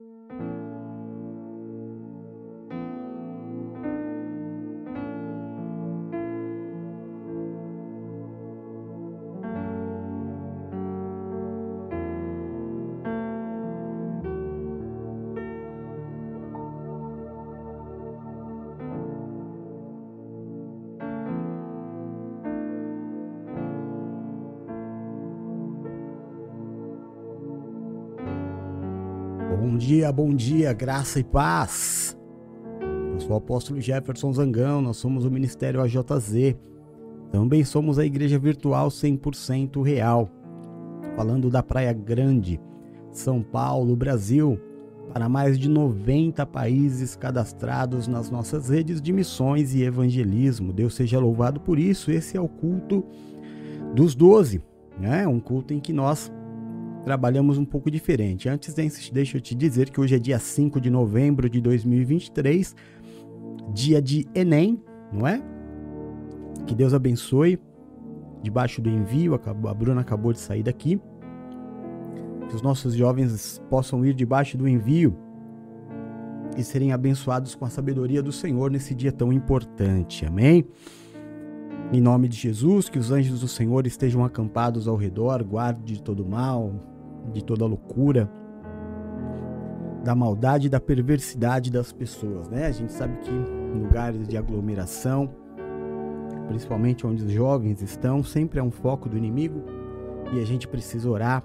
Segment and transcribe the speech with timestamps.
[0.00, 0.37] Bom
[29.88, 32.14] dia, bom dia, graça e paz.
[33.14, 36.54] Eu sou o apóstolo Jefferson Zangão, nós somos o Ministério AJZ.
[37.32, 40.28] Também somos a Igreja Virtual 100% Real.
[41.16, 42.60] Falando da Praia Grande,
[43.10, 44.60] São Paulo, Brasil,
[45.14, 50.70] para mais de 90 países cadastrados nas nossas redes de missões e evangelismo.
[50.70, 52.10] Deus seja louvado por isso.
[52.10, 53.02] Esse é o culto
[53.94, 54.60] dos 12,
[55.00, 55.26] né?
[55.26, 56.30] Um culto em que nós
[57.08, 58.50] trabalhamos um pouco diferente.
[58.50, 62.76] Antes, deixa eu te dizer que hoje é dia 5 de novembro de 2023,
[63.72, 64.78] dia de Enem,
[65.10, 65.42] não é?
[66.66, 67.58] Que Deus abençoe.
[68.42, 71.00] Debaixo do envio, a Bruna acabou de sair daqui.
[72.46, 75.16] Que os nossos jovens possam ir debaixo do envio
[76.58, 80.26] e serem abençoados com a sabedoria do Senhor nesse dia tão importante.
[80.26, 80.66] Amém?
[81.90, 86.02] Em nome de Jesus, que os anjos do Senhor estejam acampados ao redor, guarde de
[86.02, 86.97] todo mal,
[87.32, 88.30] de toda loucura,
[90.04, 92.66] da maldade e da perversidade das pessoas, né?
[92.66, 95.30] A gente sabe que em lugares de aglomeração,
[96.46, 99.62] principalmente onde os jovens estão, sempre é um foco do inimigo
[100.32, 101.44] e a gente precisa orar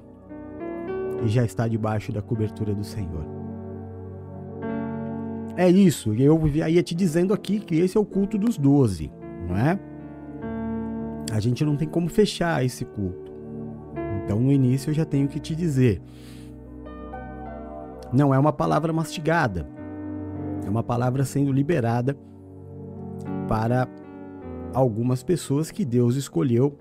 [1.24, 3.26] e já está debaixo da cobertura do Senhor.
[5.56, 9.12] É isso, eu ia te dizendo aqui que esse é o culto dos doze,
[9.48, 9.80] não é?
[11.32, 13.23] A gente não tem como fechar esse culto.
[14.24, 16.02] Então, no início, eu já tenho que te dizer:
[18.12, 19.68] não é uma palavra mastigada,
[20.66, 22.18] é uma palavra sendo liberada
[23.48, 23.88] para
[24.74, 26.78] algumas pessoas que Deus escolheu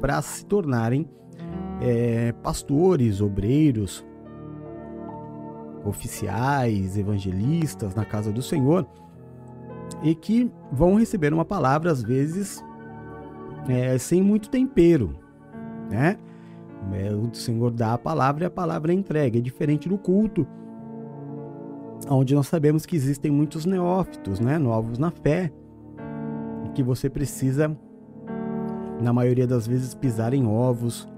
[0.00, 1.08] para se tornarem
[1.80, 4.04] é, pastores, obreiros,
[5.84, 8.86] oficiais, evangelistas na casa do Senhor
[10.02, 12.64] e que vão receber uma palavra às vezes
[13.68, 15.16] é, sem muito tempero,
[15.90, 16.16] né?
[16.92, 19.38] É, o Senhor dá a palavra e a palavra é entregue.
[19.38, 20.46] É diferente do culto,
[22.08, 24.58] onde nós sabemos que existem muitos neófitos, né?
[24.58, 25.52] novos na fé,
[26.74, 27.76] que você precisa,
[29.00, 31.08] na maioria das vezes, pisar em ovos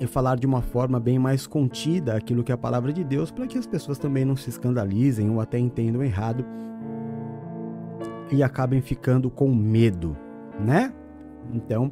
[0.00, 3.30] e falar de uma forma bem mais contida aquilo que é a palavra de Deus,
[3.30, 6.44] para que as pessoas também não se escandalizem ou até entendam errado
[8.30, 10.16] e acabem ficando com medo,
[10.60, 10.92] né?
[11.52, 11.90] Então,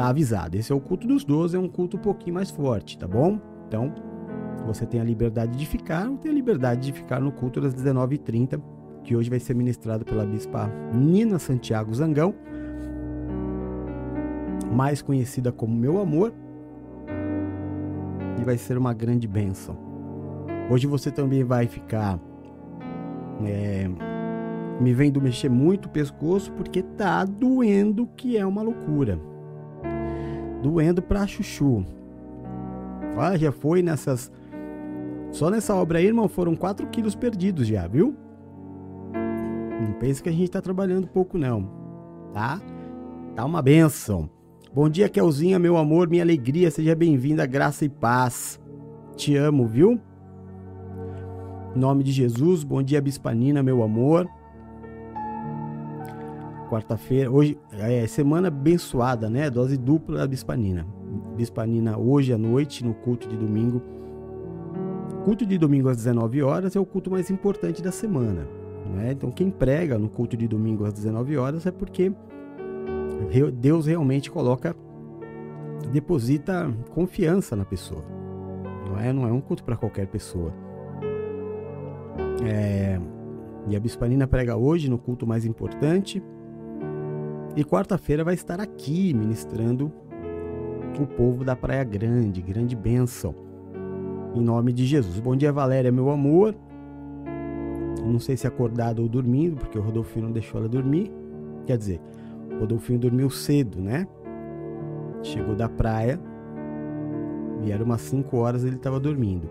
[0.00, 0.56] tá avisado.
[0.56, 3.38] Esse é o culto dos 12, é um culto um pouquinho mais forte, tá bom?
[3.68, 3.92] Então,
[4.66, 7.74] você tem a liberdade de ficar, ou tem a liberdade de ficar no culto das
[7.74, 8.58] 19h30,
[9.04, 12.34] que hoje vai ser ministrado pela bispa Nina Santiago Zangão,
[14.72, 16.32] mais conhecida como Meu Amor,
[18.40, 19.76] e vai ser uma grande bênção.
[20.70, 22.18] Hoje você também vai ficar
[23.44, 23.86] é,
[24.80, 29.20] me vendo mexer muito o pescoço porque tá doendo, que é uma loucura
[30.62, 31.84] doendo pra chuchu.
[33.16, 34.30] Ah, já foi nessas.
[35.30, 38.14] Só nessa obra aí, irmão, foram 4 quilos perdidos já, viu?
[39.80, 41.68] Não pense que a gente tá trabalhando pouco, não.
[42.32, 42.60] Tá?
[43.34, 44.28] Tá uma benção.
[44.72, 46.70] Bom dia, Kelzinha, meu amor, minha alegria.
[46.70, 48.60] Seja bem-vinda, graça e paz.
[49.16, 50.00] Te amo, viu?
[51.74, 54.28] Em nome de Jesus, bom dia, Bispanina, meu amor
[56.70, 57.28] quarta-feira.
[57.28, 59.50] Hoje é semana abençoada, né?
[59.50, 60.86] Dose dupla da bispanina.
[61.36, 63.82] Bispanina hoje à noite no culto de domingo.
[65.24, 68.46] Culto de domingo às 19 horas é o culto mais importante da semana,
[68.94, 69.10] né?
[69.10, 72.12] Então quem prega no culto de domingo às 19 horas é porque
[73.54, 74.74] Deus realmente coloca
[75.92, 78.04] deposita confiança na pessoa.
[78.88, 80.52] Não é, não é um culto para qualquer pessoa.
[82.42, 82.98] É,
[83.68, 86.22] e a Bispanina prega hoje no culto mais importante,
[87.56, 89.92] e quarta-feira vai estar aqui ministrando
[91.00, 93.34] o povo da Praia Grande, grande bênção.
[94.34, 95.18] Em nome de Jesus.
[95.18, 96.54] Bom dia, Valéria, meu amor.
[98.04, 101.10] Não sei se acordado ou dormindo, porque o Rodolfinho não deixou ela dormir.
[101.66, 102.00] Quer dizer,
[102.54, 104.06] o Rodolfinho dormiu cedo, né?
[105.22, 106.20] Chegou da praia
[107.62, 109.48] e era umas 5 horas ele estava dormindo.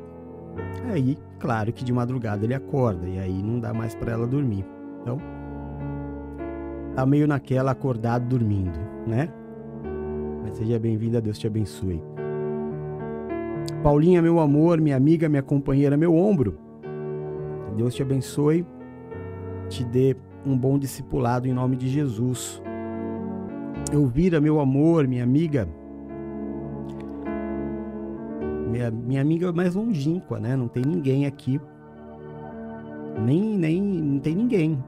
[0.92, 4.66] Aí, claro que de madrugada ele acorda e aí não dá mais para ela dormir.
[5.02, 5.18] Então,
[7.00, 9.30] tá meio naquela acordado dormindo, né?
[10.44, 12.04] Mas seja bem-vinda, Deus te abençoe.
[13.82, 16.60] Paulinha, meu amor, minha amiga, minha companheira, meu ombro.
[17.78, 18.66] Deus te abençoe,
[19.70, 20.14] te dê
[20.46, 22.62] um bom discipulado em nome de Jesus.
[23.94, 25.70] Elvira, meu amor, minha amiga,
[28.70, 30.58] minha, minha amiga mais longínqua, né?
[30.58, 31.62] Não tem ninguém aqui,
[33.26, 34.84] nem, nem, não tem ninguém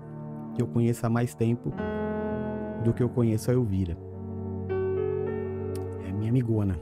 [0.54, 1.72] que eu conheça há mais tempo
[2.84, 3.98] do que eu conheço a Elvira.
[6.08, 6.80] É minha amigona.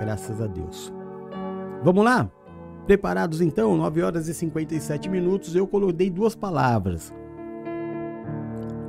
[0.00, 0.92] Graças a Deus.
[1.82, 2.30] Vamos lá?
[2.86, 3.76] Preparados então?
[3.76, 5.54] 9 horas e 57 minutos.
[5.54, 7.12] Eu coloquei duas palavras.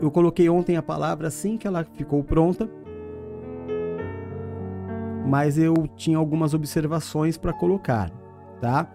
[0.01, 2.69] Eu coloquei ontem a palavra assim que ela ficou pronta.
[5.25, 8.11] Mas eu tinha algumas observações para colocar,
[8.59, 8.87] tá?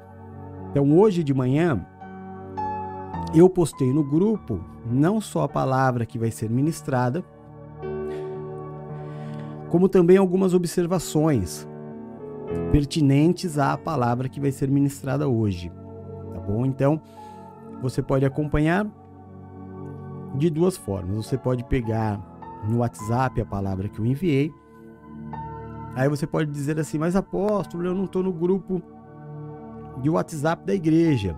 [0.71, 1.85] Então hoje de manhã
[3.35, 7.25] eu postei no grupo não só a palavra que vai ser ministrada,
[9.69, 11.69] como também algumas observações
[12.73, 15.71] pertinentes à palavra que vai ser ministrada hoje.
[16.33, 16.65] Tá bom?
[16.65, 17.01] Então,
[17.83, 18.87] você pode acompanhar
[20.35, 21.17] de duas formas.
[21.17, 22.21] Você pode pegar
[22.69, 24.53] no WhatsApp a palavra que eu enviei.
[25.95, 28.83] Aí você pode dizer assim: Mas apóstolo, eu não estou no grupo
[30.01, 31.37] de WhatsApp da igreja.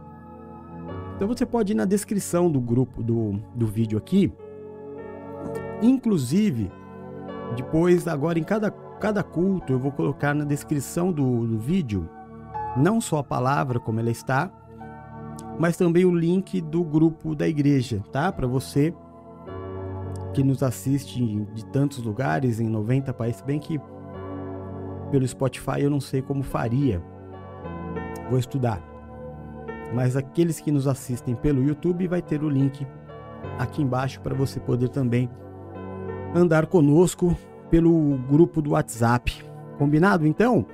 [1.20, 4.32] Então você pode ir na descrição do grupo do, do vídeo aqui.
[5.82, 6.72] Inclusive,
[7.54, 12.08] depois, agora em cada cada culto eu vou colocar na descrição do, do vídeo
[12.74, 14.50] não só a palavra como ela está,
[15.58, 18.32] mas também o link do grupo da igreja, tá?
[18.32, 18.94] Para você
[20.32, 21.22] que nos assiste
[21.52, 23.78] de tantos lugares, em 90 países, bem que
[25.10, 27.02] pelo Spotify eu não sei como faria.
[28.30, 28.89] Vou estudar.
[29.92, 32.86] Mas aqueles que nos assistem pelo YouTube vai ter o link
[33.58, 35.28] aqui embaixo para você poder também
[36.34, 37.36] andar conosco
[37.70, 39.44] pelo grupo do WhatsApp.
[39.78, 40.66] Combinado então?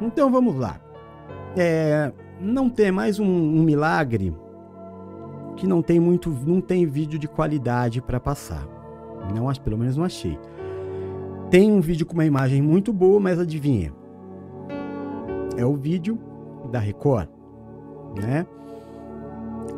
[0.00, 0.80] Então vamos lá.
[1.56, 4.34] É, não tem mais um, um milagre
[5.56, 8.66] que não tem muito, não tem vídeo de qualidade para passar.
[9.34, 10.38] Não, pelo menos não achei.
[11.50, 13.92] Tem um vídeo com uma imagem muito boa, mas adivinha?
[15.56, 16.18] É o vídeo
[16.70, 17.28] da Record,
[18.20, 18.46] né?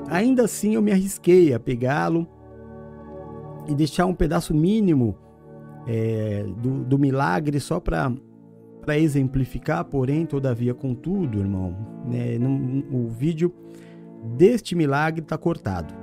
[0.08, 2.26] Ainda assim eu me arrisquei a pegá-lo
[3.68, 5.16] e deixar um pedaço mínimo
[5.86, 8.12] é, do, do milagre só para
[8.96, 11.76] exemplificar, porém, todavia, contudo, irmão,
[12.06, 12.38] né,
[12.90, 13.52] o vídeo
[14.36, 15.94] deste milagre está cortado.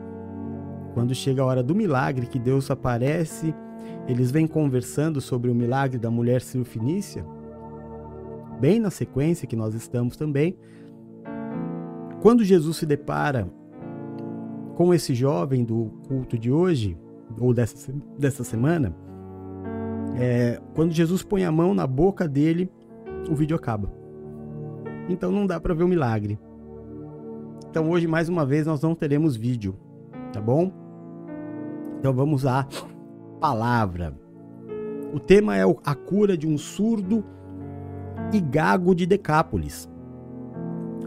[0.94, 3.54] Quando chega a hora do milagre, que Deus aparece,
[4.08, 7.26] eles vêm conversando sobre o milagre da mulher Finícia,
[8.60, 10.56] bem na sequência que nós estamos também.
[12.26, 13.48] Quando Jesus se depara
[14.74, 16.98] com esse jovem do culto de hoje,
[17.40, 18.96] ou dessa, dessa semana,
[20.20, 22.68] é, quando Jesus põe a mão na boca dele,
[23.30, 23.94] o vídeo acaba.
[25.08, 26.40] Então não dá para ver o milagre.
[27.70, 29.76] Então hoje mais uma vez nós não teremos vídeo,
[30.34, 30.72] tá bom?
[32.00, 32.68] Então vamos à
[33.40, 34.20] palavra.
[35.14, 37.24] O tema é a cura de um surdo
[38.34, 39.88] e gago de Decápolis.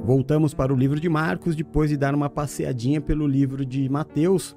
[0.09, 4.57] Voltamos para o livro de Marcos depois de dar uma passeadinha pelo livro de Mateus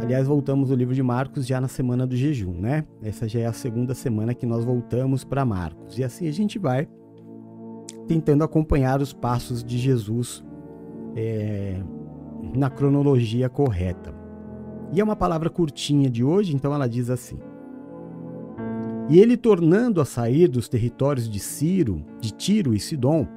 [0.00, 2.84] Aliás, voltamos ao livro de Marcos já na semana do jejum, né?
[3.00, 5.96] Essa já é a segunda semana que nós voltamos para Marcos.
[5.96, 6.88] E assim a gente vai
[8.08, 10.44] tentando acompanhar os passos de Jesus
[11.14, 11.80] é,
[12.56, 14.12] na cronologia correta.
[14.92, 17.38] E é uma palavra curtinha de hoje, então ela diz assim:
[19.08, 23.28] E ele tornando a sair dos territórios de Ciro, de Tiro e Sidom,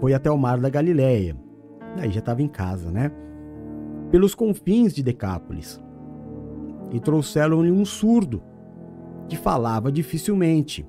[0.00, 1.36] foi até o mar da Galileia.
[1.98, 3.10] Aí já estava em casa, né?
[4.10, 5.80] pelos confins de Decápolis.
[6.92, 8.42] E trouxeram-lhe um surdo,
[9.28, 10.86] que falava dificilmente,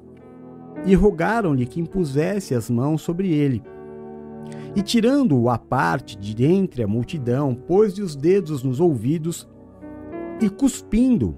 [0.85, 3.63] e rogaram-lhe que impusesse as mãos sobre ele.
[4.75, 9.49] E tirando-o à parte de entre a multidão, pôs-lhe os dedos nos ouvidos
[10.39, 11.35] e cuspindo.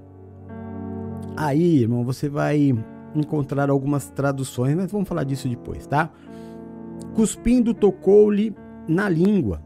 [1.38, 2.78] Aí, irmão, você vai
[3.16, 6.12] encontrar algumas traduções, mas vamos falar disso depois, tá?
[7.16, 8.56] Cuspindo, tocou-lhe
[8.88, 9.62] na língua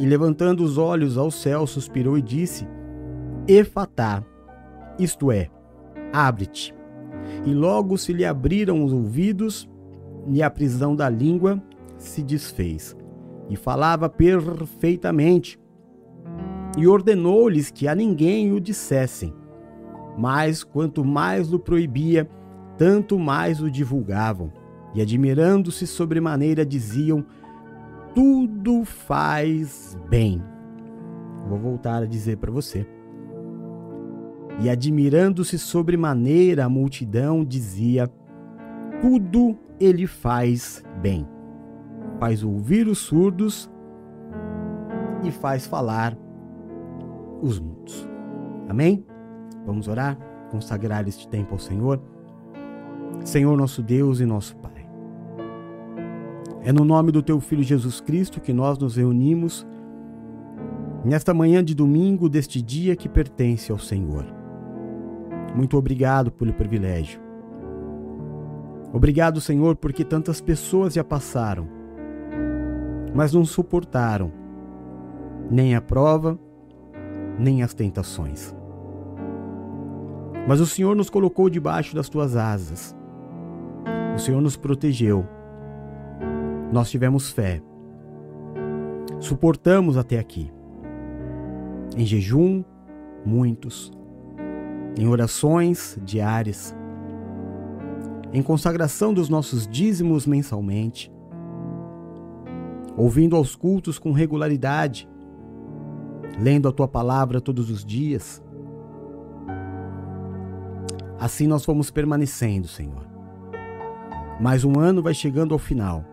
[0.00, 2.66] e levantando os olhos ao céu, suspirou e disse:
[3.46, 4.24] Efatá,
[4.98, 5.50] isto é,
[6.10, 6.74] abre-te.
[7.44, 9.68] E logo se lhe abriram os ouvidos,
[10.26, 11.62] e a prisão da língua
[11.98, 12.96] se desfez.
[13.50, 15.60] E falava perfeitamente.
[16.78, 19.34] E ordenou-lhes que a ninguém o dissessem.
[20.16, 22.26] Mas quanto mais o proibia,
[22.78, 24.50] tanto mais o divulgavam.
[24.94, 27.24] E admirando-se sobremaneira, diziam:
[28.14, 30.42] tudo faz bem.
[31.48, 32.86] Vou voltar a dizer para você.
[34.60, 38.10] E admirando-se sobremaneira, a multidão dizia:
[39.00, 41.26] tudo ele faz bem.
[42.18, 43.70] Faz ouvir os surdos
[45.24, 46.16] e faz falar
[47.40, 48.06] os mudos.
[48.68, 49.04] Amém?
[49.64, 50.18] Vamos orar,
[50.50, 52.02] consagrar este tempo ao Senhor.
[53.24, 54.79] Senhor nosso Deus e nosso Pai.
[56.62, 59.66] É no nome do teu filho Jesus Cristo que nós nos reunimos
[61.04, 64.26] nesta manhã de domingo deste dia que pertence ao Senhor.
[65.54, 67.20] Muito obrigado pelo privilégio.
[68.92, 71.68] Obrigado, Senhor, porque tantas pessoas já passaram,
[73.14, 74.32] mas não suportaram
[75.50, 76.38] nem a prova,
[77.38, 78.54] nem as tentações.
[80.46, 82.96] Mas o Senhor nos colocou debaixo das tuas asas.
[84.14, 85.26] O Senhor nos protegeu.
[86.72, 87.60] Nós tivemos fé.
[89.18, 90.50] Suportamos até aqui.
[91.96, 92.64] Em jejum,
[93.24, 93.92] muitos.
[94.96, 96.74] Em orações diárias.
[98.32, 101.12] Em consagração dos nossos dízimos mensalmente.
[102.96, 105.08] Ouvindo aos cultos com regularidade
[106.38, 108.42] lendo a tua palavra todos os dias.
[111.18, 113.06] Assim nós fomos permanecendo, Senhor.
[114.40, 116.09] Mais um ano vai chegando ao final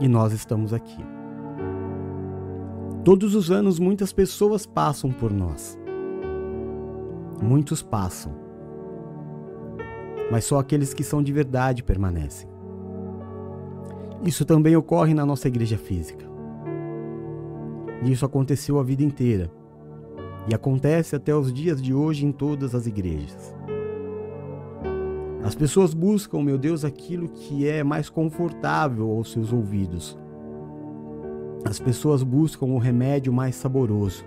[0.00, 1.04] e nós estamos aqui.
[3.04, 5.78] Todos os anos muitas pessoas passam por nós.
[7.42, 8.32] Muitos passam.
[10.30, 12.48] Mas só aqueles que são de verdade permanecem.
[14.24, 16.26] Isso também ocorre na nossa igreja física.
[18.02, 19.50] E isso aconteceu a vida inteira.
[20.48, 23.54] E acontece até os dias de hoje em todas as igrejas.
[25.42, 30.18] As pessoas buscam, meu Deus, aquilo que é mais confortável aos seus ouvidos.
[31.64, 34.24] As pessoas buscam o remédio mais saboroso.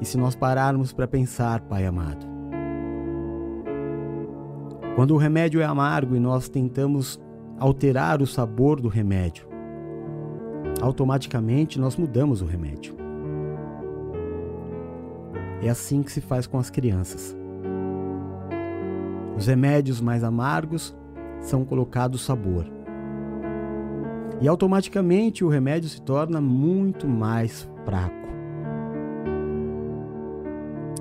[0.00, 2.26] E se nós pararmos para pensar, Pai amado,
[4.96, 7.20] quando o remédio é amargo e nós tentamos
[7.58, 9.46] alterar o sabor do remédio,
[10.80, 12.94] automaticamente nós mudamos o remédio.
[15.62, 17.39] É assim que se faz com as crianças.
[19.40, 20.96] Os remédios mais amargos
[21.40, 22.64] são colocados sabor.
[24.40, 28.14] E automaticamente o remédio se torna muito mais fraco.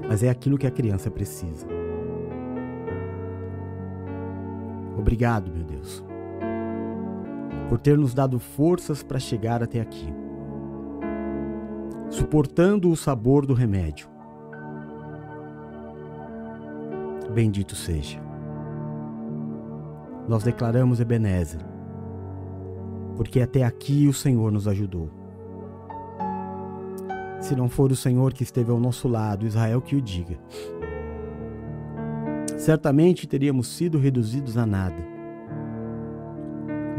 [0.08, 1.68] Mas é aquilo que a criança precisa.
[4.98, 6.04] Obrigado, meu Deus
[7.70, 10.12] por ter nos dado forças para chegar até aqui,
[12.10, 14.10] suportando o sabor do remédio.
[17.32, 18.29] Bendito seja.
[20.30, 21.60] Nós declaramos Ebenezer,
[23.18, 25.12] porque até aqui o Senhor nos ajudou.
[27.42, 30.38] Se não for o Senhor que esteve ao nosso lado, Israel que o diga.
[32.58, 35.20] Certamente teríamos sido reduzidos a nada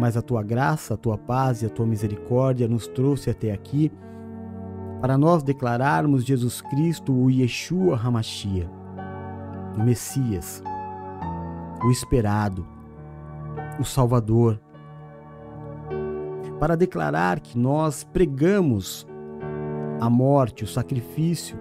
[0.01, 3.93] mas a tua graça, a tua paz e a tua misericórdia nos trouxe até aqui
[4.99, 8.67] para nós declararmos Jesus Cristo, o Yeshua Hamashia,
[9.77, 10.63] o Messias,
[11.85, 12.67] o esperado,
[13.81, 14.61] o Salvador.
[16.59, 19.07] Para declarar que nós pregamos
[19.99, 21.59] a morte, o sacrifício,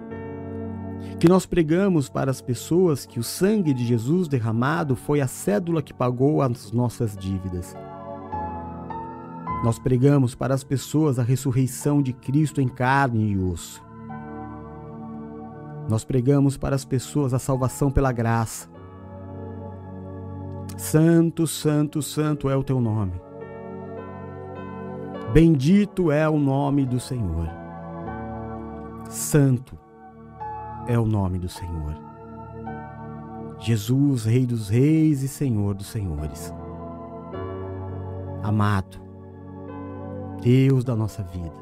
[1.18, 5.82] que nós pregamos para as pessoas que o sangue de Jesus derramado foi a cédula
[5.82, 7.74] que pagou as nossas dívidas.
[9.64, 13.82] Nós pregamos para as pessoas a ressurreição de Cristo em carne e osso.
[15.88, 18.68] Nós pregamos para as pessoas a salvação pela graça.
[20.80, 23.12] Santo, santo, santo é o teu nome.
[25.30, 27.50] Bendito é o nome do Senhor.
[29.06, 29.78] Santo
[30.88, 31.94] é o nome do Senhor.
[33.58, 36.52] Jesus, Rei dos Reis e Senhor dos Senhores.
[38.42, 38.96] Amado,
[40.40, 41.52] Deus da nossa vida.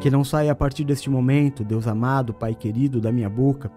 [0.00, 3.70] Que não saia a partir deste momento, Deus amado, Pai querido, da minha boca,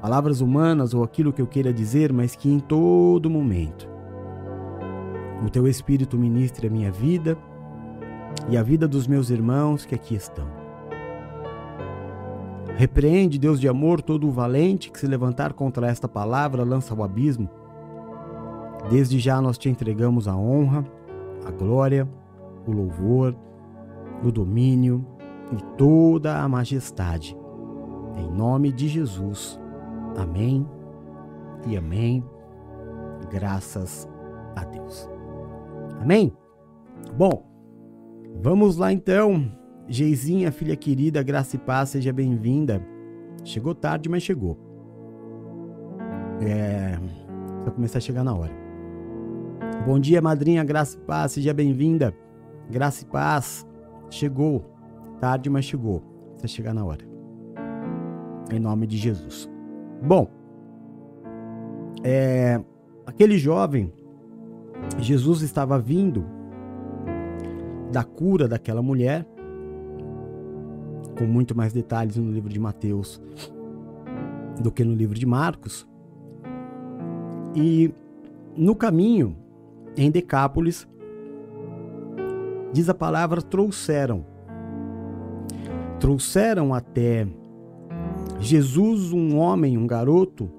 [0.00, 3.88] palavras humanas ou aquilo que eu queira dizer, mas que em todo momento
[5.44, 7.36] o teu Espírito ministre a minha vida
[8.48, 10.46] e a vida dos meus irmãos que aqui estão.
[12.76, 17.02] Repreende, Deus de amor, todo o valente que se levantar contra esta palavra lança ao
[17.02, 17.48] abismo.
[18.88, 20.86] Desde já nós te entregamos a honra,
[21.44, 22.08] a glória,
[22.66, 23.36] o louvor,
[24.24, 25.04] o domínio
[25.52, 27.36] e toda a majestade.
[28.16, 29.59] Em nome de Jesus.
[30.20, 30.68] Amém
[31.66, 32.22] e amém.
[33.30, 34.06] Graças
[34.54, 35.08] a Deus.
[36.00, 36.32] Amém?
[37.16, 37.46] Bom,
[38.42, 39.50] vamos lá então.
[39.88, 42.84] Geizinha, filha querida, graça e paz, seja bem-vinda.
[43.44, 44.58] Chegou tarde, mas chegou.
[46.40, 46.98] É,
[47.64, 48.52] vai começar a chegar na hora.
[49.86, 52.14] Bom dia, madrinha, graça e paz, seja bem-vinda.
[52.70, 53.66] Graça e paz,
[54.10, 54.70] chegou.
[55.18, 56.02] Tarde, mas chegou.
[56.38, 57.04] Vai chegar na hora.
[58.52, 59.48] Em nome de Jesus.
[60.02, 60.28] Bom,
[62.02, 62.58] é,
[63.06, 63.92] aquele jovem,
[64.98, 66.24] Jesus estava vindo
[67.92, 69.26] da cura daquela mulher,
[71.18, 73.20] com muito mais detalhes no livro de Mateus
[74.60, 75.86] do que no livro de Marcos.
[77.54, 77.92] E
[78.56, 79.36] no caminho,
[79.96, 80.88] em Decápolis,
[82.72, 84.24] diz a palavra trouxeram.
[85.98, 87.26] Trouxeram até
[88.40, 90.50] Jesus um homem, um garoto.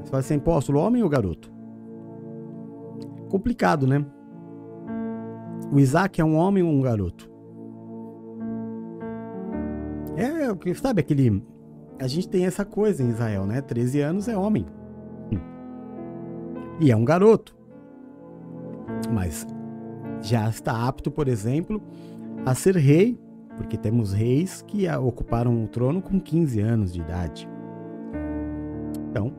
[0.00, 1.52] Você fala assim, apóstolo, homem ou garoto?
[3.28, 4.04] Complicado, né?
[5.72, 7.30] O Isaac é um homem ou um garoto?
[10.16, 11.44] É, sabe aquele.
[12.00, 13.60] A gente tem essa coisa em Israel, né?
[13.60, 14.64] 13 anos é homem.
[16.80, 17.56] E é um garoto.
[19.12, 19.46] Mas
[20.22, 21.82] já está apto, por exemplo,
[22.46, 23.18] a ser rei,
[23.58, 27.48] porque temos reis que ocuparam o trono com 15 anos de idade.
[29.10, 29.32] Então,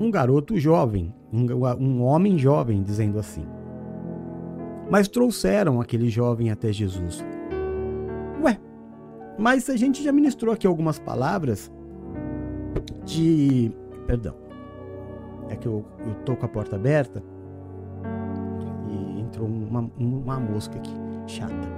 [0.00, 3.46] um garoto jovem, um, homem jovem, dizendo assim.
[4.90, 7.22] Mas trouxeram aquele jovem até Jesus.
[8.42, 8.58] Ué,
[9.38, 11.70] mas a gente já ministrou aqui algumas palavras
[13.04, 13.70] de.
[14.06, 14.34] Perdão.
[15.50, 17.22] É que eu, eu tô com a porta aberta
[18.88, 20.94] e entrou uma, uma mosca aqui,
[21.26, 21.77] chata.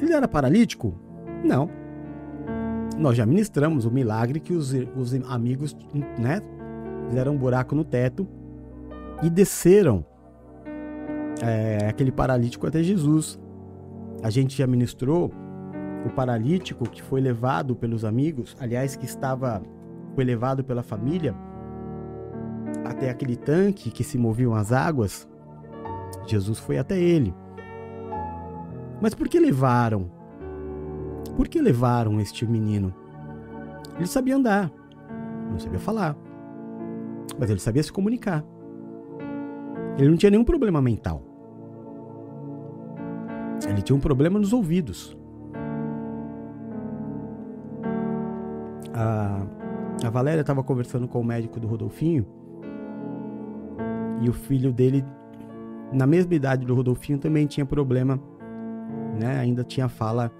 [0.00, 0.94] Ele era paralítico?
[1.44, 1.68] Não.
[2.98, 5.76] Nós já ministramos o milagre que os, os amigos
[6.18, 6.40] né,
[7.08, 8.26] fizeram um buraco no teto
[9.22, 10.04] e desceram
[11.42, 13.38] é, aquele paralítico até Jesus.
[14.22, 15.32] A gente já ministrou
[16.06, 19.62] o paralítico que foi levado pelos amigos, aliás, que estava
[20.14, 21.34] foi levado pela família
[22.84, 25.28] até aquele tanque que se moviam as águas.
[26.26, 27.34] Jesus foi até ele.
[29.04, 30.10] Mas por que levaram?
[31.36, 32.90] Por que levaram este menino?
[33.96, 34.72] Ele sabia andar,
[35.50, 36.16] não sabia falar,
[37.38, 38.42] mas ele sabia se comunicar.
[39.98, 41.22] Ele não tinha nenhum problema mental.
[43.68, 45.14] Ele tinha um problema nos ouvidos.
[48.94, 49.46] A,
[50.02, 52.24] a Valéria estava conversando com o médico do Rodolfinho
[54.22, 55.04] e o filho dele,
[55.92, 58.18] na mesma idade do Rodolfinho, também tinha problema,
[59.14, 59.38] né?
[59.38, 60.30] Ainda tinha fala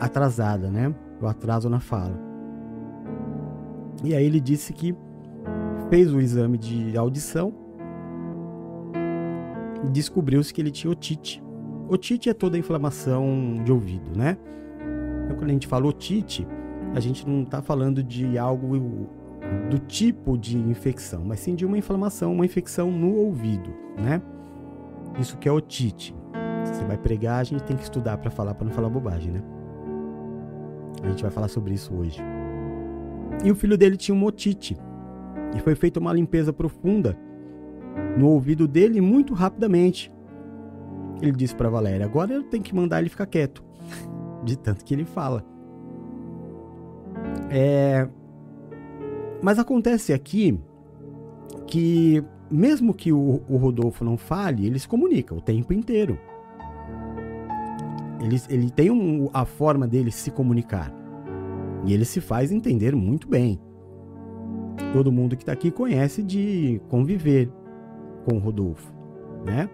[0.00, 0.94] atrasada, né?
[1.20, 2.18] O atraso na fala.
[4.04, 4.94] E aí ele disse que
[5.88, 7.54] fez o exame de audição
[9.84, 11.42] e descobriu-se que ele tinha otite.
[11.88, 14.36] Otite é toda a inflamação de ouvido, né?
[15.24, 16.46] Então, quando a gente fala otite,
[16.94, 19.08] a gente não está falando de algo
[19.70, 24.22] do tipo de infecção, mas sim de uma inflamação, uma infecção no ouvido, né?
[25.18, 26.14] Isso que é otite.
[26.64, 29.32] Se você vai pregar, a gente tem que estudar para falar, para não falar bobagem,
[29.32, 29.42] né?
[31.02, 32.22] A gente vai falar sobre isso hoje.
[33.44, 34.76] E o filho dele tinha uma otite.
[35.54, 37.18] E foi feita uma limpeza profunda
[38.16, 40.12] no ouvido dele muito rapidamente.
[41.20, 43.62] Ele disse para Valéria: agora eu tenho que mandar ele ficar quieto,
[44.44, 45.44] de tanto que ele fala.
[47.50, 48.08] É...
[49.42, 50.58] Mas acontece aqui
[51.66, 56.18] que, mesmo que o, o, Rodolfo não fale, ele se comunica o tempo inteiro.
[58.22, 60.92] Ele, ele tem um, a forma dele se comunicar.
[61.84, 63.60] E ele se faz entender muito bem.
[64.92, 67.50] Todo mundo que está aqui conhece de conviver
[68.24, 68.92] com o Rodolfo,
[69.44, 69.68] né?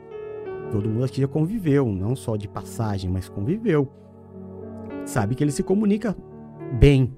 [0.72, 3.88] Todo mundo aqui já conviveu, não só de passagem, mas conviveu.
[5.04, 6.16] Sabe que ele se comunica
[6.78, 7.12] bem,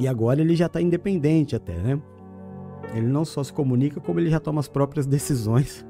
[0.00, 2.00] e agora ele já está independente até, né?
[2.94, 5.86] Ele não só se comunica, como ele já toma as próprias decisões,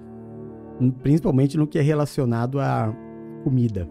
[1.02, 2.94] principalmente no que é relacionado à
[3.44, 3.88] comida.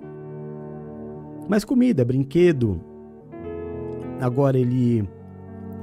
[1.47, 2.79] Mas comida, brinquedo.
[4.19, 5.07] Agora ele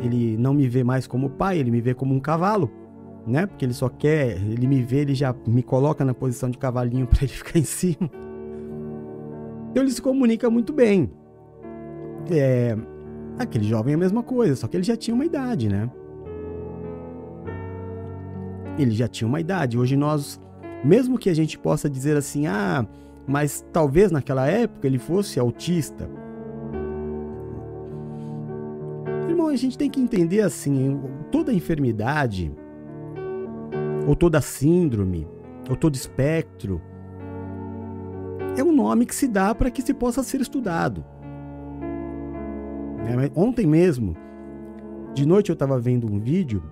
[0.00, 2.70] ele não me vê mais como pai, ele me vê como um cavalo,
[3.26, 3.46] né?
[3.46, 7.06] Porque ele só quer, ele me vê, ele já me coloca na posição de cavalinho
[7.08, 8.10] para ele ficar em cima.
[9.70, 11.10] Então ele se comunica muito bem.
[12.30, 12.76] É,
[13.38, 15.90] Aquele jovem é a mesma coisa, só que ele já tinha uma idade, né?
[18.78, 19.76] Ele já tinha uma idade.
[19.76, 20.40] Hoje nós,
[20.84, 22.86] mesmo que a gente possa dizer assim, ah,
[23.26, 26.08] mas talvez naquela época ele fosse autista.
[29.28, 32.52] Irmão, a gente tem que entender assim, toda enfermidade,
[34.06, 35.26] ou toda síndrome,
[35.68, 36.80] ou todo espectro,
[38.56, 41.04] é um nome que se dá para que se possa ser estudado
[43.06, 44.16] É, ontem mesmo,
[45.14, 46.62] de noite eu estava vendo um vídeo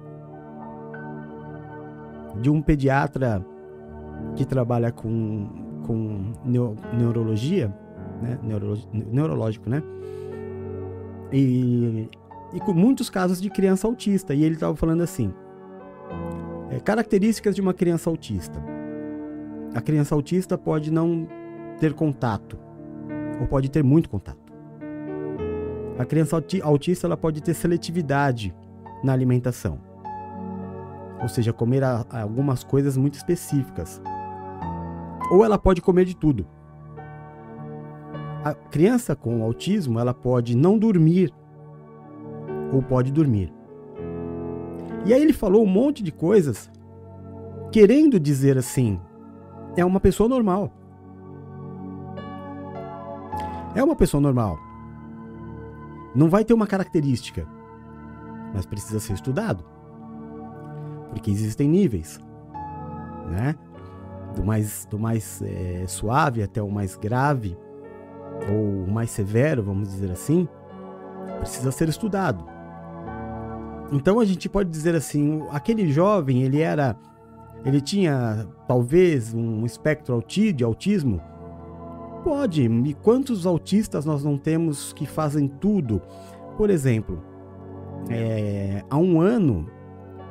[2.41, 3.45] de um pediatra
[4.37, 5.49] que trabalha com,
[5.87, 6.33] com
[6.93, 7.75] neurologia,
[8.21, 8.39] né?
[8.93, 9.83] neurológico, né?
[11.33, 12.09] E,
[12.53, 14.35] e com muitos casos de criança autista.
[14.35, 15.33] E ele estava falando assim:
[16.71, 18.63] é, características de uma criança autista.
[19.75, 21.27] A criança autista pode não
[21.81, 22.59] ter contato,
[23.41, 24.53] ou pode ter muito contato.
[25.99, 28.55] A criança autista ela pode ter seletividade
[29.03, 29.81] na alimentação,
[31.21, 34.01] ou seja, comer algumas coisas muito específicas.
[35.31, 36.47] Ou ela pode comer de tudo.
[38.45, 41.33] A criança com autismo ela pode não dormir
[42.73, 43.53] ou pode dormir.
[45.07, 46.71] E aí ele falou um monte de coisas
[47.73, 49.01] querendo dizer assim:
[49.77, 50.71] é uma pessoa normal.
[53.75, 54.59] É uma pessoa normal.
[56.15, 57.47] Não vai ter uma característica,
[58.55, 59.65] mas precisa ser estudado.
[61.11, 62.21] Porque existem níveis,
[63.31, 63.57] né?
[64.35, 67.57] Do mais, do mais é, suave até o mais grave,
[68.51, 70.49] ou o mais severo, vamos dizer assim,
[71.39, 72.45] precisa ser estudado.
[73.93, 76.97] Então a gente pode dizer assim, aquele jovem, ele era
[77.65, 81.21] ele tinha talvez um espectro de autismo?
[82.23, 82.63] Pode.
[82.63, 86.03] E quantos autistas nós não temos que fazem tudo?
[86.59, 87.23] Por exemplo,
[88.11, 89.67] é, há um ano,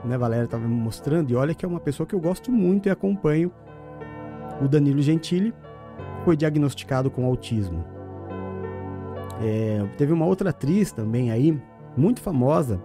[0.06, 2.88] né, Valéria estava me mostrando, e olha que é uma pessoa que eu gosto muito
[2.88, 3.52] e acompanho,
[4.64, 5.54] o Danilo Gentili,
[6.24, 7.84] foi diagnosticado com autismo.
[9.42, 11.60] É, teve uma outra atriz também aí,
[11.98, 12.82] muito famosa,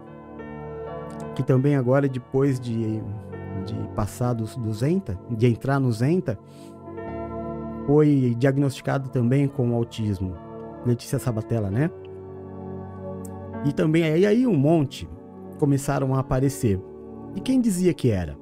[1.35, 3.01] que também agora, depois de,
[3.65, 6.39] de passar dos, do Zenta, de entrar no Zenta,
[7.87, 10.35] foi diagnosticado também com autismo.
[10.85, 11.91] Letícia Sabatella, né?
[13.65, 15.09] E também aí, aí um monte
[15.59, 16.81] começaram a aparecer.
[17.35, 18.37] E quem dizia que era?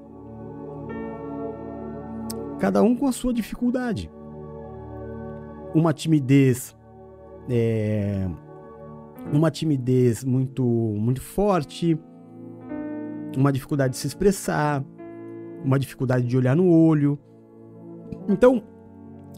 [2.58, 4.10] Cada um com a sua dificuldade.
[5.74, 6.74] Uma timidez,
[7.48, 8.28] é,
[9.32, 11.98] uma timidez muito, muito forte,
[13.36, 14.82] uma dificuldade de se expressar,
[15.64, 17.18] uma dificuldade de olhar no olho.
[18.28, 18.62] Então,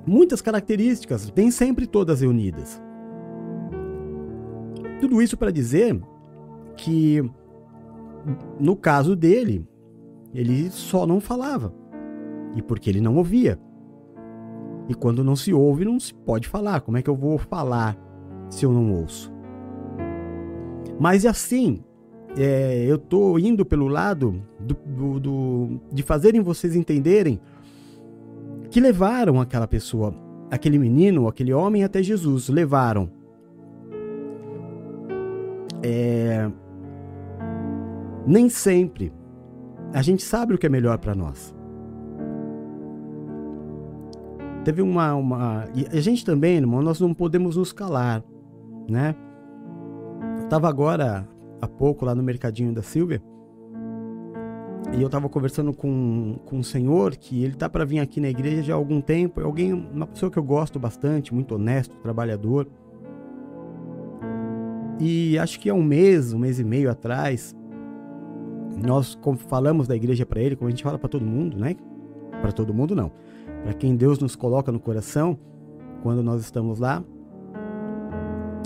[0.07, 2.81] muitas características, nem sempre todas reunidas.
[5.01, 6.01] Tudo isso para dizer
[6.77, 7.29] que,
[8.61, 9.67] no caso dele,
[10.35, 11.73] ele só não falava.
[12.55, 13.59] E porque ele não ouvia.
[14.89, 16.81] E quando não se ouve, não se pode falar.
[16.81, 17.97] Como é que eu vou falar
[18.49, 19.33] se eu não ouço?
[20.99, 21.85] Mas assim,
[22.37, 27.41] é, eu estou indo pelo lado do, do, do, de fazerem vocês entenderem
[28.71, 30.15] que levaram aquela pessoa,
[30.51, 33.11] aquele menino, aquele homem até Jesus, levaram.
[35.83, 36.51] É,
[38.27, 39.13] nem sempre
[39.93, 41.55] a gente sabe o que é melhor para nós.
[44.69, 45.65] Teve uma, uma.
[45.75, 48.23] E a gente também, irmão, nós não podemos nos calar,
[48.87, 49.15] né?
[50.43, 51.27] Estava agora
[51.59, 53.23] há pouco lá no mercadinho da Silvia.
[54.95, 58.29] E eu tava conversando com, com um senhor que ele tá para vir aqui na
[58.29, 59.41] igreja já há algum tempo.
[59.41, 62.69] É alguém, uma pessoa que eu gosto bastante, muito honesto, trabalhador.
[65.01, 67.57] E acho que há um mês, um mês e meio atrás,
[68.87, 71.75] nós falamos da igreja para ele, como a gente fala para todo mundo, né?
[72.43, 73.11] Para todo mundo não.
[73.63, 75.39] Para quem Deus nos coloca no coração,
[76.03, 77.05] quando nós estamos lá,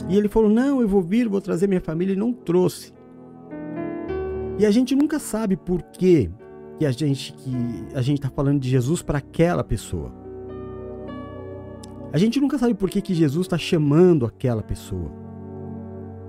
[0.09, 2.13] e ele falou: Não, eu vou vir, vou trazer minha família.
[2.13, 2.93] E não trouxe.
[4.59, 6.31] E a gente nunca sabe por que,
[6.81, 10.13] a gente que a gente está falando de Jesus para aquela pessoa.
[12.13, 15.11] A gente nunca sabe por que, que Jesus está chamando aquela pessoa,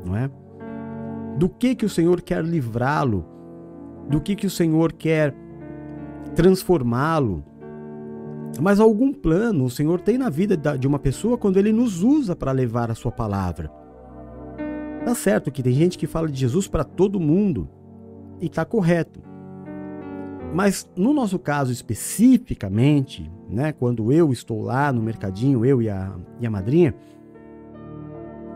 [0.06, 0.32] não é?
[1.38, 3.26] Do que que o Senhor quer livrá-lo?
[4.10, 5.36] Do que que o Senhor quer
[6.36, 7.44] transformá-lo?
[8.62, 12.36] Mas algum plano o Senhor tem na vida de uma pessoa quando ele nos usa
[12.36, 13.72] para levar a sua palavra.
[15.04, 17.68] Tá certo que tem gente que fala de Jesus para todo mundo
[18.40, 19.22] e tá correto.
[20.54, 26.16] Mas no nosso caso especificamente, né, quando eu estou lá no mercadinho, eu e a,
[26.40, 26.94] e a madrinha,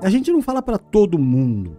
[0.01, 1.75] a gente não fala para todo mundo.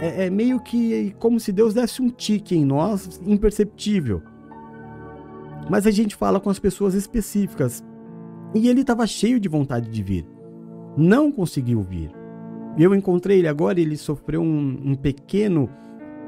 [0.00, 4.22] É, é meio que como se Deus desse um tique em nós, imperceptível.
[5.68, 7.84] Mas a gente fala com as pessoas específicas.
[8.54, 10.26] E ele estava cheio de vontade de vir.
[10.96, 12.10] Não conseguiu vir.
[12.78, 15.68] Eu encontrei ele agora e ele sofreu um, um pequeno,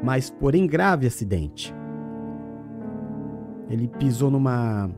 [0.03, 1.74] mas porém grave acidente.
[3.68, 4.90] Ele pisou numa.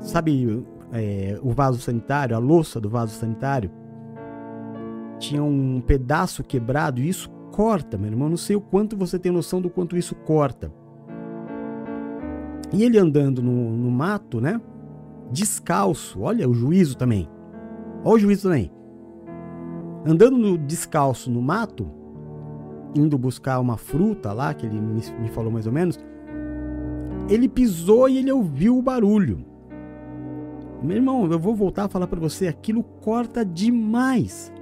[0.00, 3.70] sabe é, o vaso sanitário, a louça do vaso sanitário?
[5.18, 8.28] tinha um pedaço quebrado e isso corta, meu irmão.
[8.28, 10.72] Não sei o quanto você tem noção do quanto isso corta.
[12.72, 14.60] E ele andando no, no mato, né?
[15.30, 16.20] Descalço.
[16.20, 17.28] Olha o juízo também.
[18.04, 18.70] Olha o juízo também.
[20.04, 21.90] Andando no, descalço no mato,
[22.94, 25.98] indo buscar uma fruta lá, que ele me, me falou mais ou menos,
[27.28, 29.44] ele pisou e ele ouviu o barulho.
[30.82, 34.52] Meu irmão, eu vou voltar a falar para você, aquilo corta demais.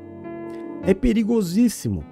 [0.82, 2.04] É perigosíssimo.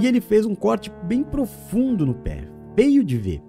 [0.00, 3.42] E ele fez um corte bem profundo no pé, feio de ver.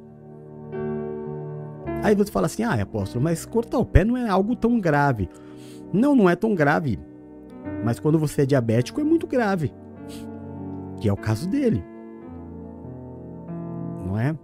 [2.04, 5.30] Aí você fala assim: "Ah, apóstolo, mas cortar o pé não é algo tão grave".
[5.92, 7.00] Não, não é tão grave.
[7.84, 9.74] Mas quando você é diabético é muito grave.
[11.00, 11.84] Que é o caso dele.
[14.06, 14.36] Não é?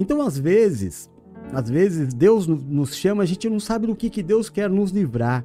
[0.00, 1.10] Então, às vezes,
[1.52, 4.90] às vezes Deus nos chama, a gente não sabe do que, que Deus quer nos
[4.90, 5.44] livrar.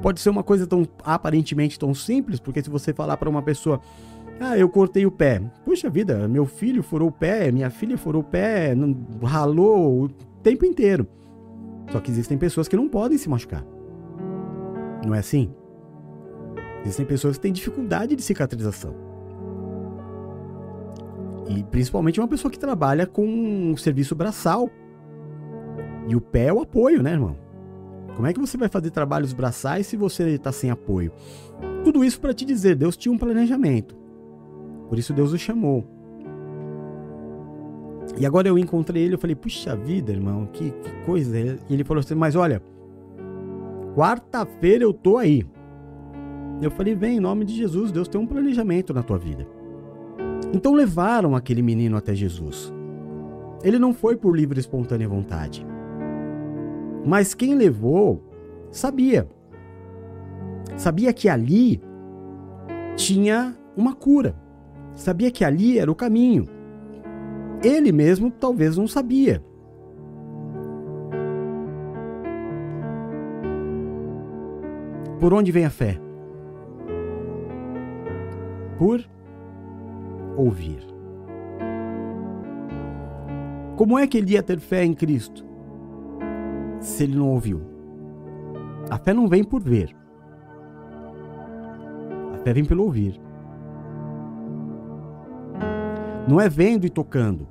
[0.00, 3.80] Pode ser uma coisa tão aparentemente tão simples, porque se você falar para uma pessoa,
[4.40, 5.40] ah, eu cortei o pé.
[5.64, 8.74] Puxa vida, meu filho furou o pé, minha filha furou o pé,
[9.22, 10.08] ralou o
[10.42, 11.06] tempo inteiro.
[11.90, 13.64] Só que existem pessoas que não podem se machucar.
[15.04, 15.50] Não é assim?
[16.82, 18.94] Existem pessoas que têm dificuldade de cicatrização.
[21.48, 24.70] E principalmente uma pessoa que trabalha com um serviço braçal.
[26.06, 27.36] E o pé é o apoio, né, irmão?
[28.14, 31.12] Como é que você vai fazer trabalhos braçais se você está sem apoio?
[31.84, 33.96] Tudo isso para te dizer, Deus tinha um planejamento.
[34.88, 35.84] Por isso Deus o chamou.
[38.18, 41.38] E agora eu encontrei ele, eu falei, puxa vida, irmão, que, que coisa.
[41.38, 42.62] E ele falou assim, mas olha,
[43.94, 45.46] quarta-feira eu tô aí.
[46.60, 49.46] Eu falei, vem, em nome de Jesus, Deus tem um planejamento na tua vida.
[50.52, 52.72] Então levaram aquele menino até Jesus.
[53.62, 55.64] Ele não foi por livre e espontânea vontade.
[57.06, 58.22] Mas quem levou
[58.70, 59.28] sabia.
[60.76, 61.80] Sabia que ali
[62.96, 64.34] tinha uma cura.
[64.98, 66.44] Sabia que ali era o caminho.
[67.62, 69.40] Ele mesmo talvez não sabia.
[75.20, 76.00] Por onde vem a fé?
[78.76, 79.00] Por
[80.36, 80.84] ouvir.
[83.76, 85.46] Como é que ele ia ter fé em Cristo
[86.80, 87.60] se ele não ouviu?
[88.90, 89.94] A fé não vem por ver.
[92.34, 93.27] A fé vem pelo ouvir.
[96.28, 97.48] Não é vendo e tocando,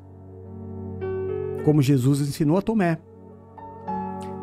[1.66, 3.00] como Jesus ensinou a Tomé.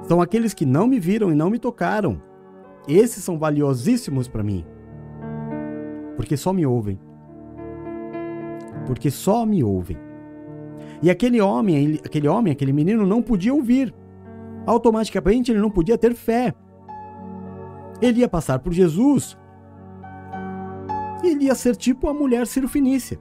[0.02, 2.20] São aqueles que não me viram e não me tocaram.
[2.88, 4.64] Esses são valiosíssimos para mim,
[6.16, 6.98] porque só me ouvem
[8.86, 9.96] porque só me ouvem.
[11.02, 13.94] E aquele homem, aquele homem, aquele menino não podia ouvir.
[14.66, 16.54] Automaticamente ele não podia ter fé.
[18.00, 19.36] Ele ia passar por Jesus.
[21.22, 23.18] Ele ia ser tipo a mulher cirofinícia.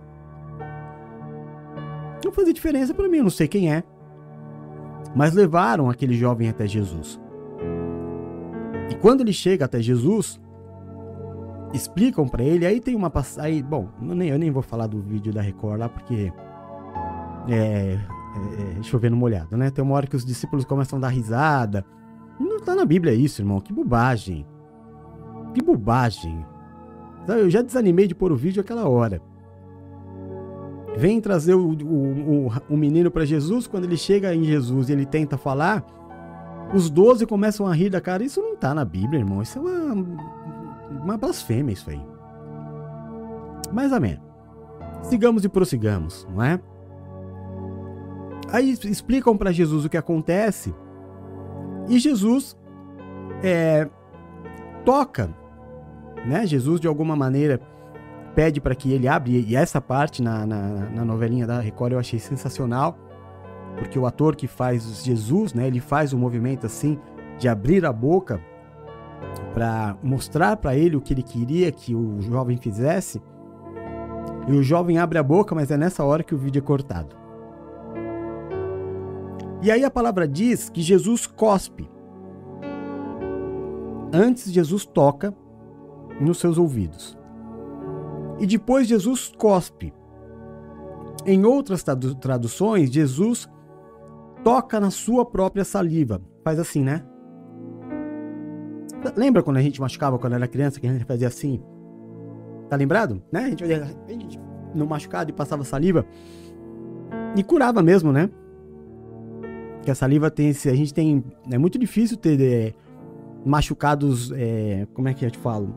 [2.24, 3.84] Não fazia diferença para mim, eu não sei quem é.
[5.16, 7.20] Mas levaram aquele jovem até Jesus.
[8.90, 10.42] E quando ele chega até Jesus,
[11.74, 12.66] explicam para ele.
[12.66, 13.64] Aí tem uma passagem.
[13.64, 16.32] Bom, eu nem, eu nem vou falar do vídeo da Record lá porque.
[17.48, 18.00] É,
[18.34, 19.70] é, é, chovendo molhado, né?
[19.70, 21.86] Tem uma hora que os discípulos começam a dar risada.
[22.40, 23.60] Não tá na Bíblia isso, irmão.
[23.60, 24.46] Que bobagem.
[25.54, 26.46] Que bobagem.
[27.28, 29.22] Eu já desanimei de pôr o vídeo aquela hora.
[30.96, 33.68] Vem trazer o, o, o, o menino para Jesus.
[33.68, 35.86] Quando ele chega em Jesus e ele tenta falar,
[36.74, 38.24] os doze começam a rir da cara.
[38.24, 39.42] Isso não tá na Bíblia, irmão.
[39.42, 40.44] Isso é uma
[41.02, 42.02] uma blasfêmia isso aí.
[43.72, 44.20] Mas amém.
[45.04, 46.60] Sigamos e prossigamos, não é?
[48.50, 50.74] Aí explicam para Jesus o que acontece
[51.90, 52.56] e Jesus
[53.44, 53.90] é,
[54.86, 55.30] toca,
[56.26, 56.46] né?
[56.46, 57.60] Jesus de alguma maneira
[58.36, 62.00] pede para que ele abra e essa parte na, na, na, novelinha da Record eu
[62.00, 62.98] achei sensacional
[63.78, 65.68] porque o ator que faz Jesus, né?
[65.68, 67.00] Ele faz o um movimento assim
[67.38, 68.40] de abrir a boca
[69.54, 73.22] para mostrar para ele o que ele queria que o jovem fizesse.
[74.48, 77.16] E o jovem abre a boca, mas é nessa hora que o vídeo é cortado.
[79.62, 81.90] E aí a palavra diz que Jesus cospe.
[84.12, 85.34] Antes Jesus toca
[86.20, 87.18] nos seus ouvidos.
[88.40, 89.94] E depois Jesus cospe.
[91.26, 91.84] Em outras
[92.20, 93.48] traduções, Jesus
[94.44, 96.22] toca na sua própria saliva.
[96.44, 97.06] Faz assim, né?
[99.16, 101.62] Lembra quando a gente machucava quando era criança, que a gente fazia assim?
[102.70, 103.22] Tá lembrado?
[103.32, 103.42] Né?
[103.42, 103.98] A gente fazia
[104.74, 106.06] no machucado e passava saliva.
[107.36, 108.30] E curava mesmo, né?
[109.84, 110.70] Que a saliva tem esse.
[110.70, 111.24] A gente tem.
[111.52, 112.74] É muito difícil ter é,
[113.46, 115.76] machucados, é, como é que eu te falo?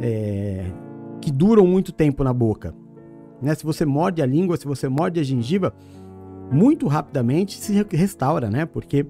[0.00, 0.64] É,
[1.20, 2.74] que duram muito tempo na boca.
[3.40, 3.54] Né?
[3.54, 5.72] Se você morde a língua, se você morde a gengiva,
[6.50, 8.64] muito rapidamente se restaura, né?
[8.66, 9.06] Porque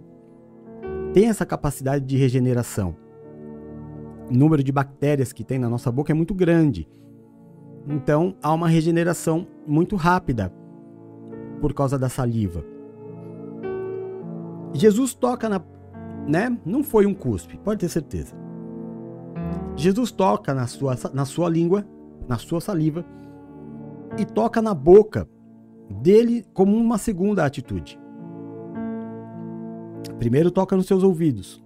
[1.13, 2.97] tem essa capacidade de regeneração.
[4.31, 6.89] O número de bactérias que tem na nossa boca é muito grande.
[7.87, 10.53] Então há uma regeneração muito rápida
[11.61, 12.65] por causa da saliva.
[14.75, 15.63] Jesus toca na,
[16.27, 16.57] né?
[16.65, 18.37] Não foi um cuspe, pode ter certeza.
[19.75, 21.87] Jesus toca na sua, na sua língua,
[22.29, 23.05] na sua saliva
[24.19, 25.29] e toca na boca
[25.89, 27.99] dele como uma segunda atitude.
[30.19, 31.65] Primeiro toca nos seus ouvidos.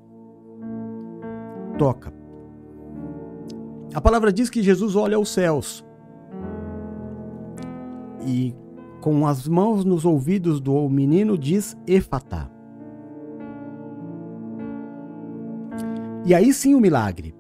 [1.79, 2.13] Toca.
[3.95, 5.85] A palavra diz que Jesus olha aos céus
[8.25, 8.55] e
[9.01, 12.49] com as mãos nos ouvidos do menino diz Efatá.
[16.25, 17.35] E aí sim o milagre.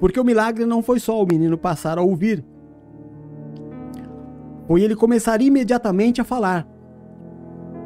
[0.00, 2.44] Porque o milagre não foi só o menino passar a ouvir,
[4.66, 6.66] foi ele começar imediatamente a falar.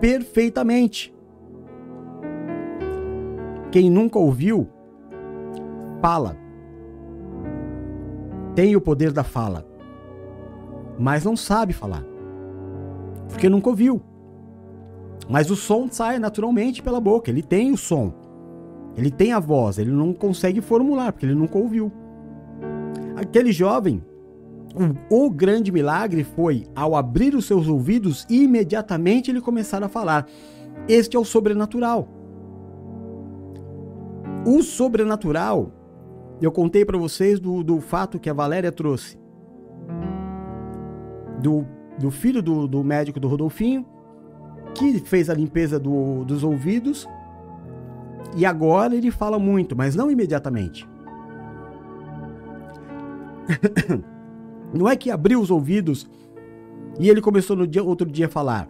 [0.00, 1.14] Perfeitamente.
[3.70, 4.66] Quem nunca ouviu,
[6.00, 6.36] fala.
[8.54, 9.64] Tem o poder da fala,
[10.98, 12.04] mas não sabe falar,
[13.28, 14.02] porque nunca ouviu.
[15.28, 18.12] Mas o som sai naturalmente pela boca, ele tem o som.
[19.00, 21.90] Ele tem a voz, ele não consegue formular, porque ele nunca ouviu.
[23.16, 24.04] Aquele jovem,
[25.08, 30.26] o, o grande milagre foi, ao abrir os seus ouvidos, imediatamente ele começar a falar.
[30.86, 32.06] Este é o sobrenatural.
[34.46, 35.72] O sobrenatural,
[36.42, 39.18] eu contei para vocês do, do fato que a Valéria trouxe.
[41.40, 41.66] Do,
[41.98, 43.86] do filho do, do médico do Rodolfinho,
[44.74, 47.08] que fez a limpeza do, dos ouvidos
[48.36, 50.88] e agora ele fala muito, mas não imediatamente.
[54.72, 56.08] não é que abriu os ouvidos
[56.98, 58.68] e ele começou no dia, outro dia a falar.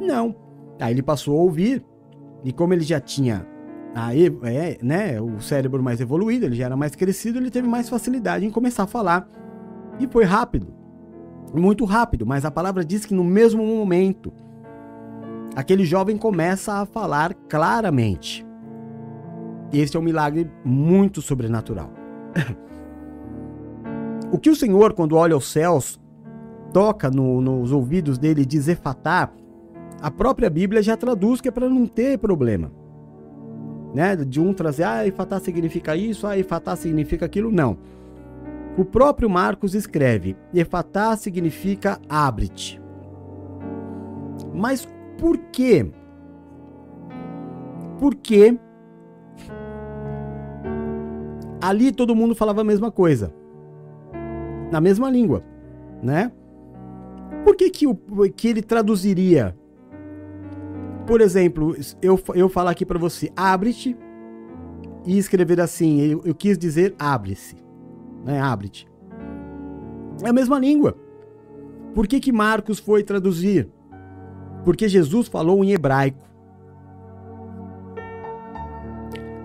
[0.00, 0.34] Não.
[0.80, 1.84] Aí ele passou a ouvir
[2.44, 3.46] e como ele já tinha
[3.94, 7.88] a, é, né, o cérebro mais evoluído, ele já era mais crescido, ele teve mais
[7.88, 9.28] facilidade em começar a falar.
[9.98, 10.68] E foi rápido.
[11.52, 14.32] Muito rápido, mas a palavra diz que no mesmo momento
[15.56, 18.46] aquele jovem começa a falar claramente.
[19.72, 21.90] Este é um milagre muito sobrenatural.
[24.32, 26.00] o que o Senhor, quando olha aos céus,
[26.72, 29.30] toca no, nos ouvidos dele diz Efatá,
[30.00, 32.72] a própria Bíblia já traduz que é para não ter problema.
[33.94, 34.16] Né?
[34.16, 37.50] De um trazer, ah, Efatá significa isso, ah, Efatá significa aquilo.
[37.50, 37.76] Não.
[38.76, 42.80] O próprio Marcos escreve, Efatá significa abre-te.
[44.54, 45.90] Mas por quê?
[47.98, 48.58] Por que
[51.60, 53.32] ali todo mundo falava a mesma coisa.
[54.70, 55.44] Na mesma língua,
[56.02, 56.32] né?
[57.44, 57.96] Por que, que, o,
[58.34, 59.56] que ele traduziria?
[61.06, 63.96] Por exemplo, eu, eu falar aqui para você, abre-te,
[65.04, 67.56] e escrever assim, eu, eu quis dizer abre-se,
[68.24, 68.40] né?
[68.40, 68.88] Abre-te.
[70.22, 70.96] É a mesma língua.
[71.94, 73.68] Por que, que Marcos foi traduzir?
[74.64, 76.29] Porque Jesus falou em hebraico.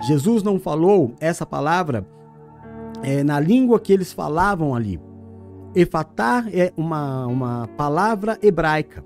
[0.06, 2.06] Jesus não falou essa palavra
[3.02, 5.00] é, na língua que eles falavam ali.
[5.76, 9.04] Efatá é uma, uma palavra hebraica.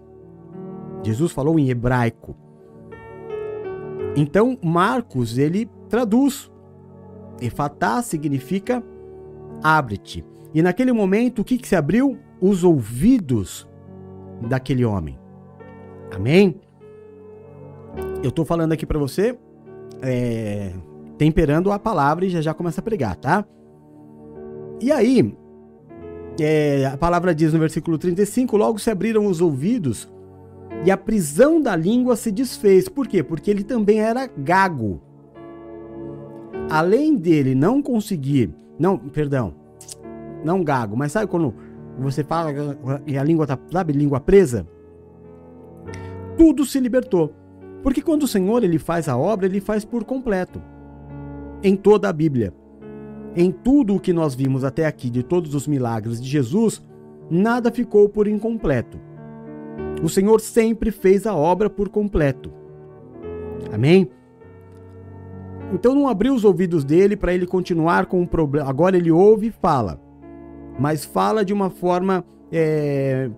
[1.03, 2.35] Jesus falou em hebraico.
[4.15, 6.51] Então, Marcos, ele traduz.
[7.41, 8.83] Efatá significa
[9.63, 10.25] abre-te.
[10.53, 12.17] E naquele momento, o que, que se abriu?
[12.41, 13.67] Os ouvidos
[14.47, 15.17] daquele homem.
[16.13, 16.59] Amém?
[18.21, 19.37] Eu estou falando aqui para você
[20.01, 20.73] é,
[21.19, 23.45] temperando a palavra e já já começa a pregar, tá?
[24.81, 25.37] E aí,
[26.39, 30.09] é, a palavra diz no versículo 35: Logo se abriram os ouvidos
[30.85, 32.87] e a prisão da língua se desfez.
[32.87, 33.21] Por quê?
[33.21, 35.01] Porque ele também era gago.
[36.69, 39.53] Além dele não conseguir, não, perdão,
[40.45, 41.53] não gago, mas sabe quando
[41.97, 42.53] você fala
[43.05, 44.65] e a língua tá, sabe, língua presa?
[46.37, 47.33] Tudo se libertou.
[47.83, 50.61] Porque quando o Senhor ele faz a obra, ele faz por completo
[51.63, 52.53] em toda a Bíblia.
[53.35, 56.83] Em tudo o que nós vimos até aqui de todos os milagres de Jesus,
[57.29, 58.99] nada ficou por incompleto.
[60.03, 62.51] O Senhor sempre fez a obra por completo.
[63.71, 64.09] Amém?
[65.73, 68.69] Então não abriu os ouvidos dele para ele continuar com o problema.
[68.69, 70.01] Agora ele ouve e fala,
[70.79, 73.29] mas fala de uma forma é,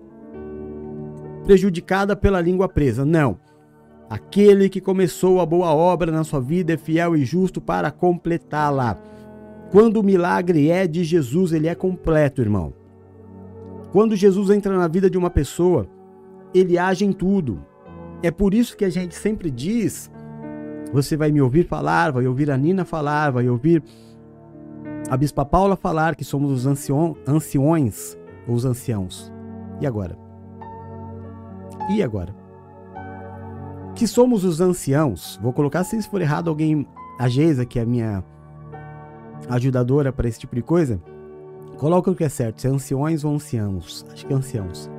[1.44, 3.04] prejudicada pela língua presa.
[3.04, 3.38] Não.
[4.12, 8.98] Aquele que começou a boa obra na sua vida é fiel e justo para completá-la.
[9.70, 12.74] Quando o milagre é de Jesus, ele é completo, irmão.
[13.90, 15.88] Quando Jesus entra na vida de uma pessoa,
[16.52, 17.64] ele age em tudo.
[18.22, 20.10] É por isso que a gente sempre diz:
[20.92, 23.82] você vai me ouvir falar, vai ouvir a Nina falar, vai ouvir
[25.08, 29.32] a Bispa Paula falar que somos os anciões, ou os anciãos.
[29.80, 30.18] E agora?
[31.88, 32.41] E agora?
[33.94, 35.38] Que somos os anciãos.
[35.42, 36.86] Vou colocar, se for errado, alguém,
[37.18, 38.24] a Geisa, que é a minha
[39.48, 41.00] ajudadora para esse tipo de coisa,
[41.78, 44.04] coloca o que é certo, se é anciões ou anciãos.
[44.12, 44.90] Acho que é anciãos.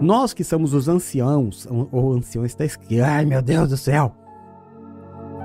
[0.00, 3.02] Nós que somos os anciãos, ou anciões, está escrito.
[3.02, 4.14] Ai, meu Deus do céu!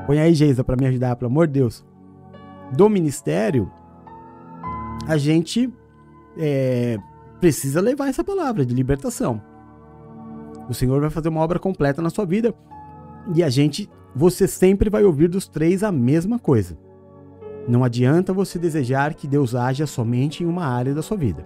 [0.06, 1.86] Põe aí, Geisa, para me ajudar, pelo amor de Deus.
[2.72, 3.72] Do ministério,
[5.08, 5.72] a gente
[6.38, 6.98] é,
[7.40, 9.42] precisa levar essa palavra de libertação.
[10.70, 12.53] O Senhor vai fazer uma obra completa na sua vida
[13.36, 16.78] e a gente, você sempre vai ouvir dos três a mesma coisa.
[17.68, 21.45] Não adianta você desejar que Deus haja somente em uma área da sua vida.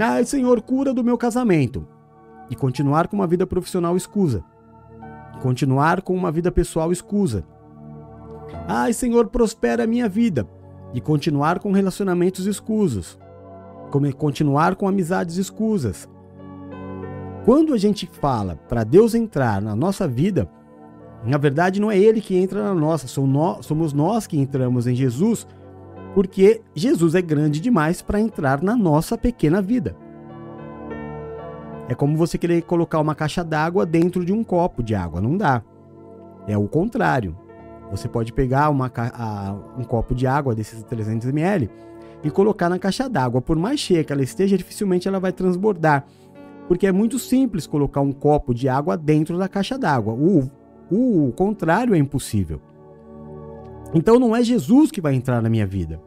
[0.00, 1.86] Ai, Senhor, cura do meu casamento.
[2.50, 4.44] E continuar com uma vida profissional escusa.
[5.40, 7.44] Continuar com uma vida pessoal escusa.
[8.66, 10.46] Ai, Senhor, prospera a minha vida.
[10.92, 13.18] E continuar com relacionamentos escusos.
[14.18, 16.08] Continuar com amizades escusas.
[17.44, 20.48] Quando a gente fala para Deus entrar na nossa vida,
[21.24, 25.46] na verdade, não é ele que entra na nossa, somos nós que entramos em Jesus,
[26.14, 29.96] porque Jesus é grande demais para entrar na nossa pequena vida.
[31.88, 35.36] É como você querer colocar uma caixa d'água dentro de um copo de água, não
[35.36, 35.62] dá.
[36.46, 37.36] É o contrário.
[37.90, 41.68] Você pode pegar uma, a, um copo de água desses 300 ml
[42.22, 43.42] e colocar na caixa d'água.
[43.42, 46.06] Por mais cheia que ela esteja, dificilmente ela vai transbordar.
[46.72, 50.14] Porque é muito simples colocar um copo de água dentro da caixa d'água.
[50.14, 50.50] O
[50.90, 52.62] o contrário é impossível.
[53.92, 56.00] Então não é Jesus que vai entrar na minha vida.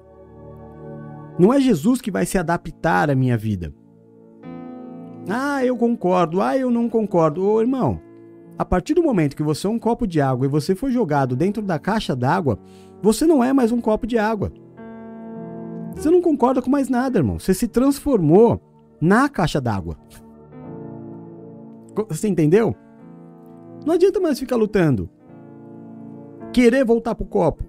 [1.37, 3.71] Não é Jesus que vai se adaptar à minha vida.
[5.29, 6.41] Ah, eu concordo.
[6.41, 7.47] Ah, eu não concordo.
[7.47, 8.01] Ô, irmão,
[8.57, 11.35] a partir do momento que você é um copo de água e você foi jogado
[11.35, 12.57] dentro da caixa d'água,
[13.03, 14.51] você não é mais um copo de água.
[15.95, 17.37] Você não concorda com mais nada, irmão.
[17.37, 18.59] Você se transformou
[18.99, 19.95] na caixa d'água.
[22.09, 22.75] Você entendeu?
[23.85, 25.09] Não adianta mais ficar lutando.
[26.51, 27.63] Querer voltar pro copo.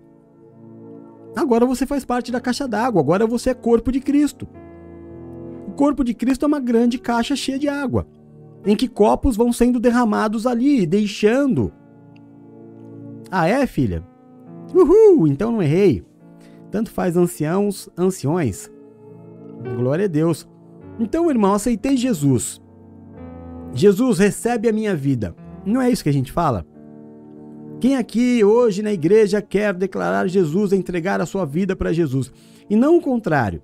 [1.37, 4.49] Agora você faz parte da caixa d'água, agora você é corpo de Cristo.
[5.68, 8.07] O corpo de Cristo é uma grande caixa cheia de água,
[8.64, 11.70] em que copos vão sendo derramados ali, deixando.
[13.31, 14.03] Ah, é, filha?
[14.74, 16.03] Uhul, então não errei.
[16.70, 18.70] Tanto faz anciãos, anciões.
[19.77, 20.49] Glória a Deus.
[20.99, 22.62] Então, irmão, aceitei Jesus.
[23.77, 25.37] Jesus recebe a minha vida.
[25.64, 26.66] Não é isso que a gente fala?
[27.79, 32.33] Quem aqui hoje na igreja quer declarar Jesus, entregar a sua vida para Jesus?
[32.70, 33.62] E não o contrário.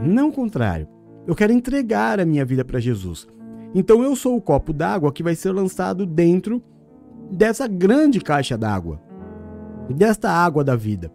[0.00, 0.86] Não o contrário.
[1.26, 3.26] Eu quero entregar a minha vida para Jesus.
[3.74, 6.62] Então eu sou o copo d'água que vai ser lançado dentro
[7.28, 9.02] dessa grande caixa d'água,
[9.90, 11.10] desta água da vida.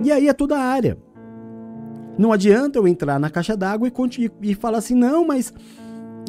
[0.00, 0.96] E aí é toda a área.
[2.16, 5.52] Não adianta eu entrar na caixa d'água e, e falar assim, não, mas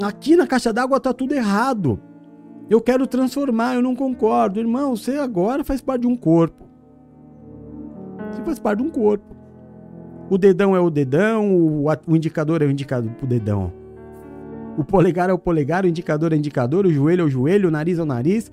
[0.01, 1.99] Aqui na caixa d'água tá tudo errado.
[2.69, 4.59] Eu quero transformar, eu não concordo.
[4.59, 6.65] Irmão, você agora faz parte de um corpo.
[8.31, 9.35] Você faz parte de um corpo.
[10.29, 13.71] O dedão é o dedão, o, indicador é o indicador pro dedão.
[14.77, 17.69] O polegar é o polegar, o indicador é o indicador, o joelho é o joelho,
[17.69, 18.51] o nariz é o nariz,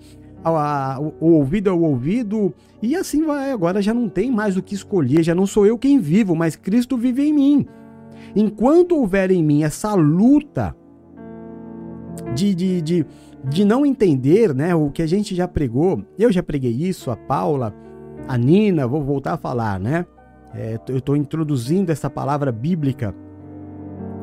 [1.19, 2.55] o ouvido é o ouvido.
[2.83, 3.51] E assim vai.
[3.51, 6.55] Agora já não tem mais o que escolher, já não sou eu quem vivo, mas
[6.55, 7.67] Cristo vive em mim.
[8.37, 10.77] Enquanto houver em mim essa luta
[12.35, 13.07] de, de, de,
[13.45, 16.03] de não entender né, o que a gente já pregou.
[16.19, 17.75] Eu já preguei isso, a Paula,
[18.29, 20.07] a Nina, vou voltar a falar, né?
[20.55, 23.15] É, eu estou introduzindo essa palavra bíblica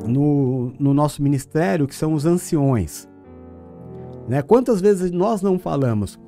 [0.06, 3.08] no, no nosso ministério, que são os anciões.
[4.28, 4.42] Né?
[4.42, 6.18] Quantas vezes nós não falamos?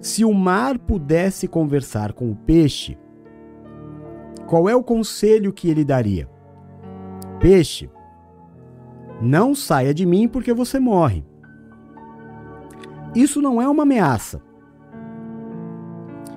[0.00, 2.96] Se o mar pudesse conversar com o peixe,
[4.46, 6.28] qual é o conselho que ele daria?
[7.40, 7.90] Peixe,
[9.20, 11.24] não saia de mim porque você morre.
[13.14, 14.42] Isso não é uma ameaça.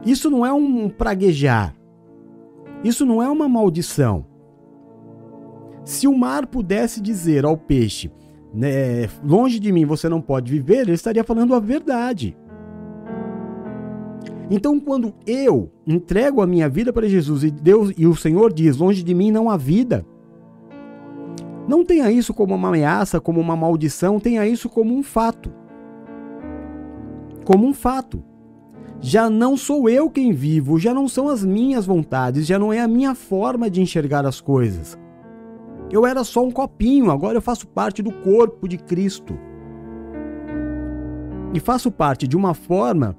[0.06, 1.76] Isso não é um praguejar.
[2.84, 4.26] Isso não é uma maldição.
[5.84, 8.12] Se o mar pudesse dizer ao peixe,
[8.54, 12.38] né, longe de mim você não pode viver, ele estaria falando a verdade.
[14.50, 18.78] Então, quando eu entrego a minha vida para Jesus e Deus e o Senhor diz:
[18.78, 20.06] longe de mim não há vida,
[21.70, 25.54] não tenha isso como uma ameaça, como uma maldição, tenha isso como um fato.
[27.46, 28.24] como um fato.
[29.00, 32.80] Já não sou eu quem vivo, já não são as minhas vontades, já não é
[32.80, 34.98] a minha forma de enxergar as coisas.
[35.92, 39.38] Eu era só um copinho, agora eu faço parte do corpo de Cristo.
[41.54, 43.16] E faço parte de uma forma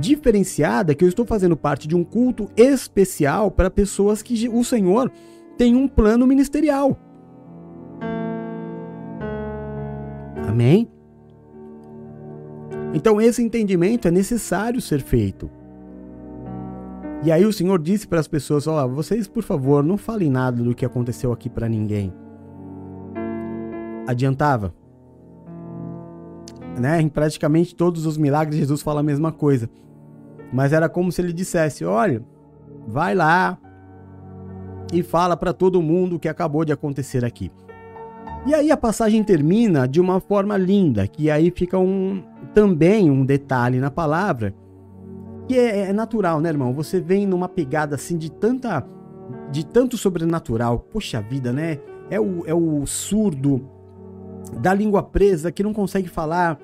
[0.00, 5.10] diferenciada que eu estou fazendo parte de um culto especial para pessoas que o Senhor
[5.56, 7.07] tem um plano ministerial.
[10.58, 10.90] Amém?
[12.92, 15.48] Então esse entendimento é necessário ser feito.
[17.22, 20.60] E aí o Senhor disse para as pessoas: ó, vocês por favor não falem nada
[20.60, 22.12] do que aconteceu aqui para ninguém.
[24.04, 24.74] Adiantava,
[26.76, 27.00] né?
[27.00, 29.70] Em praticamente todos os milagres Jesus fala a mesma coisa.
[30.52, 32.20] Mas era como se ele dissesse: "Olha,
[32.84, 33.56] vai lá
[34.92, 37.48] e fala para todo mundo o que acabou de acontecer aqui".
[38.46, 42.22] E aí a passagem termina de uma forma linda, que aí fica um
[42.54, 44.54] também um detalhe na palavra,
[45.46, 46.72] que é, é natural, né, irmão?
[46.74, 48.86] Você vem numa pegada assim de tanta
[49.50, 50.78] de tanto sobrenatural.
[50.78, 51.78] Poxa vida, né?
[52.10, 53.68] É o, é o surdo
[54.60, 56.58] da língua presa que não consegue falar.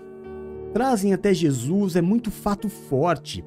[0.73, 3.45] Trazem até Jesus, é muito fato forte.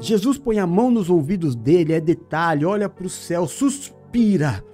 [0.00, 4.64] Jesus põe a mão nos ouvidos dele, é detalhe, olha para o céu, suspira.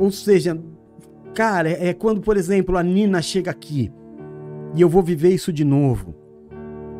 [0.00, 0.60] Ou seja,
[1.34, 3.92] cara, é quando, por exemplo, a Nina chega aqui
[4.74, 6.14] e eu vou viver isso de novo.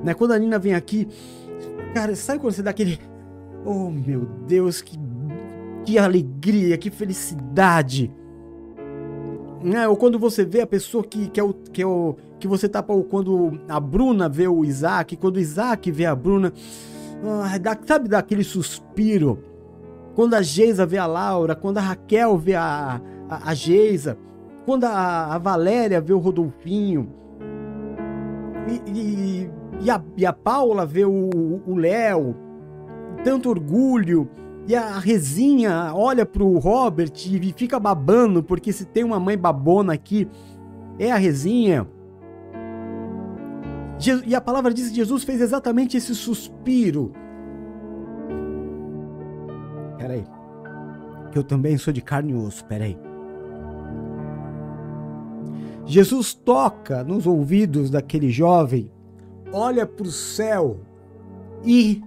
[0.02, 0.12] Né?
[0.12, 1.08] Quando a Nina vem aqui,
[1.94, 2.98] cara, sabe quando você dá aquele.
[3.64, 4.98] Oh meu Deus, que,
[5.84, 8.12] que alegria, que felicidade.
[9.62, 9.88] Né?
[9.88, 12.68] Ou quando você vê a pessoa que, que, é, o, que, é o, que você
[12.68, 12.82] tá.
[12.82, 16.52] Quando a Bruna vê o Isaac, quando o Isaac vê a Bruna.
[17.44, 19.38] Ah, dá, sabe daquele suspiro?
[20.14, 24.18] Quando a Geisa vê a Laura, quando a Raquel vê a, a, a Geisa,
[24.64, 27.08] quando a, a Valéria vê o Rodolfinho,
[28.66, 29.50] e, e,
[29.82, 32.34] e, a, e a Paula vê o Léo,
[33.22, 34.28] tanto orgulho,
[34.66, 39.92] e a Rezinha olha pro Robert e fica babando, porque se tem uma mãe babona
[39.92, 40.26] aqui,
[40.98, 41.86] é a Rezinha.
[44.26, 47.12] E a palavra diz que Jesus fez exatamente esse suspiro.
[49.98, 50.24] Peraí.
[51.30, 52.98] Que eu também sou de carne e osso, peraí.
[55.86, 58.90] Jesus toca nos ouvidos daquele jovem,
[59.52, 60.80] olha para o céu
[61.62, 62.02] e.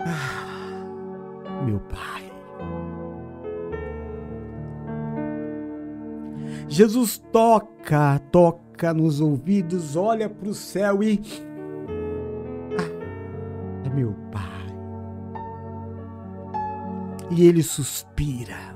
[0.00, 2.22] Ah, meu pai.
[6.68, 11.20] Jesus toca, toca nos ouvidos, olha para o céu e.
[12.78, 14.42] Ah, é meu pai.
[17.30, 18.71] E ele suspira.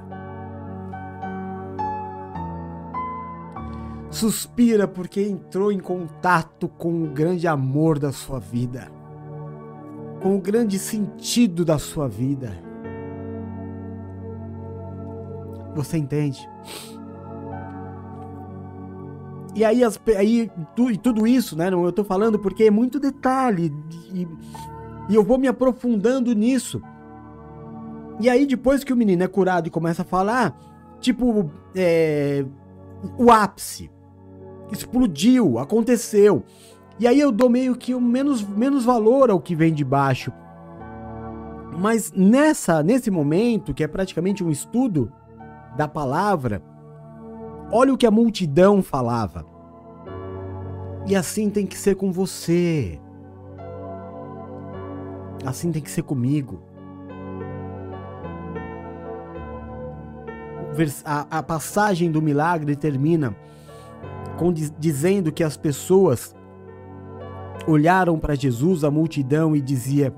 [4.17, 8.91] Suspira porque entrou em contato com o grande amor da sua vida,
[10.23, 12.51] com o grande sentido da sua vida.
[15.75, 16.49] Você entende?
[19.55, 21.69] E aí, as, aí tu, e tudo isso, né?
[21.69, 23.71] Eu tô falando porque é muito detalhe
[24.15, 24.27] e,
[25.11, 26.81] e eu vou me aprofundando nisso.
[28.19, 30.59] E aí, depois que o menino é curado e começa a falar,
[31.01, 32.47] tipo, é,
[33.19, 33.95] o ápice
[34.71, 36.45] explodiu, aconteceu.
[36.99, 40.33] E aí eu dou meio que menos, menos valor ao que vem de baixo.
[41.79, 45.13] Mas nessa, nesse momento, que é praticamente um estudo
[45.77, 46.63] da palavra,
[47.71, 49.45] olha o que a multidão falava.
[51.07, 52.99] E assim tem que ser com você.
[55.45, 56.63] Assim tem que ser comigo.
[61.05, 63.35] A, passagem do milagre termina
[64.79, 66.35] dizendo que as pessoas
[67.67, 70.15] olharam para Jesus, a multidão, e dizia: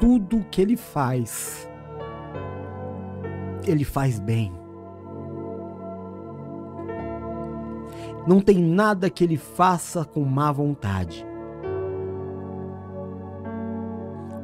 [0.00, 1.68] tudo que ele faz,
[3.66, 4.52] ele faz bem.
[8.26, 11.26] Não tem nada que ele faça com má vontade.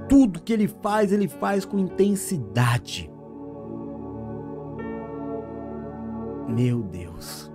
[0.08, 3.10] Tudo que ele faz, ele faz com intensidade.
[6.48, 7.53] Meu Deus.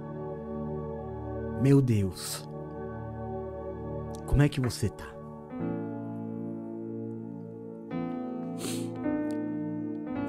[1.62, 2.48] Meu Deus,
[4.26, 5.14] como é que você tá?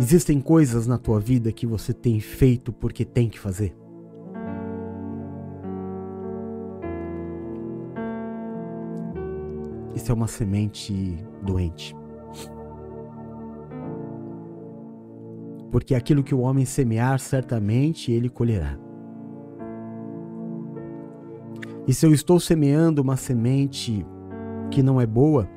[0.01, 3.77] Existem coisas na tua vida que você tem feito porque tem que fazer?
[9.95, 11.95] Isso é uma semente doente.
[15.71, 18.77] Porque aquilo que o homem semear, certamente ele colherá.
[21.87, 24.07] E se eu estou semeando uma semente
[24.71, 25.49] que não é boa,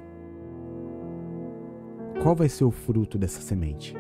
[2.21, 3.95] qual vai ser o fruto dessa semente?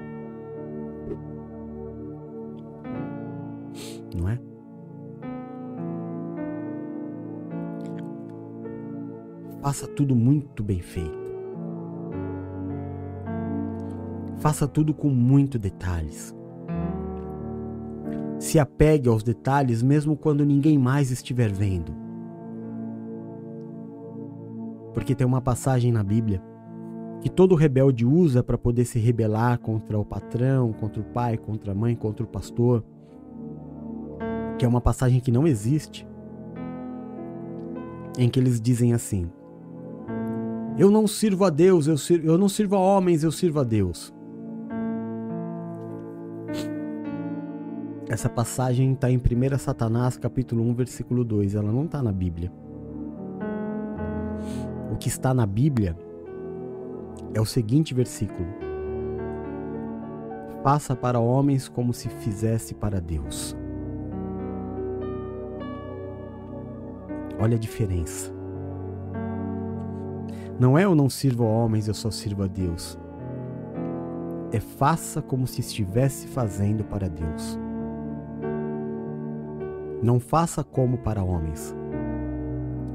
[4.15, 4.39] Não é?
[9.61, 11.23] Faça tudo muito bem feito.
[14.37, 16.35] Faça tudo com muito detalhes.
[18.39, 22.02] Se apegue aos detalhes mesmo quando ninguém mais estiver vendo.
[24.93, 26.41] Porque tem uma passagem na Bíblia
[27.23, 31.71] que todo rebelde usa para poder se rebelar contra o patrão, contra o pai, contra
[31.71, 32.83] a mãe, contra o pastor.
[34.57, 36.05] Que é uma passagem que não existe.
[38.17, 39.31] Em que eles dizem assim:
[40.77, 43.63] Eu não sirvo a Deus, eu, sirvo, eu não sirvo a homens, eu sirvo a
[43.63, 44.13] Deus.
[48.09, 51.55] Essa passagem está em 1 Satanás, capítulo 1, versículo 2.
[51.55, 52.51] Ela não está na Bíblia.
[54.93, 55.97] O que está na Bíblia
[57.33, 58.47] é o seguinte versículo:
[60.61, 63.57] Faça para homens como se fizesse para Deus.
[67.39, 68.31] Olha a diferença.
[70.59, 72.95] Não é eu não sirvo a homens, eu só sirvo a Deus.
[74.51, 77.57] É faça como se estivesse fazendo para Deus.
[80.03, 81.75] Não faça como para homens,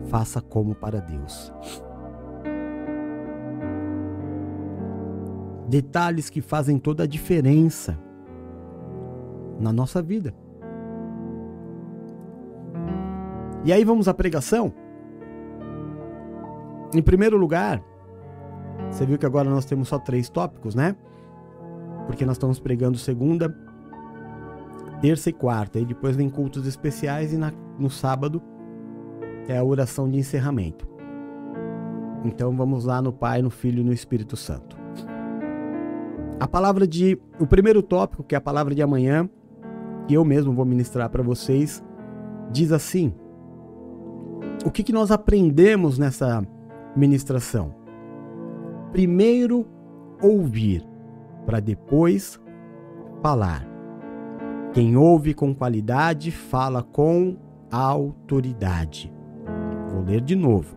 [0.08, 1.52] faça como para Deus.
[5.68, 7.98] Detalhes que fazem toda a diferença
[9.60, 10.34] na nossa vida.
[13.64, 14.72] E aí vamos à pregação?
[16.94, 17.82] Em primeiro lugar,
[18.90, 20.96] você viu que agora nós temos só três tópicos, né?
[22.06, 23.54] Porque nós estamos pregando segunda,
[25.02, 25.78] terça e quarta.
[25.78, 28.40] E depois vem cultos especiais e na, no sábado
[29.48, 30.88] é a oração de encerramento.
[32.24, 34.77] Então vamos lá no Pai, no Filho e no Espírito Santo.
[36.40, 37.18] A palavra de.
[37.40, 39.28] O primeiro tópico, que é a palavra de amanhã,
[40.06, 41.82] que eu mesmo vou ministrar para vocês,
[42.52, 43.12] diz assim:
[44.64, 46.46] O que, que nós aprendemos nessa
[46.94, 47.74] ministração?
[48.92, 49.66] Primeiro
[50.22, 50.86] ouvir,
[51.44, 52.40] para depois
[53.20, 53.66] falar.
[54.72, 57.36] Quem ouve com qualidade fala com
[57.70, 59.12] autoridade.
[59.90, 60.76] Vou ler de novo.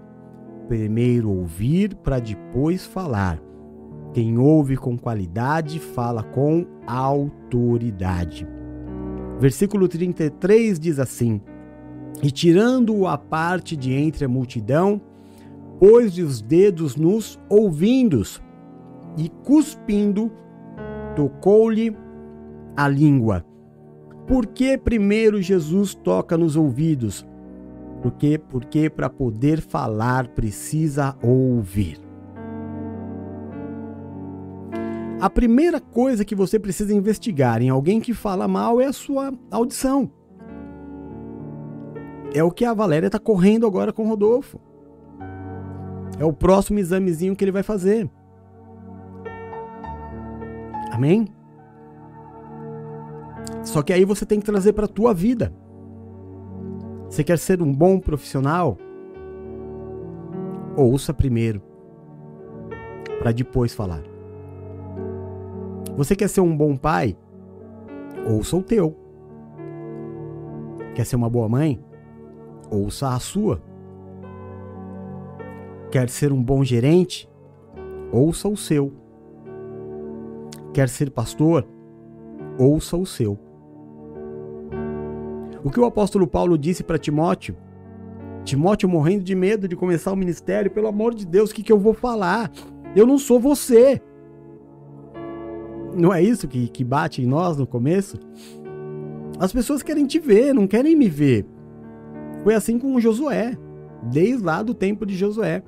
[0.67, 3.39] Primeiro ouvir para depois falar.
[4.13, 8.45] Quem ouve com qualidade fala com autoridade.
[9.39, 11.41] Versículo 33 diz assim:
[12.21, 14.99] E tirando-o à parte de entre a multidão,
[15.79, 18.41] pôs-lhe os dedos nos ouvindos
[19.17, 20.29] e, cuspindo,
[21.15, 21.95] tocou-lhe
[22.75, 23.45] a língua.
[24.27, 27.25] Por que primeiro Jesus toca nos ouvidos?
[28.01, 32.10] Porque porque para poder falar precisa ouvir.
[35.21, 39.31] A primeira coisa que você precisa investigar em alguém que fala mal é a sua
[39.51, 40.09] audição.
[42.33, 44.59] É o que a Valéria está correndo agora com o Rodolfo.
[46.17, 48.09] É o próximo examezinho que ele vai fazer.
[50.91, 51.27] Amém?
[53.63, 55.53] Só que aí você tem que trazer para a tua vida.
[57.07, 58.75] Você quer ser um bom profissional?
[60.75, 61.61] Ouça primeiro,
[63.19, 64.10] para depois falar.
[66.01, 67.15] Você quer ser um bom pai?
[68.27, 68.97] Ouça o teu.
[70.95, 71.79] Quer ser uma boa mãe?
[72.71, 73.61] Ouça a sua.
[75.91, 77.29] Quer ser um bom gerente?
[78.11, 78.91] Ouça o seu.
[80.73, 81.67] Quer ser pastor?
[82.57, 83.37] Ouça o seu.
[85.63, 87.55] O que o apóstolo Paulo disse para Timóteo?
[88.43, 91.71] Timóteo morrendo de medo de começar o ministério, pelo amor de Deus, o que, que
[91.71, 92.51] eu vou falar?
[92.95, 94.01] Eu não sou você.
[95.95, 98.17] Não é isso que, que bate em nós no começo?
[99.39, 101.45] As pessoas querem te ver, não querem me ver.
[102.43, 103.57] Foi assim com Josué,
[104.03, 105.63] desde lá do tempo de Josué.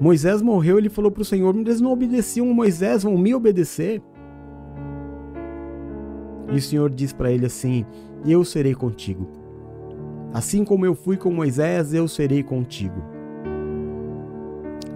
[0.00, 4.02] Moisés morreu, ele falou para o Senhor: eles não obedeciam Moisés, vão me obedecer.
[6.50, 7.84] E o Senhor diz para ele assim:
[8.26, 9.28] Eu serei contigo.
[10.32, 13.02] Assim como eu fui com Moisés, eu serei contigo.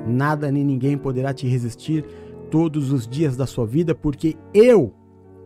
[0.07, 2.05] Nada nem ninguém poderá te resistir
[2.53, 4.93] todos os dias da sua vida, porque eu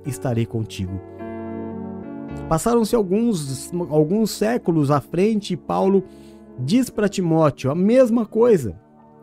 [0.05, 1.01] estarei contigo.
[2.49, 6.03] Passaram-se alguns, alguns séculos à frente e Paulo
[6.59, 8.77] diz para Timóteo a mesma coisa: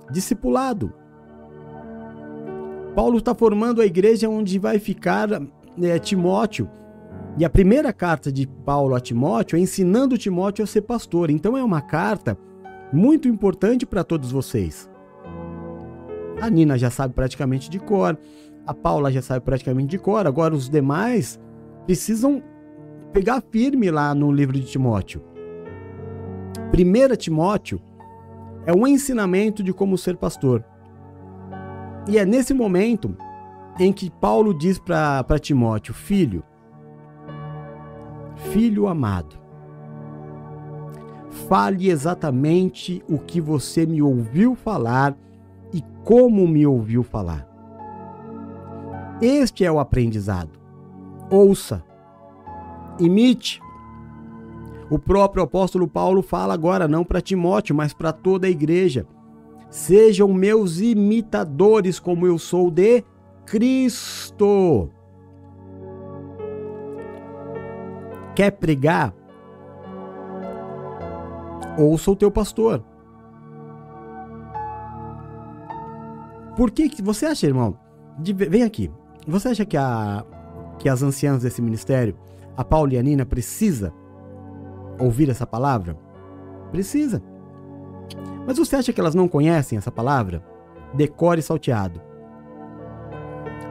[0.10, 0.94] discipulado.
[2.96, 5.30] Paulo está formando a igreja onde vai ficar
[5.82, 6.70] é, Timóteo.
[7.38, 11.30] E a primeira carta de Paulo a Timóteo é ensinando Timóteo a ser pastor.
[11.30, 12.38] Então é uma carta
[12.94, 14.90] muito importante para todos vocês.
[16.44, 18.20] A Nina já sabe praticamente de cor,
[18.68, 21.40] a Paula já sabe praticamente de cor, agora os demais
[21.86, 22.44] precisam
[23.14, 25.24] pegar firme lá no livro de Timóteo.
[26.74, 27.82] 1 Timóteo
[28.66, 30.66] é um ensinamento de como ser pastor.
[32.10, 33.16] E é nesse momento
[33.80, 36.44] em que Paulo diz para Timóteo: Filho,
[38.52, 39.38] filho amado,
[41.48, 45.16] fale exatamente o que você me ouviu falar
[45.74, 47.48] e como me ouviu falar.
[49.22, 50.52] Este é o aprendizado.
[51.30, 51.84] Ouça,
[53.00, 53.62] imite.
[54.90, 59.08] O próprio apóstolo Paulo fala agora não para Timóteo, mas para toda a igreja.
[59.70, 63.04] Sejam meus imitadores, como eu sou de
[63.46, 64.90] Cristo.
[68.36, 69.14] Quer pregar?
[71.78, 72.84] Ouça o teu pastor.
[76.56, 77.78] Por que, que você acha, irmão?
[78.20, 78.92] De, vem aqui.
[79.28, 80.24] Você acha que, a,
[80.78, 82.16] que as anciãs desse ministério,
[82.56, 83.94] a Paula e a Nina, precisa
[85.00, 85.98] ouvir essa palavra?
[86.72, 87.24] Precisa.
[88.46, 90.44] Mas você acha que elas não conhecem essa palavra?
[90.94, 92.02] Decore salteado.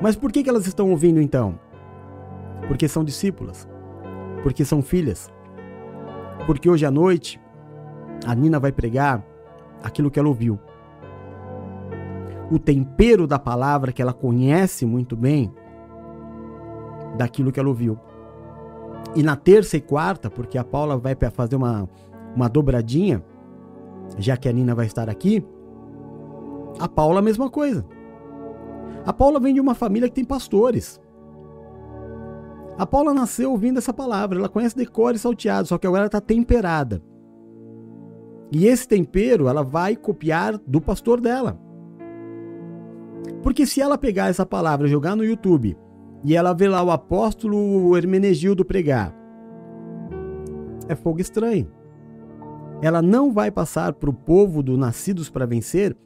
[0.00, 1.58] Mas por que, que elas estão ouvindo então?
[2.66, 3.68] Porque são discípulas.
[4.42, 5.30] Porque são filhas.
[6.46, 7.40] Porque hoje à noite
[8.26, 9.24] a Nina vai pregar
[9.82, 10.58] aquilo que ela ouviu.
[12.52, 15.50] O tempero da palavra que ela conhece muito bem,
[17.16, 17.98] daquilo que ela ouviu.
[19.14, 21.88] E na terça e quarta, porque a Paula vai fazer uma,
[22.36, 23.24] uma dobradinha,
[24.18, 25.42] já que a Nina vai estar aqui,
[26.78, 27.84] a Paula a mesma coisa.
[29.04, 31.00] A Paula vem de uma família que tem pastores.
[32.78, 36.20] A Paula nasceu ouvindo essa palavra, ela conhece decore salteado, só que agora ela está
[36.20, 37.02] temperada.
[38.50, 41.58] E esse tempero ela vai copiar do pastor dela.
[43.42, 45.76] Porque se ela pegar essa palavra, jogar no YouTube
[46.24, 49.14] e ela ver lá o apóstolo Hermenegildo pregar,
[50.88, 51.68] é fogo estranho
[52.82, 55.96] ela não vai passar para o povo do nascidos para vencer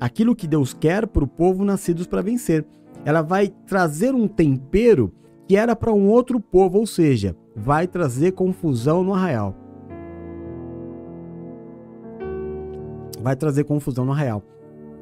[0.00, 2.66] aquilo que Deus quer para o povo nascidos para vencer.
[3.04, 5.12] Ela vai trazer um tempero
[5.46, 9.54] que era para um outro povo, ou seja, vai trazer confusão no arraial.
[13.22, 14.42] Vai trazer confusão no arraial.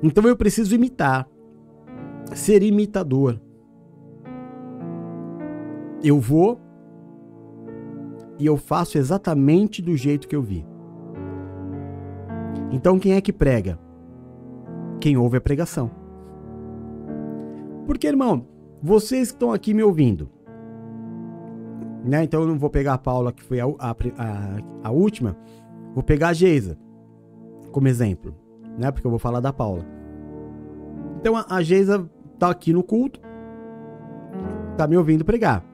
[0.03, 1.27] Então eu preciso imitar,
[2.35, 3.41] ser imitador.
[6.03, 6.61] Eu vou
[8.39, 10.67] e eu faço exatamente do jeito que eu vi.
[12.73, 13.79] Então quem é que prega?
[15.01, 15.91] Quem ouve a pregação.
[17.87, 18.47] Porque, irmão,
[18.83, 20.31] vocês que estão aqui me ouvindo,
[22.05, 22.25] né?
[22.25, 25.37] Então eu não vou pegar a Paula, que foi a, a, a, a última,
[25.95, 26.79] vou pegar a Geisa
[27.71, 28.35] como exemplo,
[28.79, 28.91] né?
[28.91, 29.85] Porque eu vou falar da Paula.
[31.21, 32.11] Então a, a Geisa
[32.43, 33.21] tá aqui no culto,
[34.77, 35.65] tá me ouvindo pregar,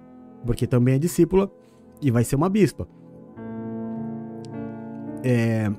[0.44, 1.50] porque também é discípula
[1.98, 2.86] e vai ser uma bispa.
[5.24, 5.72] É,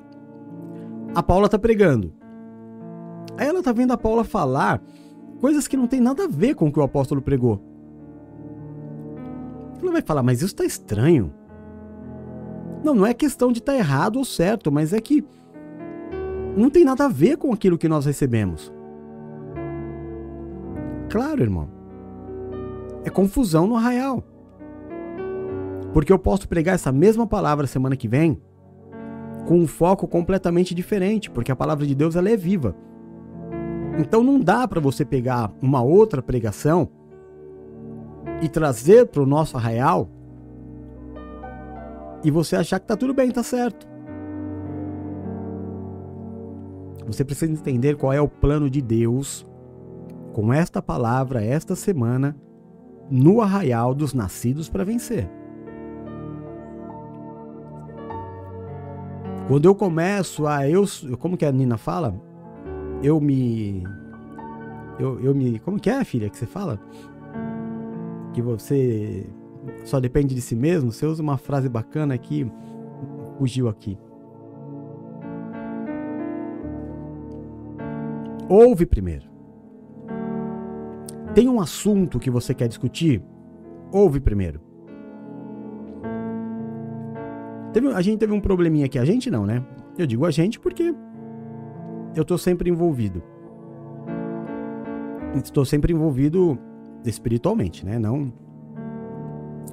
[1.14, 2.12] a Paula tá pregando.
[3.38, 4.82] Aí ela tá vendo a Paula falar
[5.40, 7.62] coisas que não tem nada a ver com o que o apóstolo pregou.
[9.80, 11.32] Ela vai falar, mas isso tá estranho.
[12.82, 15.24] Não, não é questão de estar tá errado ou certo, mas é que
[16.56, 18.72] não tem nada a ver com aquilo que nós recebemos.
[21.10, 21.68] Claro, irmão.
[23.04, 24.22] É confusão no arraial.
[25.92, 28.40] Porque eu posso pregar essa mesma palavra semana que vem
[29.46, 32.76] com um foco completamente diferente, porque a palavra de Deus ela é viva.
[33.98, 36.88] Então não dá para você pegar uma outra pregação
[38.40, 40.08] e trazer para o nosso arraial
[42.22, 43.88] e você achar que tá tudo bem, tá certo.
[47.06, 49.44] Você precisa entender qual é o plano de Deus
[50.32, 52.36] com esta palavra esta semana
[53.10, 55.28] no arraial dos nascidos para vencer.
[59.48, 60.84] Quando eu começo a eu,
[61.18, 62.14] como que a Nina fala?
[63.02, 63.82] Eu me
[65.00, 66.78] eu, eu me, como que é, filha, que você fala?
[68.34, 69.26] Que você
[69.82, 70.92] só depende de si mesmo.
[70.92, 72.50] Você usa uma frase bacana aqui,
[73.38, 73.98] fugiu aqui.
[78.48, 79.30] Ouve primeiro.
[81.34, 83.22] Tem um assunto que você quer discutir?
[83.92, 84.60] Ouve primeiro.
[87.72, 88.98] Teve, a gente teve um probleminha aqui.
[88.98, 89.64] A gente não, né?
[89.96, 90.94] Eu digo a gente porque
[92.16, 93.22] eu tô sempre envolvido.
[95.36, 96.58] Estou sempre envolvido
[97.04, 97.98] espiritualmente, né?
[97.98, 98.32] Não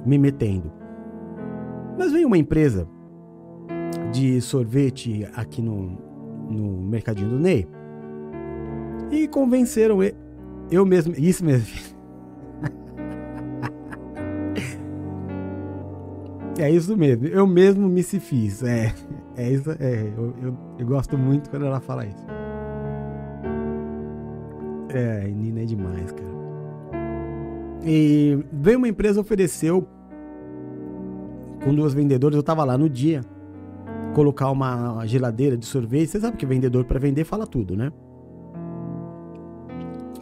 [0.06, 0.72] me metendo.
[1.98, 2.88] Mas veio uma empresa
[4.12, 5.98] de sorvete aqui no,
[6.48, 7.66] no mercadinho do Ney.
[9.10, 10.27] E convenceram ele.
[10.70, 11.14] Eu mesmo.
[11.16, 11.98] Isso mesmo.
[16.58, 17.26] É isso mesmo.
[17.28, 18.62] Eu mesmo me se fiz.
[18.64, 18.92] É,
[19.36, 19.70] é isso.
[19.78, 22.26] É, eu, eu, eu gosto muito quando ela fala isso.
[24.90, 26.28] É, Nina é demais, cara.
[27.84, 29.86] E veio uma empresa ofereceu
[31.62, 33.20] com duas vendedoras, eu tava lá no dia,
[34.14, 36.08] colocar uma geladeira de sorvete.
[36.08, 37.92] Você sabe que vendedor para vender fala tudo, né?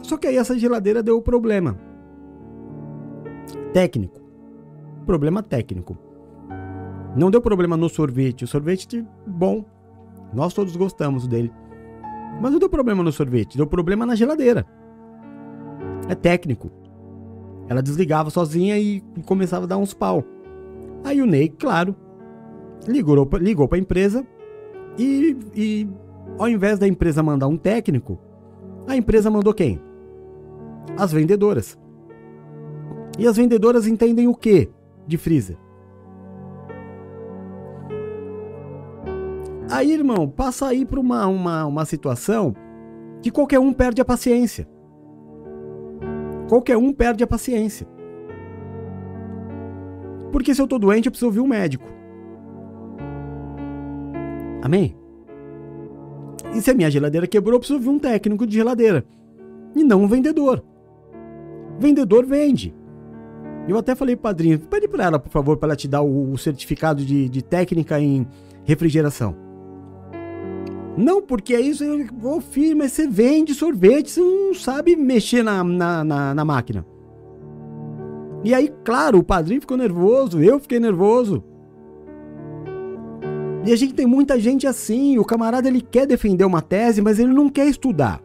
[0.07, 1.77] Só que aí essa geladeira deu problema.
[3.73, 4.21] Técnico.
[5.05, 5.97] Problema técnico.
[7.13, 8.45] Não deu problema no sorvete.
[8.45, 9.65] O sorvete, bom.
[10.33, 11.51] Nós todos gostamos dele.
[12.41, 13.57] Mas não deu problema no sorvete.
[13.57, 14.65] Deu problema na geladeira.
[16.07, 16.71] É técnico.
[17.67, 20.23] Ela desligava sozinha e começava a dar uns pau.
[21.03, 21.93] Aí o Ney, claro,
[22.87, 24.25] ligou, ligou para a empresa
[24.97, 25.89] e, e
[26.39, 28.17] ao invés da empresa mandar um técnico,
[28.87, 29.85] a empresa mandou quem?
[30.95, 31.77] As vendedoras.
[33.17, 34.69] E as vendedoras entendem o que
[35.07, 35.57] de freezer?
[39.69, 42.55] Aí, irmão, passa aí para uma, uma, uma situação
[43.21, 44.67] que qualquer um perde a paciência.
[46.47, 47.87] Qualquer um perde a paciência.
[50.31, 51.85] Porque se eu tô doente, eu preciso ouvir um médico.
[54.61, 54.95] Amém?
[56.53, 59.05] E se a minha geladeira quebrou, eu preciso ouvir um técnico de geladeira.
[59.75, 60.63] E não um vendedor.
[61.79, 62.73] Vendedor vende.
[63.67, 66.37] Eu até falei, padrinho, pede para ela, por favor, para ela te dar o, o
[66.37, 68.25] certificado de, de técnica em
[68.63, 69.35] refrigeração.
[70.97, 71.83] Não, porque é isso,
[72.23, 76.85] ô filho, mas você vende sorvete, você não sabe mexer na, na, na, na máquina.
[78.43, 81.43] E aí, claro, o padrinho ficou nervoso, eu fiquei nervoso.
[83.65, 87.19] E a gente tem muita gente assim, o camarada ele quer defender uma tese, mas
[87.19, 88.23] ele não quer estudar.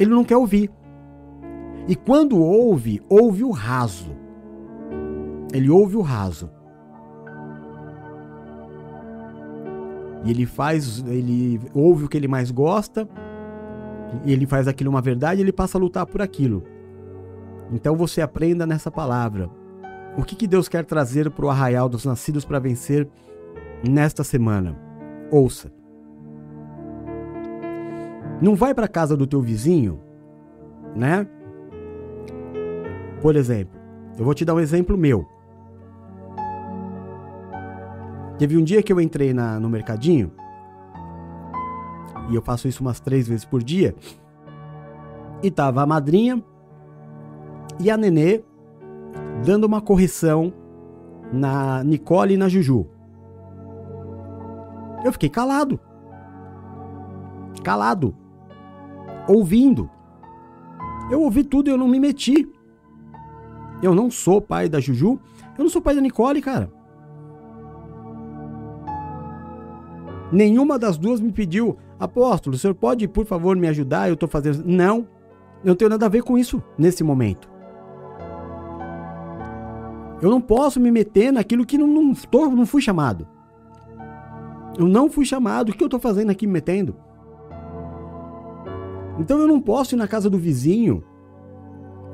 [0.00, 0.70] Ele não quer ouvir.
[1.88, 4.14] E quando ouve, ouve o raso.
[5.52, 6.50] Ele ouve o raso.
[10.22, 13.08] E ele faz, ele ouve o que ele mais gosta,
[14.26, 16.62] ele faz aquilo uma verdade, ele passa a lutar por aquilo.
[17.72, 19.48] Então você aprenda nessa palavra.
[20.16, 23.08] O que, que Deus quer trazer para o arraial dos nascidos para vencer
[23.88, 24.76] nesta semana?
[25.30, 25.72] Ouça.
[28.42, 30.00] Não vai para casa do teu vizinho,
[30.94, 31.26] né?
[33.20, 33.78] Por exemplo,
[34.18, 35.26] eu vou te dar um exemplo meu.
[38.38, 40.30] Teve um dia que eu entrei na, no mercadinho,
[42.30, 43.94] e eu faço isso umas três vezes por dia,
[45.42, 46.42] e tava a madrinha
[47.80, 48.42] e a nenê
[49.44, 50.52] dando uma correção
[51.32, 52.86] na Nicole e na Juju.
[55.04, 55.78] Eu fiquei calado.
[57.62, 58.16] Calado.
[59.28, 59.88] Ouvindo.
[61.10, 62.50] Eu ouvi tudo e eu não me meti.
[63.82, 65.18] Eu não sou pai da Juju.
[65.56, 66.70] Eu não sou pai da Nicole, cara.
[70.30, 74.08] Nenhuma das duas me pediu, apóstolo, o senhor pode, por favor, me ajudar?
[74.08, 74.62] Eu estou fazendo.
[74.66, 75.08] Não,
[75.64, 77.48] eu não tenho nada a ver com isso nesse momento.
[80.20, 83.26] Eu não posso me meter naquilo que não, não, tô, não fui chamado.
[84.76, 85.70] Eu não fui chamado.
[85.70, 86.94] O que eu estou fazendo aqui me metendo?
[89.18, 91.02] Então eu não posso ir na casa do vizinho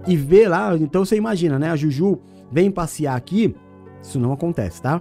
[0.07, 0.77] e ver lá.
[0.77, 1.71] Então você imagina, né?
[1.71, 3.55] A Juju vem passear aqui.
[4.03, 5.01] Isso não acontece, tá?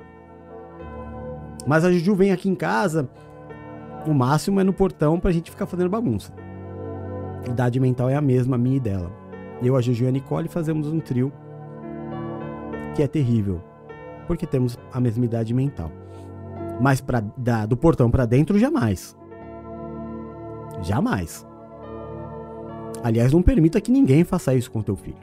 [1.68, 3.10] Mas a Juju vem aqui em casa,
[4.06, 6.34] o máximo é no portão pra gente ficar fazendo bagunça.
[7.46, 9.12] A idade mental é a mesma, a minha e dela.
[9.62, 11.32] Eu, a Juju e a Nicole fazemos um trio
[12.96, 13.62] que é terrível,
[14.28, 15.92] porque temos a mesma idade mental.
[16.82, 19.18] Mas pra, da, do portão para dentro, jamais.
[20.82, 21.46] Jamais.
[23.04, 25.18] Aliás, não permita que ninguém faça isso com teu filho.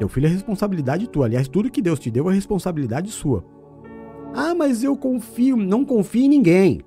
[0.00, 1.26] Teu filho é responsabilidade tua.
[1.26, 3.44] Aliás, tudo que Deus te deu é responsabilidade sua.
[4.34, 5.56] Ah, mas eu confio.
[5.56, 6.80] Não confio em ninguém.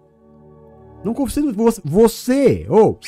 [1.02, 1.54] Não confio em
[1.86, 2.66] você.
[2.70, 3.00] Ou.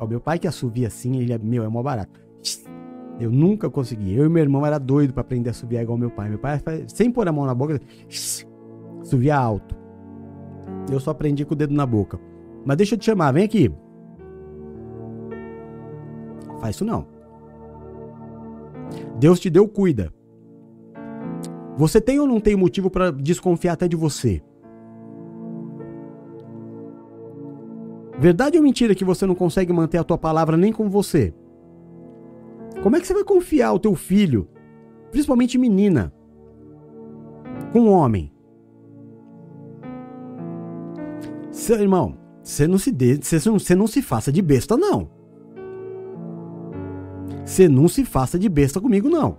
[0.00, 0.04] Oh.
[0.04, 2.18] O meu pai que assovia assim, ele é meu, é mó barato.
[3.20, 4.14] Eu nunca consegui.
[4.14, 6.30] Eu e meu irmão era doido para aprender a assoviar igual meu pai.
[6.30, 6.58] Meu pai,
[6.88, 7.78] sem pôr a mão na boca,
[9.02, 9.76] assovia alto.
[10.90, 12.18] Eu só aprendi com o dedo na boca.
[12.66, 13.72] Mas deixa eu te chamar, vem aqui.
[16.60, 17.06] Faz isso não.
[19.20, 20.12] Deus te deu, cuida.
[21.76, 24.42] Você tem ou não tem motivo para desconfiar até de você?
[28.18, 31.32] Verdade ou mentira que você não consegue manter a tua palavra nem com você?
[32.82, 34.48] Como é que você vai confiar o teu filho,
[35.12, 36.12] principalmente menina,
[37.72, 38.32] com um homem?
[41.50, 42.16] Seu irmão,
[42.46, 45.10] você não se dê, você não, não se faça de besta, não.
[47.44, 49.36] Você não se faça de besta comigo, não.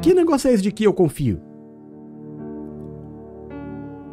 [0.00, 1.40] Que negócio é esse de que eu confio?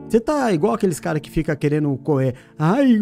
[0.10, 2.34] Você tá igual aqueles caras que fica querendo correr.
[2.58, 3.00] Ai,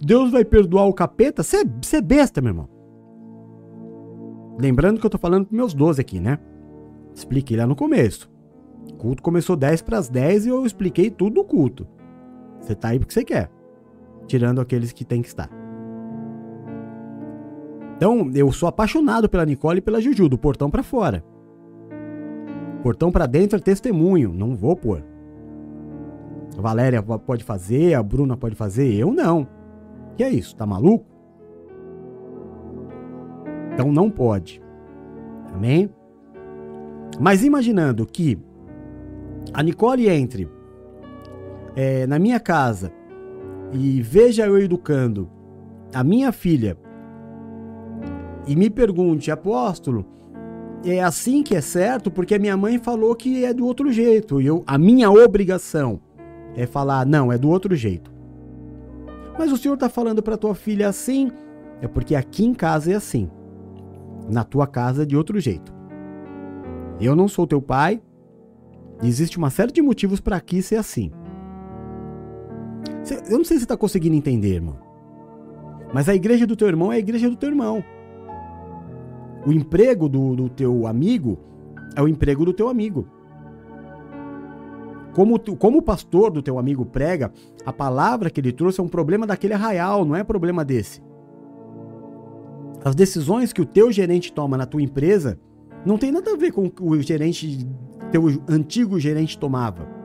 [0.00, 1.42] Deus vai perdoar o capeta?
[1.42, 2.68] Você é besta, meu irmão.
[4.58, 6.38] Lembrando que eu tô falando pros meus 12 aqui, né?
[7.14, 8.30] Expliquei lá no começo.
[8.90, 11.86] O culto começou 10 para as 10 e eu expliquei tudo do culto.
[12.60, 13.50] Você tá aí porque você quer.
[14.26, 15.48] Tirando aqueles que tem que estar.
[17.96, 21.24] Então, eu sou apaixonado pela Nicole e pela Juju, do portão para fora.
[22.82, 25.04] Portão para dentro é testemunho, não vou pôr.
[26.56, 29.48] A Valéria pode fazer, a Bruna pode fazer, eu não.
[30.16, 30.54] Que é isso?
[30.56, 31.06] Tá maluco?
[33.72, 34.62] Então não pode.
[35.52, 35.90] Amém?
[37.20, 38.38] Mas imaginando que
[39.52, 40.48] a Nicole entre
[41.76, 42.92] é, na minha casa
[43.72, 45.28] e veja eu educando
[45.94, 46.76] a minha filha
[48.46, 50.06] e me pergunte, apóstolo,
[50.84, 52.10] é assim que é certo?
[52.10, 54.40] Porque a minha mãe falou que é do outro jeito.
[54.40, 56.00] E eu, a minha obrigação
[56.56, 58.10] é falar, não, é do outro jeito.
[59.38, 61.30] Mas o senhor está falando para tua filha assim,
[61.80, 63.30] é porque aqui em casa é assim.
[64.28, 65.72] Na tua casa é de outro jeito.
[67.00, 68.02] Eu não sou teu pai.
[69.02, 71.12] Existe uma série de motivos para aqui ser assim.
[73.30, 74.76] Eu não sei se você está conseguindo entender, irmão.
[75.92, 77.82] Mas a igreja do teu irmão é a igreja do teu irmão.
[79.46, 81.38] O emprego do, do teu amigo
[81.96, 83.08] é o emprego do teu amigo.
[85.14, 87.32] Como, como o pastor do teu amigo prega,
[87.64, 91.02] a palavra que ele trouxe é um problema daquele arraial, não é problema desse.
[92.84, 95.40] As decisões que o teu gerente toma na tua empresa
[95.84, 97.66] não tem nada a ver com o gerente,
[98.12, 99.97] teu antigo gerente tomava.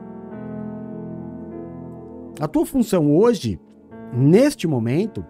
[2.40, 3.60] A tua função hoje,
[4.12, 5.24] neste momento,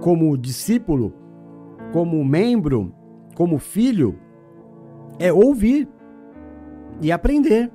[0.00, 1.12] como discípulo,
[1.92, 2.94] como membro,
[3.34, 4.18] como filho,
[5.18, 5.86] é ouvir
[7.02, 7.70] e aprender.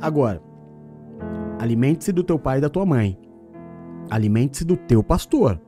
[0.00, 0.40] Agora,
[1.58, 3.18] alimente-se do teu pai e da tua mãe.
[4.10, 5.60] Alimente-se do teu pastor.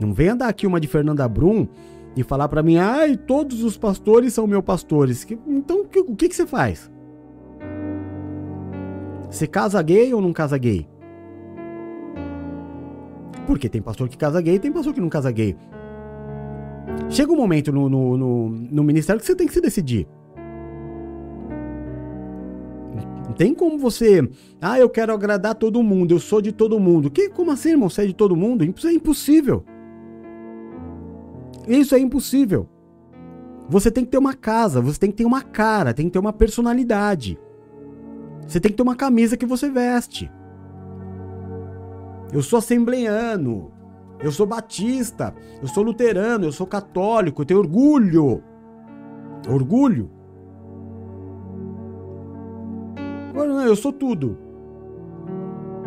[0.00, 1.68] Não venha dar aqui uma de Fernanda Brum
[2.16, 5.26] e falar para mim, ai, todos os pastores são meus pastores.
[5.46, 6.90] Então, o que, que você faz?
[9.30, 10.88] Você casa gay ou não casa gay?
[13.46, 15.56] Porque tem pastor que casa gay e tem pastor que não casa gay.
[17.08, 20.06] Chega um momento no, no, no, no ministério que você tem que se decidir.
[23.26, 24.26] Não tem como você.
[24.60, 27.10] Ah, eu quero agradar todo mundo, eu sou de todo mundo.
[27.10, 27.88] Que, como assim, irmão?
[27.88, 28.64] Você é de todo mundo?
[28.64, 29.64] Isso é impossível.
[31.66, 32.68] Isso é impossível.
[33.68, 36.18] Você tem que ter uma casa, você tem que ter uma cara, tem que ter
[36.18, 37.38] uma personalidade.
[38.48, 40.32] Você tem que ter uma camisa que você veste.
[42.32, 43.70] Eu sou assembleano,
[44.20, 48.42] eu sou batista, eu sou luterano, eu sou católico, eu tenho orgulho.
[49.46, 50.10] Orgulho.
[53.66, 54.38] Eu sou tudo.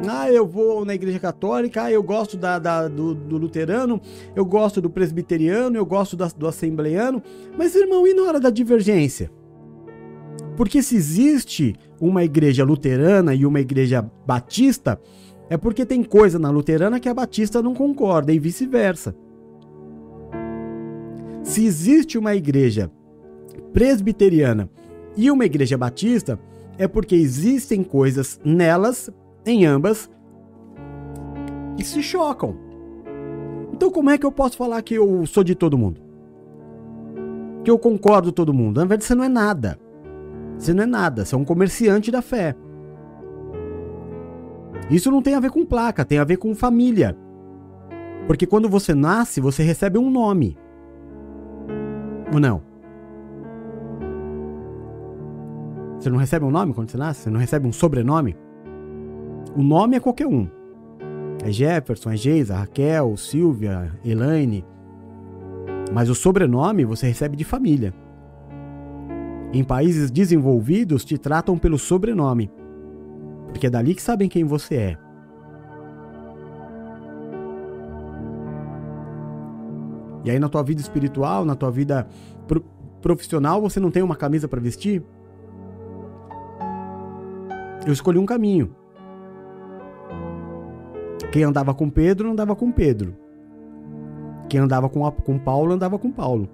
[0.08, 4.02] Ah, eu vou na igreja católica, ah, eu gosto da, da do, do, luterano,
[4.36, 7.22] eu gosto do presbiteriano, eu gosto da, do assembleiano.
[7.58, 9.32] Mas, irmão, e na hora da divergência?
[10.58, 15.00] Porque se existe uma igreja luterana e uma igreja batista,
[15.48, 19.16] é porque tem coisa na luterana que a batista não concorda e vice-versa.
[21.44, 22.92] Se existe uma igreja
[23.72, 24.70] presbiteriana
[25.16, 26.40] e uma igreja batista,
[26.78, 29.12] é porque existem coisas nelas,
[29.46, 30.10] em ambas,
[31.78, 32.56] que se chocam.
[33.74, 36.02] Então, como é que eu posso falar que eu sou de todo mundo?
[37.64, 38.78] Que eu concordo com todo mundo?
[38.78, 39.80] Na verdade, você não é nada.
[40.62, 42.56] Você não é nada, você é um comerciante da fé.
[44.92, 47.18] Isso não tem a ver com placa, tem a ver com família.
[48.28, 50.56] Porque quando você nasce, você recebe um nome.
[52.32, 52.62] Ou não?
[56.00, 57.22] Você não recebe um nome quando você nasce?
[57.22, 58.38] Você não recebe um sobrenome?
[59.56, 60.48] O nome é qualquer um.
[61.44, 64.64] É Jefferson, é Geisa, Raquel, Silvia, Elaine.
[65.92, 67.92] Mas o sobrenome você recebe de família.
[69.54, 72.52] Em países desenvolvidos, te tratam pelo sobrenome.
[73.50, 74.98] Porque é dali que sabem quem você é.
[80.24, 82.08] E aí na tua vida espiritual, na tua vida
[83.02, 85.04] profissional, você não tem uma camisa para vestir?
[87.86, 88.76] eu escolhi um caminho.
[91.32, 93.16] Quem andava com Pedro, andava com Pedro.
[94.50, 96.50] Quem andava com, com Paulo, andava com Paulo.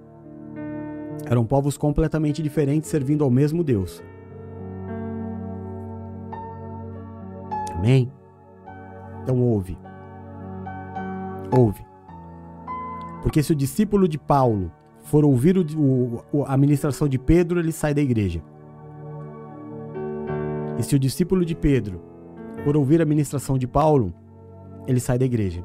[1.26, 4.02] Eram povos completamente diferentes servindo ao mesmo Deus.
[7.74, 8.10] Amém?
[9.22, 9.78] Então ouve.
[11.56, 11.86] Ouve.
[13.22, 17.72] Porque se o discípulo de Paulo for ouvir o, o, a ministração de Pedro, ele
[17.72, 18.42] sai da igreja.
[20.78, 22.00] E se o discípulo de Pedro
[22.64, 24.12] for ouvir a ministração de Paulo,
[24.86, 25.64] ele sai da igreja.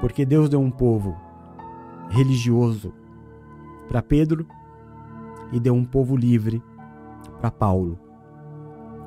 [0.00, 1.16] Porque Deus deu um povo
[2.10, 2.92] religioso
[3.88, 4.46] para Pedro
[5.52, 6.62] e deu um povo livre
[7.40, 7.98] para Paulo.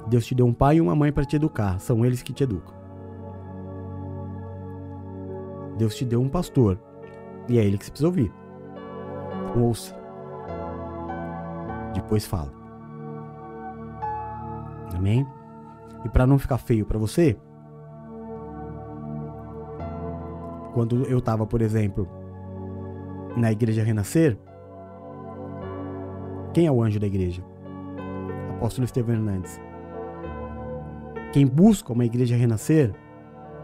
[0.07, 2.43] Deus te deu um pai e uma mãe para te educar, são eles que te
[2.43, 2.73] educam.
[5.77, 6.79] Deus te deu um pastor
[7.47, 8.31] e é ele que você precisa ouvir.
[9.55, 9.95] Ouça.
[11.93, 12.51] Depois fala.
[14.95, 15.25] Amém?
[16.05, 17.37] E para não ficar feio para você,
[20.73, 22.07] quando eu estava, por exemplo,
[23.35, 24.37] na igreja Renascer,
[26.53, 27.43] quem é o anjo da igreja?
[28.51, 29.59] Apóstolo Estevão Hernandes.
[31.31, 32.93] Quem busca uma igreja renascer,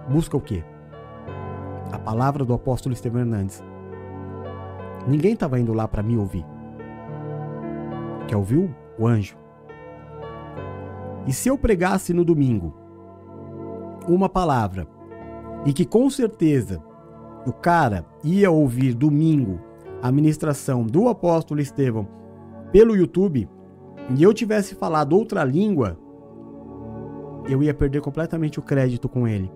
[0.09, 0.63] busca o quê?
[1.91, 3.63] A palavra do apóstolo Estevão Hernandes.
[5.07, 6.43] Ninguém estava indo lá para me ouvir.
[8.27, 9.37] Quer ouvir o anjo?
[11.27, 12.75] E se eu pregasse no domingo
[14.07, 14.87] uma palavra
[15.63, 16.81] e que com certeza
[17.49, 19.59] o cara ia ouvir domingo
[20.01, 22.07] a ministração do apóstolo Estevão
[22.71, 23.49] pelo YouTube
[24.15, 25.97] e eu tivesse falado outra língua,
[27.47, 29.51] eu ia perder completamente o crédito com ele.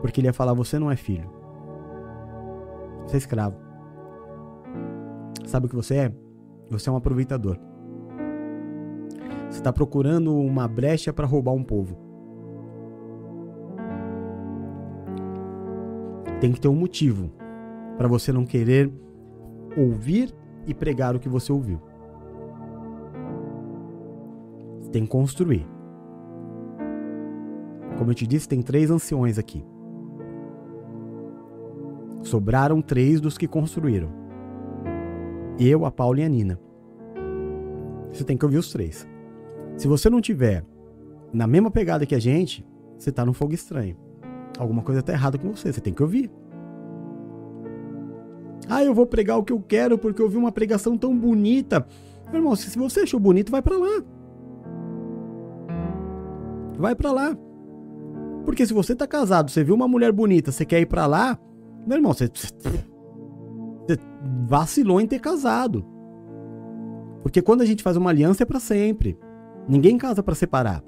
[0.00, 1.30] Porque ele ia falar: Você não é filho.
[3.06, 3.56] Você é escravo.
[5.46, 6.12] Sabe o que você é?
[6.70, 7.56] Você é um aproveitador.
[9.48, 12.01] Você está procurando uma brecha para roubar um povo.
[16.42, 17.30] Tem que ter um motivo
[17.96, 18.92] para você não querer
[19.76, 20.34] ouvir
[20.66, 21.80] e pregar o que você ouviu.
[24.90, 25.64] Tem que construir.
[27.96, 29.64] Como eu te disse, tem três anciões aqui.
[32.22, 34.10] Sobraram três dos que construíram.
[35.60, 36.58] Eu, a Paula e a Nina.
[38.12, 39.08] Você tem que ouvir os três.
[39.76, 40.64] Se você não tiver
[41.32, 42.66] na mesma pegada que a gente,
[42.98, 44.01] você tá num fogo estranho.
[44.62, 46.30] Alguma coisa tá errada com você, você tem que ouvir.
[48.68, 51.86] Ah, eu vou pregar o que eu quero porque eu vi uma pregação tão bonita.
[52.26, 54.02] Meu irmão, se você achou bonito, vai para lá.
[56.78, 57.36] Vai para lá.
[58.44, 61.38] Porque se você tá casado, você viu uma mulher bonita, você quer ir para lá,
[61.86, 63.98] meu irmão, você, você
[64.46, 65.84] vacilou em ter casado.
[67.22, 69.18] Porque quando a gente faz uma aliança é para sempre.
[69.68, 70.82] Ninguém casa para separar.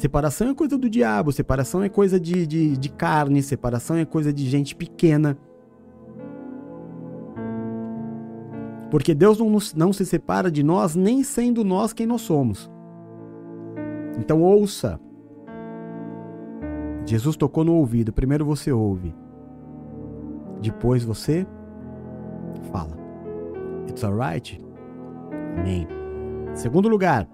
[0.00, 4.32] Separação é coisa do diabo, separação é coisa de, de, de carne, separação é coisa
[4.32, 5.36] de gente pequena.
[8.90, 12.70] Porque Deus não, nos, não se separa de nós, nem sendo nós quem nós somos.
[14.18, 14.98] Então ouça.
[17.04, 18.10] Jesus tocou no ouvido.
[18.10, 19.14] Primeiro você ouve.
[20.62, 21.46] Depois você
[22.72, 22.96] fala.
[23.86, 24.58] It's alright?
[25.58, 25.86] Amém.
[26.54, 27.28] Segundo lugar,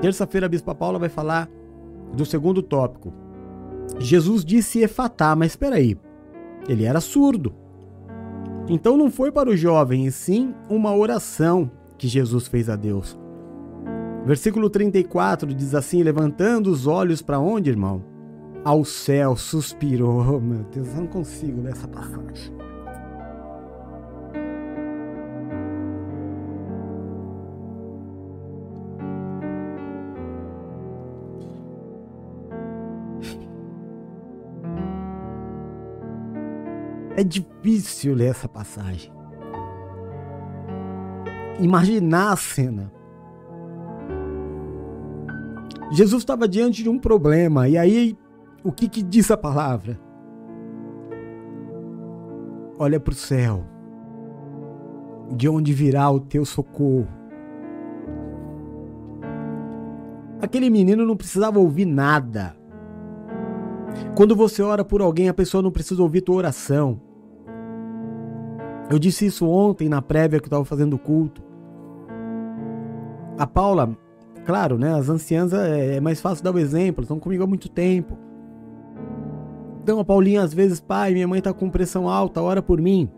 [0.00, 1.55] terça-feira a Bispa Paula vai falar
[2.16, 3.12] do segundo tópico.
[3.98, 5.96] Jesus disse Efatá, mas espera aí.
[6.68, 7.54] Ele era surdo.
[8.68, 13.16] Então não foi para o jovem, e sim uma oração que Jesus fez a Deus.
[14.24, 18.02] Versículo 34 diz assim: Levantando os olhos para onde, irmão?
[18.64, 20.40] Ao céu, suspirou.
[20.42, 22.52] Meu Deus, eu não consigo ler essa passagem.
[37.16, 39.10] É difícil ler essa passagem.
[41.58, 42.92] Imaginar a cena.
[45.90, 48.18] Jesus estava diante de um problema, e aí
[48.62, 49.98] o que, que diz a palavra?
[52.78, 53.64] Olha para o céu,
[55.34, 57.08] de onde virá o teu socorro.
[60.42, 62.54] Aquele menino não precisava ouvir nada.
[64.14, 67.05] Quando você ora por alguém, a pessoa não precisa ouvir tua oração.
[68.88, 71.42] Eu disse isso ontem na prévia que eu estava fazendo o culto.
[73.36, 73.96] A Paula,
[74.44, 74.94] claro, né?
[74.94, 78.16] As anciãs é, é mais fácil dar o exemplo, estão comigo há muito tempo.
[79.82, 83.10] Então a Paulinha às vezes, pai, minha mãe está com pressão alta, ora por mim.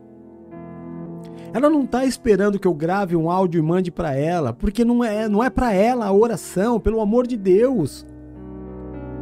[1.53, 5.03] Ela não está esperando que eu grave um áudio e mande para ela, porque não
[5.03, 8.07] é, não é para ela a oração, pelo amor de Deus.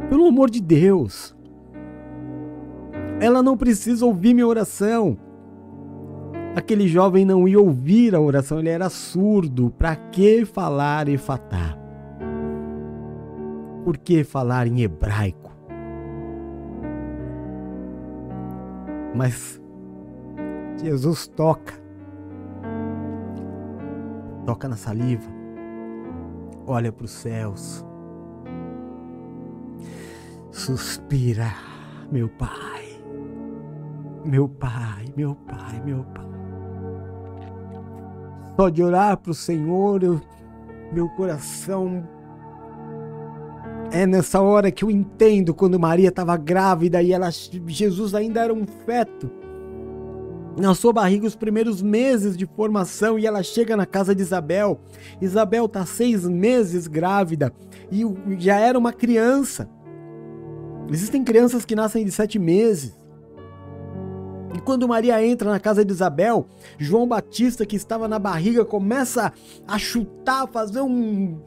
[0.09, 1.35] Pelo amor de Deus.
[3.19, 5.17] Ela não precisa ouvir minha oração.
[6.57, 9.69] Aquele jovem não ia ouvir a oração, ele era surdo.
[9.69, 11.77] Para que falar efatá?
[13.83, 15.51] Por que falar em hebraico?
[19.13, 19.61] Mas
[20.83, 21.75] Jesus toca.
[24.43, 25.29] Toca na saliva.
[26.65, 27.85] Olha para os céus.
[30.49, 31.53] Suspira,
[32.11, 32.99] meu Pai.
[34.25, 36.36] Meu Pai, meu Pai, meu Pai
[38.57, 40.19] só de orar para o Senhor, eu,
[40.91, 42.03] meu coração.
[43.91, 48.53] É nessa hora que eu entendo quando Maria estava grávida e ela, Jesus ainda era
[48.53, 49.29] um feto.
[50.59, 54.79] Na sua barriga, os primeiros meses de formação, e ela chega na casa de Isabel.
[55.21, 57.53] Isabel está seis meses grávida
[57.91, 58.03] e
[58.39, 59.69] já era uma criança.
[60.91, 62.97] Existem crianças que nascem de sete meses.
[64.55, 66.47] E quando Maria entra na casa de Isabel,
[66.77, 69.33] João Batista, que estava na barriga, começa
[69.67, 71.37] a chutar, fazer um.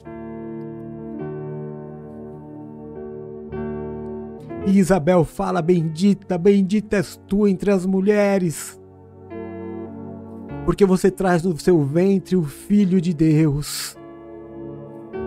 [4.67, 8.79] E Isabel fala: Bendita, bendita és tu entre as mulheres,
[10.67, 13.97] porque você traz no seu ventre o Filho de Deus.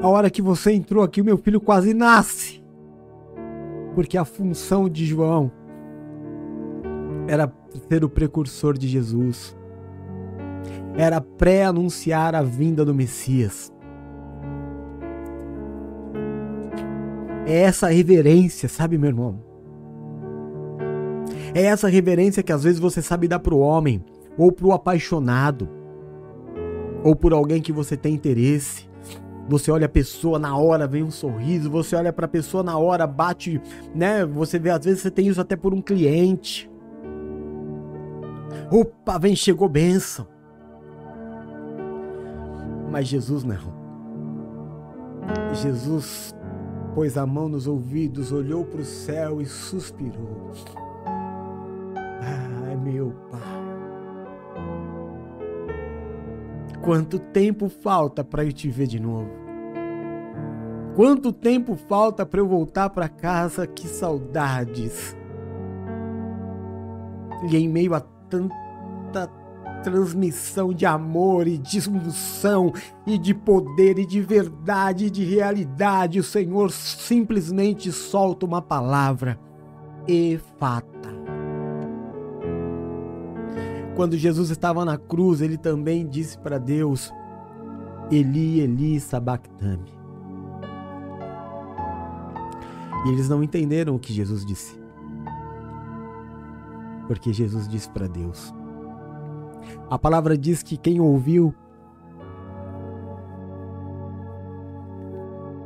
[0.01, 2.63] A hora que você entrou aqui, o meu filho quase nasce,
[3.95, 5.51] porque a função de João
[7.27, 7.47] era
[7.89, 9.55] ser o precursor de Jesus.
[10.95, 13.71] Era pré-anunciar a vinda do Messias.
[17.45, 19.39] É essa reverência, sabe, meu irmão?
[21.53, 24.03] É essa reverência que às vezes você sabe dar pro homem,
[24.37, 25.69] ou pro apaixonado,
[27.03, 28.87] ou por alguém que você tem interesse.
[29.49, 32.77] Você olha a pessoa na hora, vem um sorriso, você olha para a pessoa na
[32.77, 33.61] hora, bate,
[33.93, 34.25] né?
[34.25, 36.71] Você vê às vezes você tem isso até por um cliente.
[38.75, 40.25] Opa, vem, chegou bênção.
[42.89, 43.71] Mas Jesus não.
[45.53, 46.33] Jesus
[46.95, 50.49] pôs a mão nos ouvidos, olhou para o céu e suspirou.
[51.95, 53.39] Ai, meu Pai.
[56.81, 59.29] Quanto tempo falta para eu te ver de novo?
[60.95, 63.67] Quanto tempo falta para eu voltar para casa?
[63.67, 65.15] Que saudades!
[67.47, 68.01] E em meio a
[68.33, 68.62] tanto
[69.13, 69.31] tanta
[69.83, 72.73] transmissão de amor e de unção
[73.05, 79.39] e de poder e de verdade e de realidade, o Senhor simplesmente solta uma palavra:
[80.07, 81.13] Efata.
[83.95, 87.13] Quando Jesus estava na cruz, ele também disse para Deus:
[88.09, 89.93] Eli, Eli, sabactame.
[93.05, 94.81] E eles não entenderam o que Jesus disse.
[97.05, 98.53] Porque Jesus disse para Deus:
[99.89, 101.53] a palavra diz que quem ouviu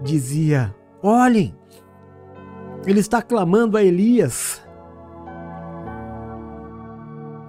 [0.04, 1.56] dizia: Olhem,
[2.86, 4.62] ele está clamando a Elias.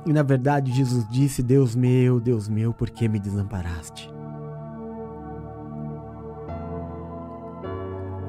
[0.07, 4.11] E na verdade Jesus disse: Deus meu, Deus meu, por que me desamparaste?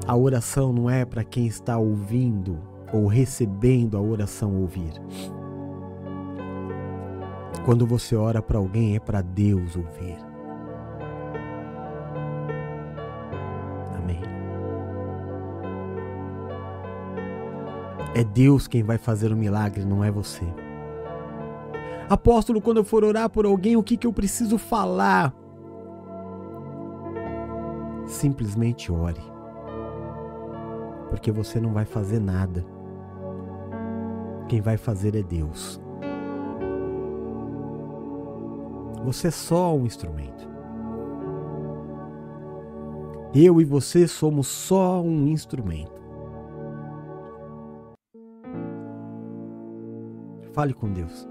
[0.06, 2.58] A oração não é para quem está ouvindo
[2.92, 4.92] ou recebendo a oração ouvir.
[7.64, 10.16] Quando você ora para alguém, é para Deus ouvir.
[13.96, 14.20] Amém.
[18.14, 20.44] É Deus quem vai fazer o milagre, não é você.
[22.08, 25.32] Apóstolo, quando eu for orar por alguém, o que, que eu preciso falar?
[28.06, 29.22] Simplesmente ore.
[31.08, 32.64] Porque você não vai fazer nada.
[34.48, 35.80] Quem vai fazer é Deus.
[39.04, 40.48] Você é só um instrumento.
[43.34, 46.00] Eu e você somos só um instrumento.
[50.52, 51.28] Fale com Deus.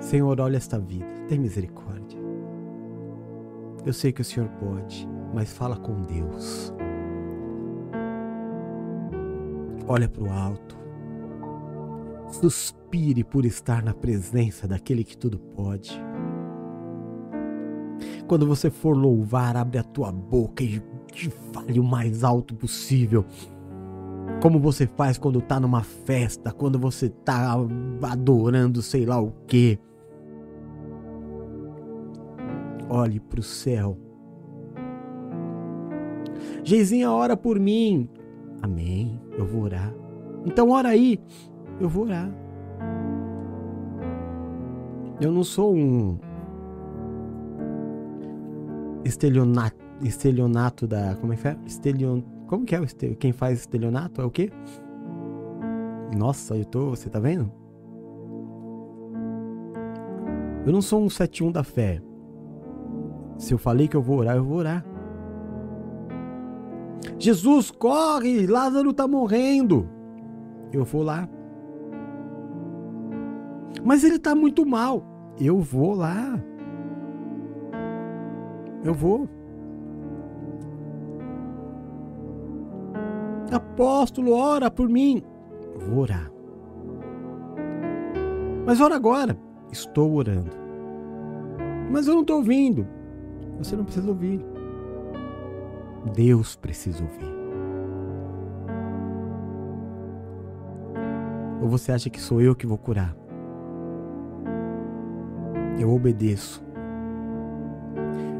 [0.00, 2.18] Senhor, olha esta vida, tem misericórdia.
[3.86, 6.72] Eu sei que o Senhor pode, mas fala com Deus.
[9.88, 10.83] Olha para o alto.
[12.44, 15.98] Suspire por estar na presença daquele que tudo pode.
[18.28, 20.82] Quando você for louvar, abre a tua boca e,
[21.14, 23.24] e fale o mais alto possível.
[24.42, 27.56] Como você faz quando está numa festa, quando você está
[28.02, 29.78] adorando sei lá o que.
[32.90, 33.96] Olhe para o céu.
[36.62, 38.06] Geizinha, ora por mim.
[38.60, 39.18] Amém.
[39.32, 39.94] Eu vou orar.
[40.44, 41.18] Então ora aí
[41.80, 42.30] eu vou orar.
[45.20, 46.18] Eu não sou um
[49.04, 51.14] estelionato, estelionato da.
[51.16, 51.56] Como é que é?
[51.66, 54.20] Estelion, como que é o estel, quem faz estelionato?
[54.20, 54.50] É o quê?
[56.16, 56.90] Nossa, eu tô.
[56.90, 57.50] Você tá vendo?
[60.66, 62.00] Eu não sou um 71 da fé.
[63.36, 64.84] Se eu falei que eu vou orar, eu vou orar.
[67.18, 68.46] Jesus, corre!
[68.46, 69.88] Lázaro tá morrendo.
[70.72, 71.28] Eu vou lá.
[73.84, 75.04] Mas ele tá muito mal.
[75.38, 76.40] Eu vou lá.
[78.82, 79.28] Eu vou.
[83.52, 85.22] Apóstolo, ora por mim.
[85.86, 86.30] Vou orar.
[88.66, 89.36] Mas ora agora.
[89.70, 90.50] Estou orando.
[91.90, 92.86] Mas eu não estou ouvindo.
[93.58, 94.40] Você não precisa ouvir.
[96.14, 97.34] Deus precisa ouvir.
[101.60, 103.23] Ou você acha que sou eu que vou curar?
[105.78, 106.64] Eu obedeço.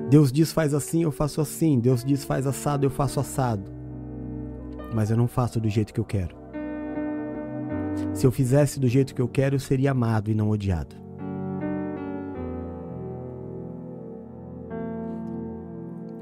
[0.09, 1.81] Deus diz faz assim, eu faço assim.
[1.81, 3.71] Deus diz faz assado, eu faço assado.
[4.95, 6.37] Mas eu não faço do jeito que eu quero.
[8.13, 10.95] Se eu fizesse do jeito que eu quero, eu seria amado e não odiado.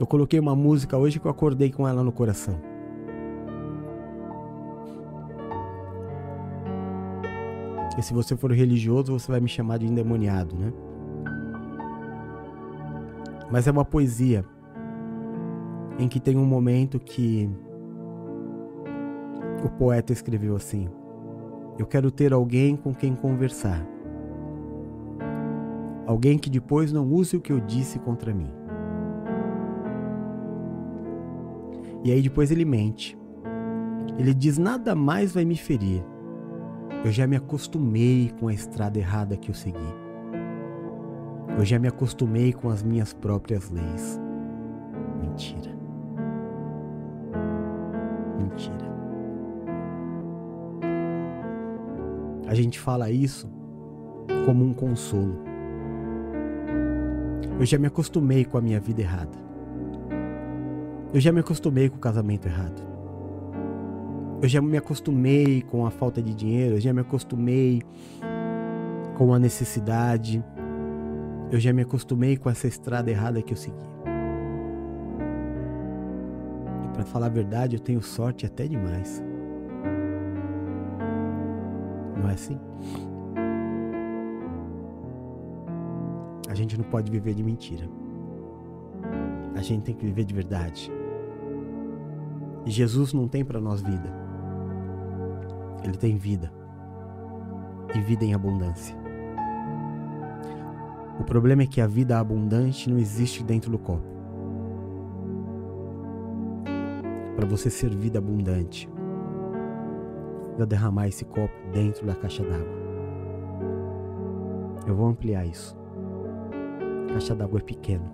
[0.01, 2.59] Eu coloquei uma música hoje que eu acordei com ela no coração.
[7.97, 10.73] E se você for religioso, você vai me chamar de endemoniado, né?
[13.53, 14.47] Mas é uma poesia
[15.99, 17.51] em que tem um momento que
[19.63, 20.89] o poeta escreveu assim:
[21.79, 23.87] Eu quero ter alguém com quem conversar.
[26.07, 28.51] Alguém que depois não use o que eu disse contra mim.
[32.03, 33.19] E aí depois ele mente.
[34.19, 36.03] Ele diz: Nada mais vai me ferir.
[37.05, 40.02] Eu já me acostumei com a estrada errada que eu segui.
[41.57, 44.21] Eu já me acostumei com as minhas próprias leis.
[45.21, 45.71] Mentira.
[48.39, 48.93] Mentira.
[52.47, 53.51] A gente fala isso
[54.45, 55.39] como um consolo.
[57.59, 59.39] Eu já me acostumei com a minha vida errada.
[61.15, 62.83] Eu já me acostumei com o casamento errado.
[64.41, 67.83] Eu já me acostumei com a falta de dinheiro, eu já me acostumei
[69.17, 70.43] com a necessidade.
[71.53, 73.77] Eu já me acostumei com essa estrada errada que eu segui.
[76.83, 79.23] E para falar a verdade, eu tenho sorte até demais.
[82.19, 82.59] Não é assim?
[86.49, 87.87] A gente não pode viver de mentira.
[89.55, 90.91] A gente tem que viver de verdade.
[92.65, 94.11] E Jesus não tem para nós vida.
[95.85, 96.51] Ele tem vida.
[97.95, 99.02] E vida em abundância.
[101.23, 104.03] O problema é que a vida abundante não existe dentro do copo.
[107.37, 108.91] Para você ser vida abundante,
[110.41, 112.75] precisa derramar esse copo dentro da caixa d'água.
[114.85, 115.79] Eu vou ampliar isso.
[117.09, 118.13] A caixa d'água é pequena.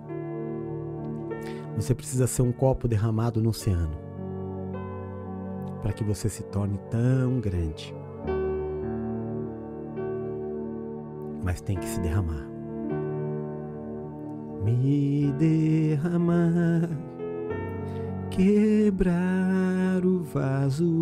[1.77, 3.97] Você precisa ser um copo derramado no oceano
[5.81, 7.91] para que você se torne tão grande.
[11.43, 12.58] Mas tem que se derramar.
[15.39, 16.89] Derramar,
[18.29, 20.99] quebrar o vaso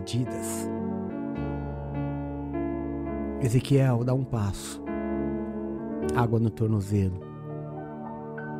[0.00, 0.68] medidas.
[3.40, 4.82] Ezequiel, dá um passo
[6.16, 7.20] água no tornozelo.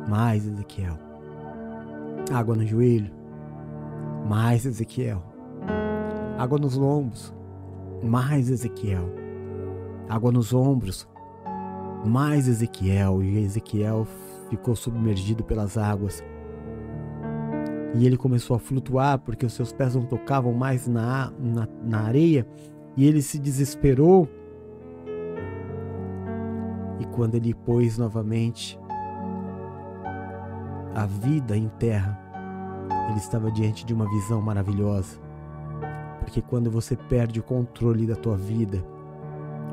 [0.07, 0.97] Mais Ezequiel.
[2.31, 3.11] Água no joelho.
[4.27, 5.21] Mais Ezequiel.
[6.37, 7.33] Água nos lombos.
[8.03, 9.05] Mais Ezequiel.
[10.07, 11.07] Água nos ombros.
[12.05, 13.21] Mais Ezequiel.
[13.21, 14.07] E Ezequiel
[14.49, 16.23] ficou submergido pelas águas.
[17.93, 22.01] E ele começou a flutuar porque os seus pés não tocavam mais na, na, na
[22.01, 22.47] areia.
[22.95, 24.29] E ele se desesperou
[26.99, 28.79] e quando ele pôs novamente
[30.93, 32.19] a vida em terra,
[33.09, 35.19] ele estava diante de uma visão maravilhosa.
[36.19, 38.85] Porque quando você perde o controle da tua vida,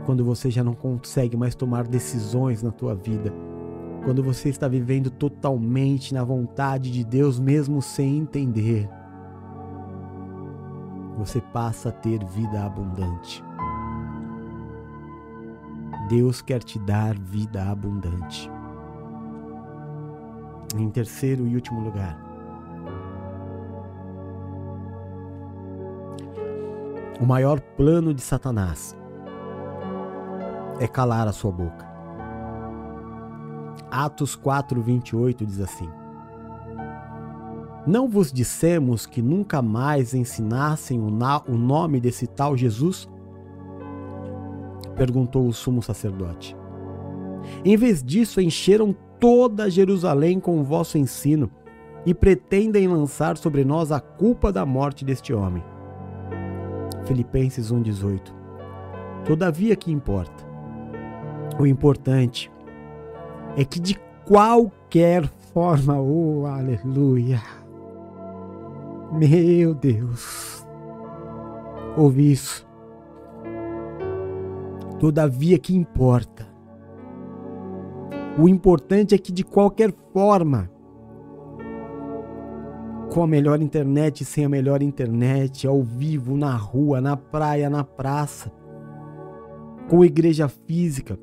[0.07, 3.31] quando você já não consegue mais tomar decisões na tua vida,
[4.05, 8.89] quando você está vivendo totalmente na vontade de Deus, mesmo sem entender,
[11.17, 13.43] você passa a ter vida abundante.
[16.09, 18.51] Deus quer te dar vida abundante.
[20.77, 22.19] Em terceiro e último lugar,
[27.21, 28.97] o maior plano de Satanás
[30.81, 31.88] é calar a sua boca.
[33.91, 35.89] Atos 4, 28 diz assim:
[37.87, 41.09] Não vos dissemos que nunca mais ensinassem o,
[41.49, 43.09] o nome desse tal Jesus?
[44.97, 46.57] Perguntou o sumo sacerdote.
[47.65, 51.51] Em vez disso, encheram toda Jerusalém com o vosso ensino
[52.05, 55.63] e pretendem lançar sobre nós a culpa da morte deste homem.
[57.05, 58.35] Filipenses 1,18
[59.25, 60.47] Todavia, que importa?
[61.59, 62.51] O importante
[63.57, 67.41] é que de qualquer forma, oh aleluia,
[69.13, 70.67] meu Deus,
[71.97, 72.67] ouvi isso.
[74.99, 76.47] Todavia, que importa?
[78.39, 80.71] O importante é que de qualquer forma,
[83.13, 87.83] com a melhor internet, sem a melhor internet, ao vivo, na rua, na praia, na
[87.83, 88.53] praça,
[89.89, 91.19] com igreja física,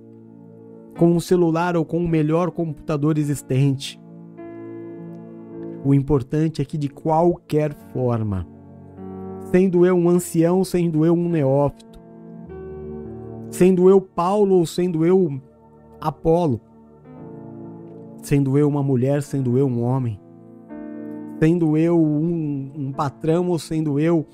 [0.98, 4.00] com um celular ou com o melhor computador existente.
[5.84, 8.48] O importante é que, de qualquer forma,
[9.52, 12.00] sendo eu um ancião, sendo eu um neófito,
[13.50, 15.40] sendo eu Paulo ou sendo eu
[16.02, 16.60] Apolo,
[18.22, 20.20] sendo eu uma mulher, sendo eu um homem,
[21.40, 24.26] sendo eu um, um patrão ou sendo eu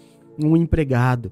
[0.41, 1.31] um empregado,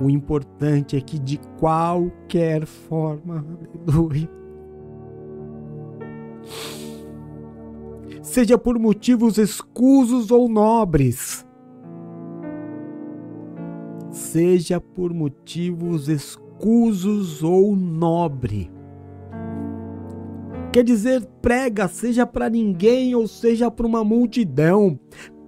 [0.00, 3.44] o importante é que de qualquer forma,
[3.86, 4.28] aleluia,
[8.22, 11.46] seja por motivos escusos ou nobres,
[14.10, 18.70] seja por motivos escusos ou nobre.
[20.72, 24.98] Quer dizer, prega, seja para ninguém ou seja para uma multidão,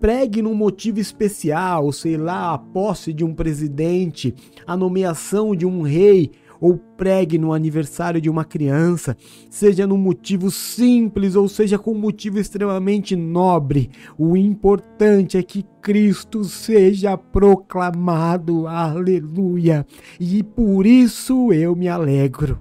[0.03, 4.35] pregue num motivo especial, sei lá, a posse de um presidente,
[4.67, 9.17] a nomeação de um rei, ou pregue no aniversário de uma criança,
[9.49, 13.91] seja num motivo simples ou seja com um motivo extremamente nobre.
[14.19, 19.87] O importante é que Cristo seja proclamado, aleluia,
[20.19, 22.61] e por isso eu me alegro.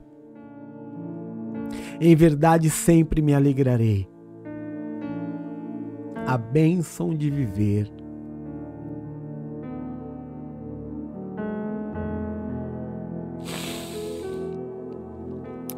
[1.99, 4.10] Em verdade, sempre me alegrarei
[6.26, 7.91] a bênção de viver.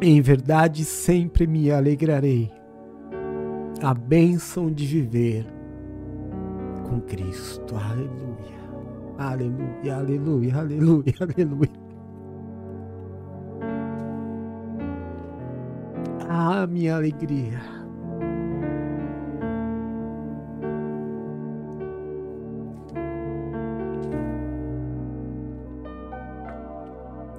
[0.00, 2.52] Em verdade, sempre me alegrarei.
[3.82, 5.46] A bênção de viver
[6.88, 7.74] com Cristo.
[7.74, 8.54] Aleluia.
[9.16, 11.84] Aleluia, aleluia, aleluia, aleluia.
[16.28, 17.83] Ah, minha alegria.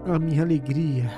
[0.07, 1.09] A minha alegria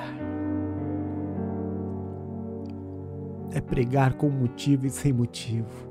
[3.52, 5.88] é pregar com motivo e sem motivo.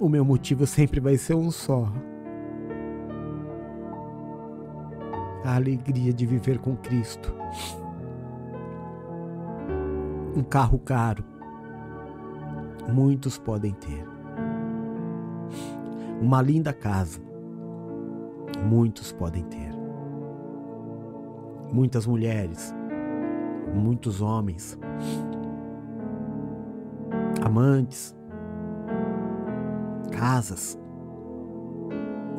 [0.00, 1.92] O meu motivo sempre vai ser um só.
[5.44, 7.32] A alegria de viver com Cristo.
[10.36, 11.24] Um carro caro.
[12.92, 14.04] Muitos podem ter.
[16.20, 17.27] Uma linda casa.
[18.66, 19.78] Muitos podem ter
[21.72, 22.74] muitas mulheres,
[23.74, 24.78] muitos homens,
[27.44, 28.14] amantes,
[30.10, 30.78] casas,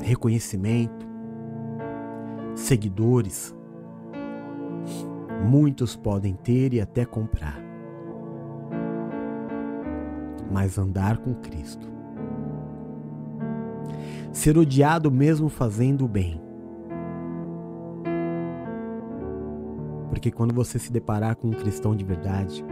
[0.02, 1.08] reconhecimento,
[2.56, 3.56] seguidores.
[5.48, 7.60] Muitos podem ter e até comprar,
[10.52, 11.88] mas andar com Cristo,
[14.40, 16.42] ser odiado mesmo fazendo o bem
[20.10, 22.66] Porque quando você se deparar com um cristão de verdade,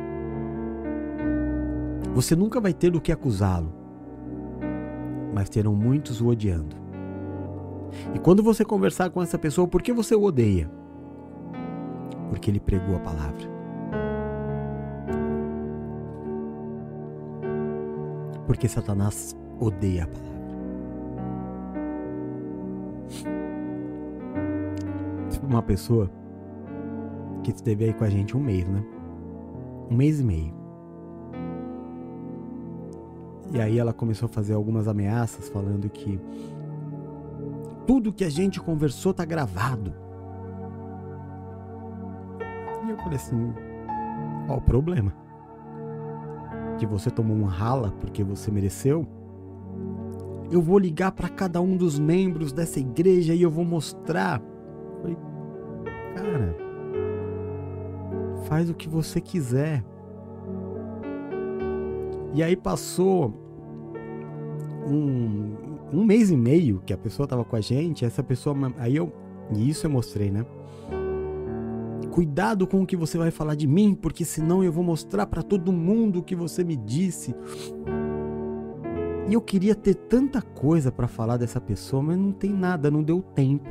[2.14, 3.74] você nunca vai ter o que acusá-lo,
[5.34, 6.76] mas terão muitos o odiando.
[8.14, 10.70] E quando você conversar com essa pessoa, por que você o odeia?
[12.30, 13.50] Porque ele pregou a palavra.
[18.46, 20.37] Porque Satanás odeia a palavra.
[25.48, 26.12] Uma pessoa
[27.44, 28.84] que esteve aí com a gente um mês, né?
[29.90, 30.54] Um mês e meio.
[33.54, 36.20] E aí ela começou a fazer algumas ameaças falando que
[37.86, 39.94] tudo que a gente conversou tá gravado.
[42.86, 43.54] E eu falei assim:
[44.46, 45.14] qual o problema?
[46.78, 49.08] Que você tomou um rala porque você mereceu?
[50.52, 54.42] Eu vou ligar para cada um dos membros dessa igreja e eu vou mostrar.
[56.18, 56.56] Cara,
[58.48, 59.84] faz o que você quiser.
[62.34, 63.34] E aí passou
[64.88, 65.54] um,
[65.94, 68.56] um mês e meio que a pessoa tava com a gente, essa pessoa.
[68.78, 69.12] Aí eu.
[69.54, 70.46] E isso eu mostrei, né?
[72.12, 75.44] Cuidado com o que você vai falar de mim, porque senão eu vou mostrar para
[75.44, 77.36] todo mundo o que você me disse.
[79.30, 83.04] E eu queria ter tanta coisa para falar dessa pessoa, mas não tem nada, não
[83.04, 83.70] deu tempo.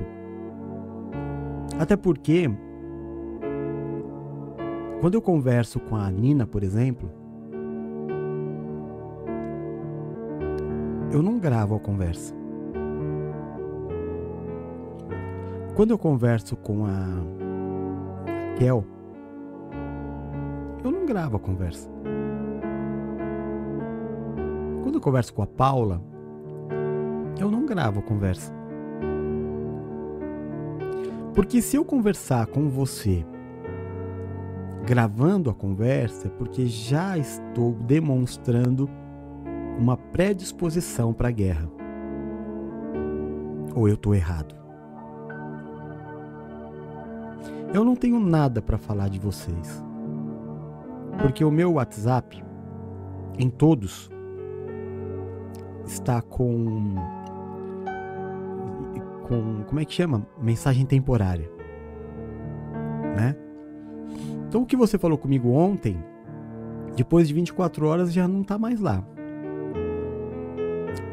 [1.79, 2.51] Até porque
[5.01, 7.11] quando eu converso com a Nina, por exemplo,
[11.13, 12.35] eu não gravo a conversa.
[15.75, 17.07] Quando eu converso com a
[18.59, 18.83] Kel,
[20.83, 21.91] eu não gravo a conversa.
[24.83, 26.01] Quando eu converso com a Paula,
[27.39, 28.56] eu não gravo a conversa.
[31.37, 33.25] Porque se eu conversar com você
[34.87, 38.89] gravando a conversa, porque já estou demonstrando
[39.79, 41.69] uma predisposição para a guerra.
[43.75, 44.55] Ou eu estou errado?
[47.75, 49.85] Eu não tenho nada para falar de vocês.
[51.21, 52.43] Porque o meu WhatsApp,
[53.39, 54.11] em todos,
[55.85, 56.95] está com.
[59.27, 59.65] Com.
[59.65, 60.27] como é que chama?
[60.41, 61.51] Mensagem temporária.
[63.17, 63.37] Né?
[64.49, 66.03] Então o que você falou comigo ontem,
[66.97, 69.05] depois de 24 horas já não está mais lá.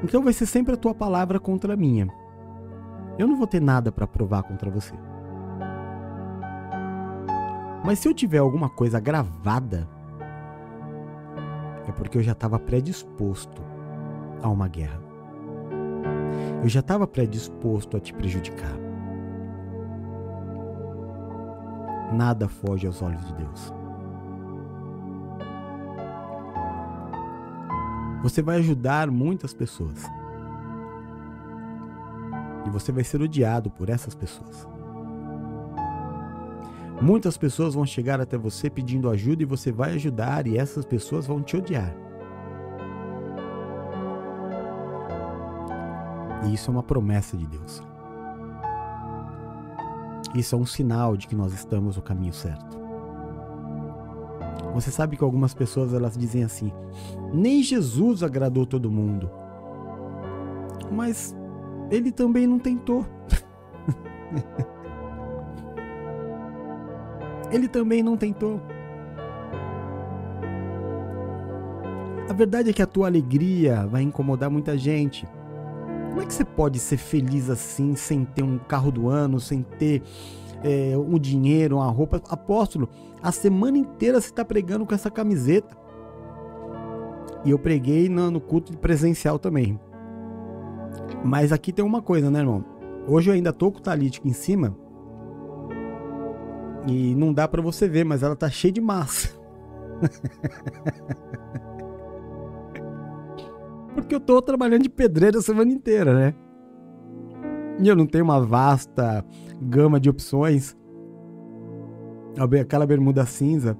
[0.03, 2.07] Então vai ser sempre a tua palavra contra a minha.
[3.17, 4.93] Eu não vou ter nada para provar contra você.
[7.83, 9.87] Mas se eu tiver alguma coisa gravada,
[11.87, 13.61] é porque eu já estava predisposto
[14.41, 15.12] a uma guerra.
[16.63, 18.73] Eu já estava predisposto a te prejudicar.
[22.13, 23.73] Nada foge aos olhos de Deus.
[28.21, 30.05] Você vai ajudar muitas pessoas.
[32.65, 34.65] E você vai ser odiado por essas pessoas.
[37.01, 41.27] Muitas pessoas vão chegar até você pedindo ajuda e você vai ajudar, e essas pessoas
[41.27, 41.93] vão te odiar.
[46.45, 47.81] E isso é uma promessa de Deus.
[50.35, 52.73] Isso é um sinal de que nós estamos no caminho certo.
[54.73, 56.73] Você sabe que algumas pessoas elas dizem assim:
[57.31, 59.29] nem Jesus agradou todo mundo.
[60.91, 61.35] Mas
[61.91, 63.05] ele também não tentou.
[67.51, 68.59] ele também não tentou.
[72.27, 75.27] A verdade é que a tua alegria vai incomodar muita gente.
[76.13, 79.63] Como é que você pode ser feliz assim, sem ter um carro do ano, sem
[79.63, 80.03] ter
[80.63, 82.21] é, um dinheiro, uma roupa.
[82.29, 82.87] Apóstolo,
[83.19, 85.75] a semana inteira você está pregando com essa camiseta.
[87.43, 89.79] E eu preguei no, no culto presencial também.
[91.25, 92.63] Mas aqui tem uma coisa, né, irmão?
[93.07, 94.77] Hoje eu ainda tô com o talítico em cima.
[96.87, 99.29] E não dá para você ver, mas ela tá cheia de massa.
[104.03, 106.33] Porque eu tô trabalhando de pedreiro a semana inteira, né?
[107.79, 109.25] E eu não tenho uma vasta
[109.61, 110.77] gama de opções.
[112.61, 113.77] Aquela bermuda cinza,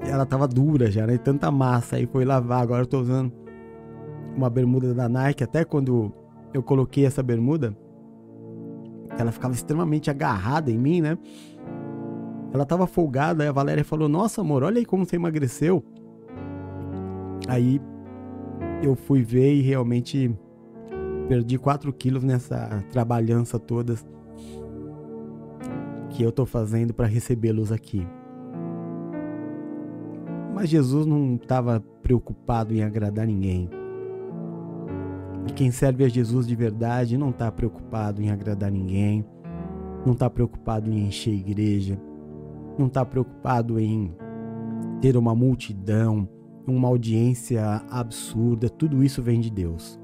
[0.00, 1.18] ela tava dura já, né?
[1.18, 2.62] Tanta massa, aí foi lavar.
[2.62, 3.32] Agora eu tô usando
[4.36, 5.42] uma bermuda da Nike.
[5.42, 6.12] Até quando
[6.52, 7.76] eu coloquei essa bermuda,
[9.18, 11.18] ela ficava extremamente agarrada em mim, né?
[12.52, 15.84] Ela tava folgada, aí a Valéria falou: Nossa, amor, olha aí como você emagreceu.
[17.48, 17.80] Aí
[18.84, 20.34] eu fui ver e realmente
[21.28, 23.94] Perdi 4 quilos nessa trabalhança toda
[26.10, 28.06] que eu estou fazendo para recebê-los aqui.
[30.54, 33.70] Mas Jesus não estava preocupado em agradar ninguém.
[35.48, 39.24] E quem serve a Jesus de verdade não está preocupado em agradar ninguém,
[40.04, 41.98] não está preocupado em encher a igreja,
[42.78, 44.14] não está preocupado em
[45.00, 46.28] ter uma multidão,
[46.66, 48.68] uma audiência absurda.
[48.68, 50.00] Tudo isso vem de Deus.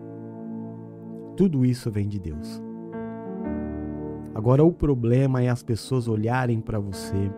[1.37, 2.63] Tudo isso vem de Deus.
[4.35, 7.31] Agora o problema é as pessoas olharem para você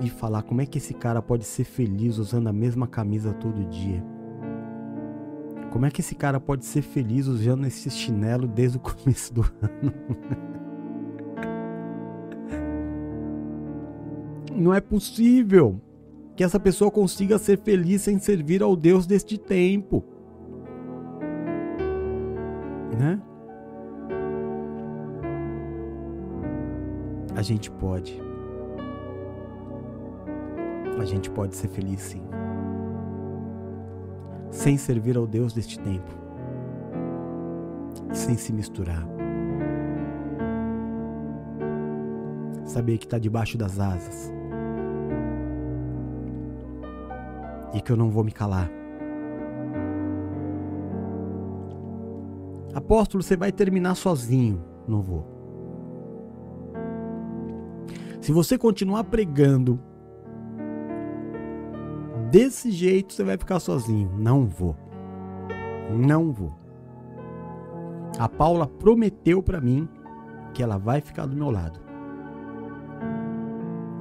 [0.00, 3.64] e falar como é que esse cara pode ser feliz usando a mesma camisa todo
[3.64, 4.04] dia.
[5.70, 9.42] Como é que esse cara pode ser feliz usando esse chinelo desde o começo do
[9.42, 9.92] ano?
[14.54, 15.80] Não é possível
[16.36, 20.04] que essa pessoa consiga ser feliz sem servir ao Deus deste tempo.
[22.98, 23.18] Né?
[27.34, 28.20] A gente pode.
[31.00, 32.22] A gente pode ser feliz sim
[34.50, 36.10] sem servir ao Deus deste tempo,
[38.12, 39.06] sem se misturar.
[42.64, 44.35] Saber que está debaixo das asas
[47.76, 48.70] e que eu não vou me calar.
[52.74, 54.64] Apóstolo, você vai terminar sozinho.
[54.88, 55.26] Não vou.
[58.20, 59.78] Se você continuar pregando
[62.30, 64.10] desse jeito você vai ficar sozinho.
[64.18, 64.74] Não vou.
[65.94, 66.58] Não vou.
[68.18, 69.86] A Paula prometeu para mim
[70.54, 71.78] que ela vai ficar do meu lado.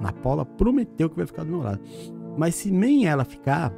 [0.02, 1.82] A Paula prometeu que vai ficar do meu lado.
[2.38, 3.72] Mas se nem ela ficar,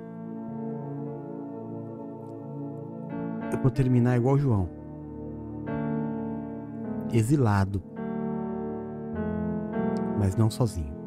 [3.51, 4.69] eu vou terminar igual João.
[7.13, 7.81] Exilado.
[10.19, 10.97] Mas não sozinho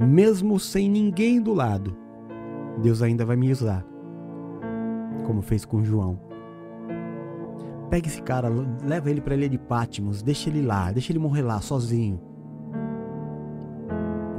[0.00, 1.96] mesmo sem ninguém do lado,
[2.82, 3.84] Deus ainda vai me usar,
[5.26, 6.20] como fez com João.
[7.88, 8.48] Pega esse cara,
[8.84, 12.20] leva ele para ilha de Patmos, deixa ele lá, deixa ele morrer lá sozinho.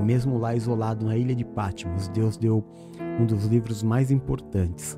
[0.08, 2.64] Mesmo lá isolado na ilha de Patmos, Deus deu
[3.20, 4.98] um dos livros mais importantes,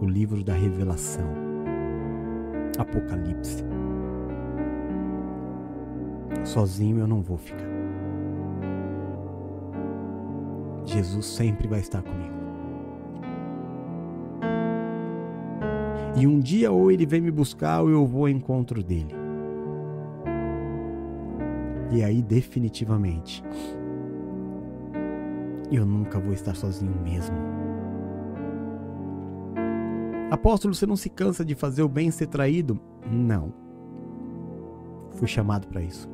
[0.00, 1.30] o livro da Revelação,
[2.76, 3.64] Apocalipse.
[6.42, 7.70] Sozinho eu não vou ficar.
[10.84, 12.34] Jesus sempre vai estar comigo.
[16.16, 19.14] E um dia ou ele vem me buscar ou eu vou ao encontro dele.
[21.92, 23.42] E aí, definitivamente,
[25.76, 27.36] eu nunca vou estar sozinho mesmo.
[30.30, 32.80] Apóstolo, você não se cansa de fazer o bem e ser traído?
[33.10, 33.52] Não.
[35.12, 36.08] Fui chamado para isso.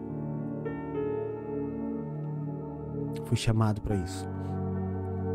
[3.25, 4.27] Fui chamado para isso.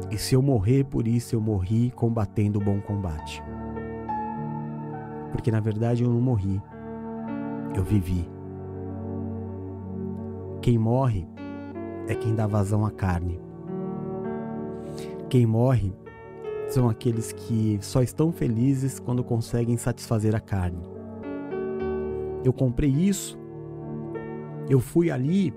[0.09, 3.43] E se eu morrer por isso, eu morri combatendo o bom combate.
[5.31, 6.61] Porque na verdade eu não morri,
[7.75, 8.27] eu vivi.
[10.61, 11.27] Quem morre
[12.07, 13.39] é quem dá vazão à carne.
[15.31, 15.93] Quem morre
[16.67, 20.83] são aqueles que só estão felizes quando conseguem satisfazer a carne.
[22.43, 23.39] Eu comprei isso,
[24.69, 25.53] eu fui ali,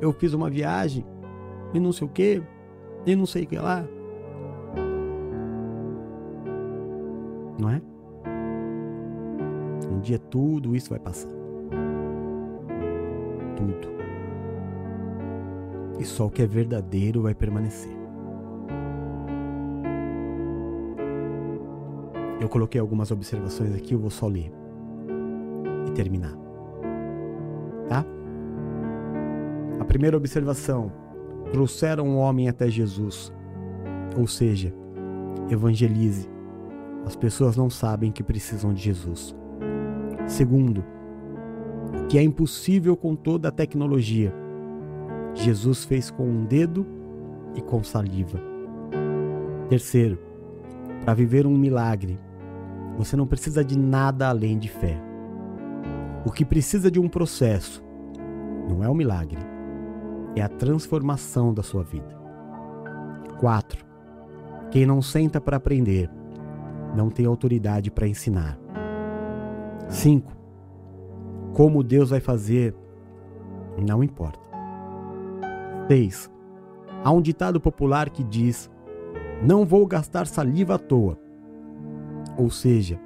[0.00, 1.04] eu fiz uma viagem
[1.74, 2.42] e não sei o que,
[3.04, 3.84] e não sei o que lá.
[7.60, 7.82] Não é?
[9.92, 11.28] Um dia tudo isso vai passar.
[13.56, 13.88] Tudo.
[16.00, 18.05] E só o que é verdadeiro vai permanecer.
[22.46, 24.52] Eu coloquei algumas observações aqui, eu vou só ler
[25.88, 26.32] e terminar.
[27.88, 28.04] Tá?
[29.80, 30.92] A primeira observação
[31.50, 33.32] trouxeram o homem até Jesus.
[34.16, 34.72] Ou seja,
[35.50, 36.30] evangelize.
[37.04, 39.34] As pessoas não sabem que precisam de Jesus.
[40.28, 40.84] Segundo,
[42.08, 44.32] que é impossível com toda a tecnologia.
[45.34, 46.86] Jesus fez com um dedo
[47.56, 48.40] e com saliva.
[49.68, 50.16] Terceiro,
[51.04, 52.16] para viver um milagre,
[52.96, 55.00] você não precisa de nada além de fé.
[56.24, 57.84] O que precisa de um processo
[58.68, 59.38] não é um milagre,
[60.34, 62.16] é a transformação da sua vida.
[63.38, 63.84] 4.
[64.70, 66.10] Quem não senta para aprender,
[66.96, 68.58] não tem autoridade para ensinar.
[69.88, 70.32] 5.
[71.52, 72.74] Como Deus vai fazer,
[73.78, 74.40] não importa.
[75.88, 76.30] 6.
[77.04, 78.70] Há um ditado popular que diz:
[79.42, 81.25] Não vou gastar saliva à toa.
[82.36, 83.00] Ou seja,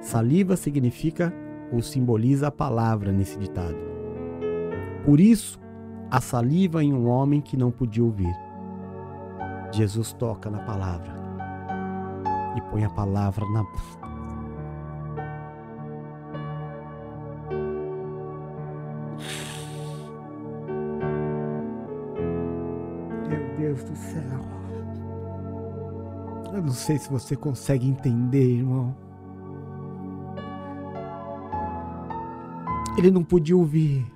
[0.00, 1.32] saliva significa
[1.72, 3.76] ou simboliza a palavra nesse ditado.
[5.04, 5.60] Por isso,
[6.10, 8.34] a saliva em um homem que não podia ouvir.
[9.72, 11.12] Jesus toca na palavra
[12.56, 13.64] e põe a palavra na.
[23.28, 24.63] Meu Deus do céu.
[26.64, 28.96] Não sei se você consegue entender, irmão.
[32.96, 34.10] Ele não podia ouvir.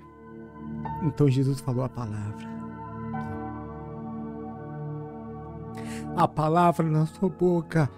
[1.03, 2.49] Então Jesus falou a palavra.
[6.17, 7.91] A palavra na sua boca.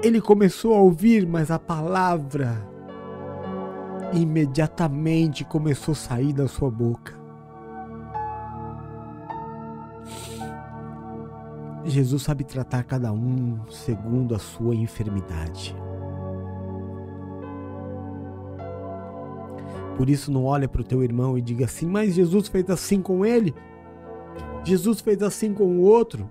[0.00, 2.64] Ele começou a ouvir, mas a palavra
[4.12, 7.17] imediatamente começou a sair da sua boca.
[11.88, 15.74] Jesus sabe tratar cada um segundo a sua enfermidade.
[19.96, 23.00] Por isso não olha para o teu irmão e diga assim, mas Jesus fez assim
[23.00, 23.54] com ele.
[24.62, 26.30] Jesus fez assim com o outro.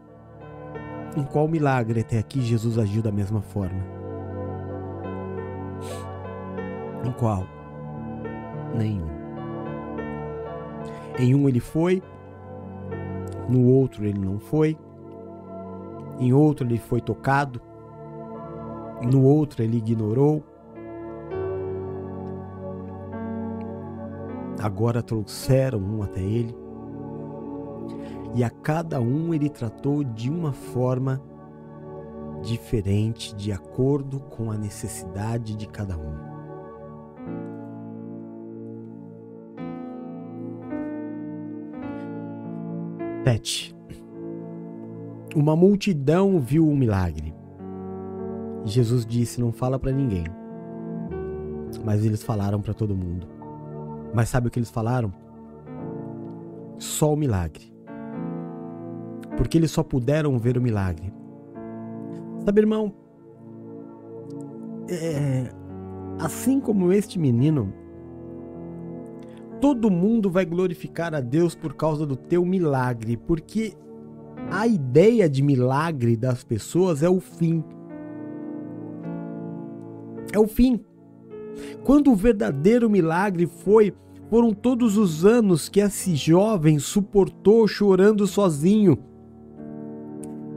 [1.17, 3.83] Em qual milagre até aqui Jesus agiu da mesma forma?
[7.03, 7.45] Em qual?
[8.77, 9.07] Nenhum.
[11.17, 12.03] Em um ele foi,
[13.49, 14.77] no outro ele não foi,
[16.19, 17.61] em outro ele foi tocado,
[19.01, 20.43] no outro ele ignorou.
[24.59, 26.55] Agora trouxeram um até ele,
[28.33, 31.21] e a cada um ele tratou de uma forma
[32.41, 36.27] diferente, de acordo com a necessidade de cada um.
[43.23, 43.76] Sete.
[45.37, 47.31] Uma multidão viu o milagre.
[48.65, 50.23] Jesus disse: Não fala para ninguém.
[51.85, 53.27] Mas eles falaram para todo mundo.
[54.15, 55.13] Mas sabe o que eles falaram?
[56.79, 57.71] Só o milagre.
[59.37, 61.13] Porque eles só puderam ver o milagre.
[62.43, 62.91] Sabe, irmão?
[64.89, 65.51] É,
[66.17, 67.71] assim como este menino,
[69.61, 73.77] todo mundo vai glorificar a Deus por causa do teu milagre, porque
[74.49, 77.63] a ideia de milagre das pessoas é o fim.
[80.33, 80.79] É o fim.
[81.83, 83.93] Quando o verdadeiro milagre foi,
[84.29, 88.97] foram todos os anos que esse jovem suportou chorando sozinho.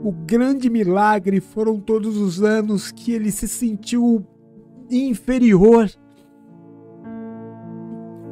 [0.03, 4.25] O grande milagre foram todos os anos que ele se sentiu
[4.89, 5.89] inferior.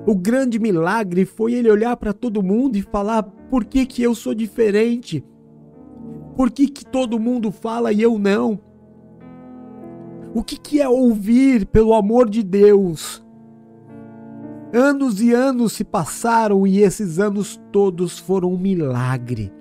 [0.05, 4.15] O grande milagre foi ele olhar para todo mundo e falar: por que, que eu
[4.15, 5.23] sou diferente?
[6.39, 8.57] Por que, que todo mundo fala e eu não?
[10.33, 13.21] O que, que é ouvir pelo amor de Deus?
[14.73, 19.51] Anos e anos se passaram e esses anos todos foram um milagre.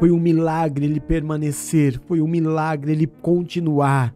[0.00, 4.12] Foi um milagre ele permanecer, foi um milagre ele continuar.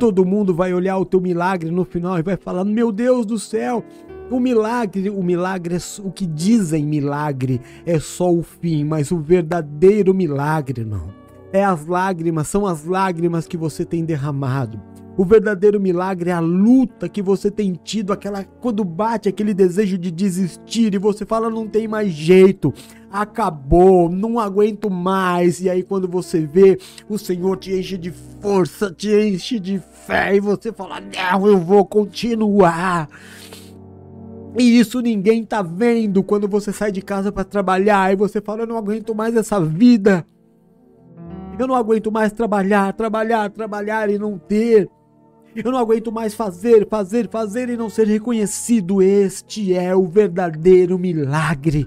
[0.00, 3.38] Todo mundo vai olhar o teu milagre no final e vai falar: Meu Deus do
[3.38, 3.84] céu,
[4.32, 9.18] o milagre, o milagre, é, o que dizem milagre é só o fim, mas o
[9.18, 11.12] verdadeiro milagre não.
[11.52, 14.80] É as lágrimas, são as lágrimas que você tem derramado.
[15.14, 19.98] O verdadeiro milagre é a luta que você tem tido, aquela quando bate aquele desejo
[19.98, 22.72] de desistir e você fala não tem mais jeito,
[23.10, 25.60] acabou, não aguento mais.
[25.60, 26.78] E aí quando você vê,
[27.10, 28.10] o Senhor te enche de
[28.40, 33.06] força, te enche de fé e você fala: "Não, eu vou continuar".
[34.58, 38.62] E isso ninguém tá vendo quando você sai de casa para trabalhar e você fala:
[38.62, 40.26] Eu não aguento mais essa vida.
[41.58, 44.88] Eu não aguento mais trabalhar, trabalhar, trabalhar e não ter.
[45.54, 49.02] Eu não aguento mais fazer, fazer, fazer e não ser reconhecido.
[49.02, 51.86] Este é o verdadeiro milagre.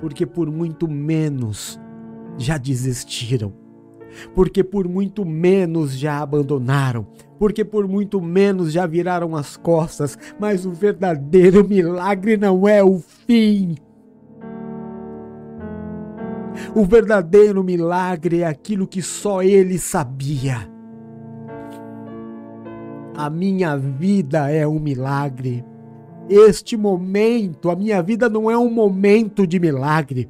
[0.00, 1.80] Porque por muito menos
[2.36, 3.52] já desistiram.
[4.34, 7.06] Porque por muito menos já abandonaram
[7.38, 12.98] porque por muito menos já viraram as costas, mas o verdadeiro milagre não é o
[12.98, 13.76] fim.
[16.74, 20.68] O verdadeiro milagre é aquilo que só ele sabia.
[23.16, 25.64] A minha vida é um milagre.
[26.28, 30.28] Este momento, a minha vida não é um momento de milagre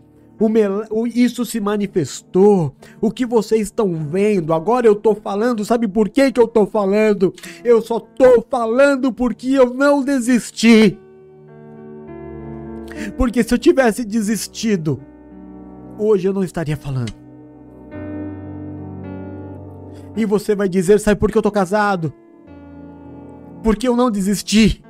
[0.90, 2.74] o, isso se manifestou.
[3.00, 6.66] O que vocês estão vendo, agora eu estou falando, sabe por que, que eu estou
[6.66, 7.34] falando?
[7.64, 10.98] Eu só estou falando porque eu não desisti.
[13.16, 15.00] Porque se eu tivesse desistido,
[15.98, 17.12] hoje eu não estaria falando.
[20.16, 22.12] E você vai dizer, sabe por que eu estou casado?
[23.62, 24.82] Porque eu não desisti.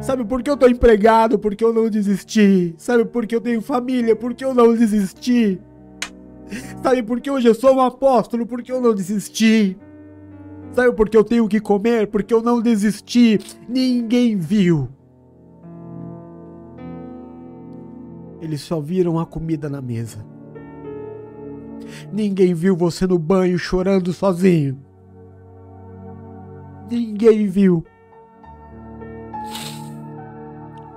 [0.00, 1.38] Sabe por que eu tô empregado?
[1.38, 2.74] Porque eu não desisti.
[2.76, 4.14] Sabe por que eu tenho família?
[4.14, 5.60] Porque eu não desisti.
[6.82, 8.46] Sabe por que hoje eu sou um apóstolo?
[8.46, 9.76] Porque eu não desisti.
[10.72, 12.06] Sabe por que eu tenho que comer?
[12.08, 13.38] Porque eu não desisti.
[13.68, 14.88] Ninguém viu.
[18.40, 20.26] Eles só viram a comida na mesa.
[22.12, 24.78] Ninguém viu você no banho chorando sozinho.
[26.90, 27.84] Ninguém viu.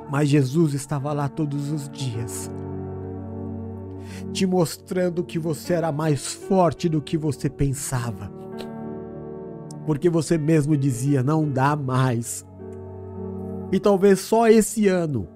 [0.10, 2.50] Mas Jesus estava lá todos os dias,
[4.32, 8.32] te mostrando que você era mais forte do que você pensava.
[9.86, 12.46] Porque você mesmo dizia: não dá mais.
[13.72, 15.28] E talvez só esse ano,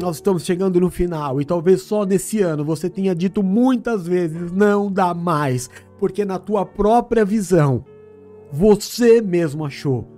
[0.00, 4.50] nós estamos chegando no final, e talvez só nesse ano você tenha dito muitas vezes:
[4.50, 5.68] não dá mais.
[5.98, 7.84] Porque na tua própria visão,
[8.50, 10.17] você mesmo achou: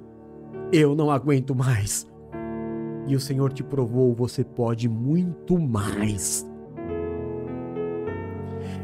[0.72, 2.10] eu não aguento mais
[3.10, 6.48] e o Senhor te provou, você pode muito mais.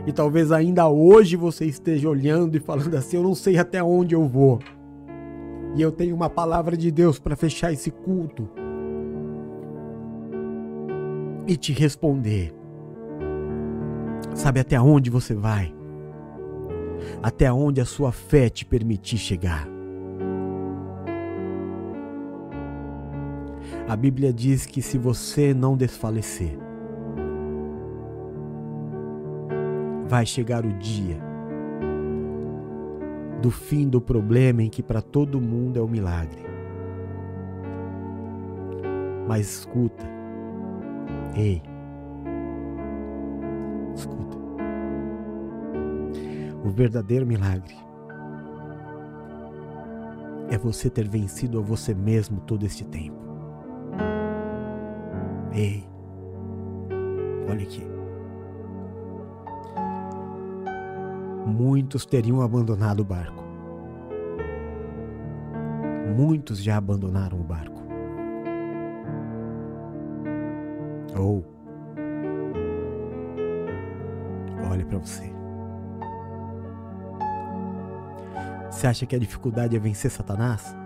[0.07, 4.15] E talvez ainda hoje você esteja olhando e falando assim: eu não sei até onde
[4.15, 4.59] eu vou.
[5.77, 8.49] E eu tenho uma palavra de Deus para fechar esse culto
[11.47, 12.53] e te responder.
[14.35, 15.75] Sabe até onde você vai?
[17.23, 19.76] Até onde a sua fé te permitir chegar.
[23.89, 26.59] A Bíblia diz que se você não desfalecer,
[30.09, 31.21] vai chegar o dia
[33.41, 36.45] do fim do problema em que para todo mundo é um milagre.
[39.29, 40.05] Mas escuta,
[41.37, 41.63] ei,
[43.95, 44.37] escuta.
[46.65, 47.77] O verdadeiro milagre
[50.51, 53.26] é você ter vencido a você mesmo todo este tempo.
[55.57, 55.89] Ei,
[57.49, 57.83] olha aqui.
[61.47, 63.43] Muitos teriam abandonado o barco.
[66.15, 67.81] Muitos já abandonaram o barco.
[71.19, 71.43] Ou,
[74.71, 75.33] olha para você.
[78.71, 80.77] Você acha que a dificuldade é vencer Satanás?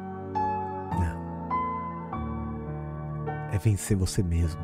[3.60, 4.60] Vencer você mesmo.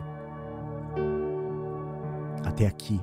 [2.45, 3.01] Até aqui,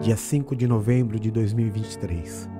[0.00, 2.50] dia 5 de novembro de 2023.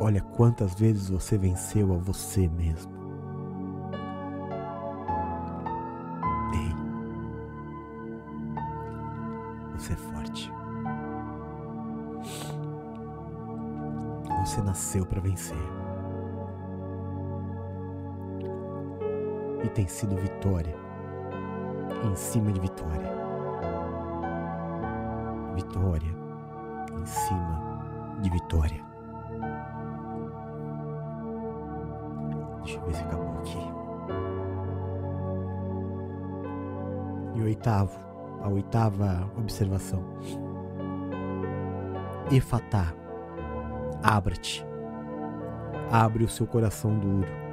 [0.00, 2.92] Olha quantas vezes você venceu a você mesmo.
[6.52, 6.74] Ei,
[9.78, 10.52] você é forte.
[14.44, 15.56] Você nasceu para vencer.
[19.76, 20.74] Tem sido vitória
[22.02, 23.12] em cima de vitória.
[25.54, 26.16] Vitória
[26.98, 28.82] em cima de vitória.
[32.64, 33.58] Deixa eu ver se acabou aqui.
[37.34, 38.00] E oitavo,
[38.42, 40.02] a oitava observação.
[42.32, 42.94] Efatá,
[44.02, 44.66] abra-te.
[45.92, 47.45] Abre o seu coração duro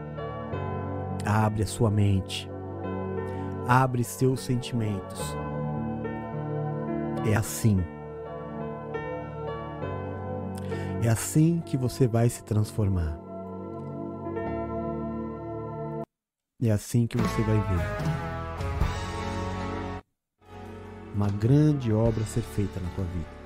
[1.26, 2.50] Abre a sua mente.
[3.68, 5.22] Abre seus sentimentos.
[7.26, 7.84] É assim.
[11.04, 13.20] É assim que você vai se transformar.
[16.62, 18.34] É assim que você vai ver
[21.14, 23.44] uma grande obra ser feita na tua vida.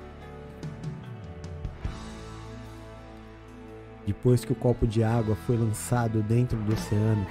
[4.06, 7.26] Depois que o copo de água foi lançado dentro do oceano,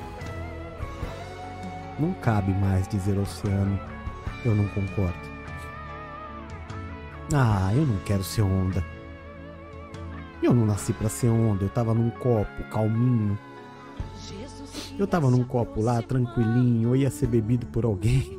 [1.99, 3.79] não cabe mais dizer oceano:
[4.45, 5.37] eu não concordo.
[7.33, 8.83] Ah, eu não quero ser onda.
[10.41, 13.37] Eu não nasci para ser onda, eu tava num copo calminho.
[14.97, 18.37] Eu tava num copo lá tranquilinho, eu ia ser bebido por alguém.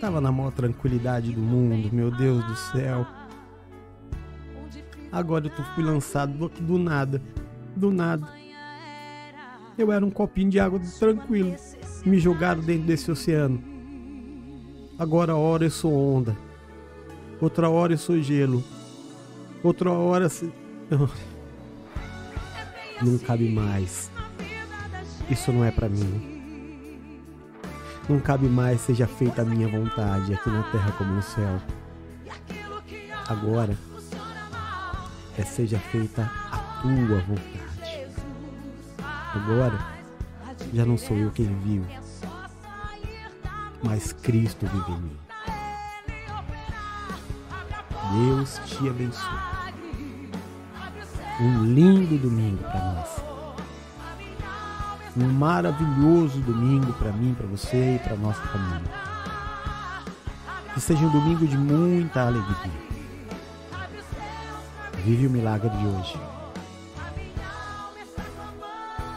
[0.00, 3.04] Tava na maior tranquilidade do mundo, meu Deus do céu.
[5.10, 7.22] Agora eu fui lançado do, nada.
[7.74, 8.28] Do nada.
[9.76, 11.56] Eu era um copinho de água tranquilo.
[12.04, 13.62] Me jogaram dentro desse oceano.
[14.98, 16.36] Agora hora eu sou onda.
[17.40, 18.62] Outra hora eu sou gelo.
[19.62, 20.28] Outra hora.
[20.28, 20.52] Se...
[23.00, 24.10] Não cabe mais.
[25.30, 26.38] Isso não é para mim.
[28.08, 31.60] Não cabe mais seja feita a minha vontade aqui na terra como no céu.
[33.28, 33.76] Agora
[35.38, 38.08] é seja feita a tua vontade.
[39.34, 39.78] Agora,
[40.74, 41.86] já não sou eu quem vive,
[43.82, 45.18] mas Cristo vive em mim.
[48.26, 49.38] Deus te abençoe.
[51.40, 53.28] Um lindo domingo para nós.
[55.16, 58.90] um maravilhoso domingo para mim, para você e para nossa família.
[60.74, 62.87] Que seja um domingo de muita alegria.
[65.08, 66.20] Vive o milagre de hoje.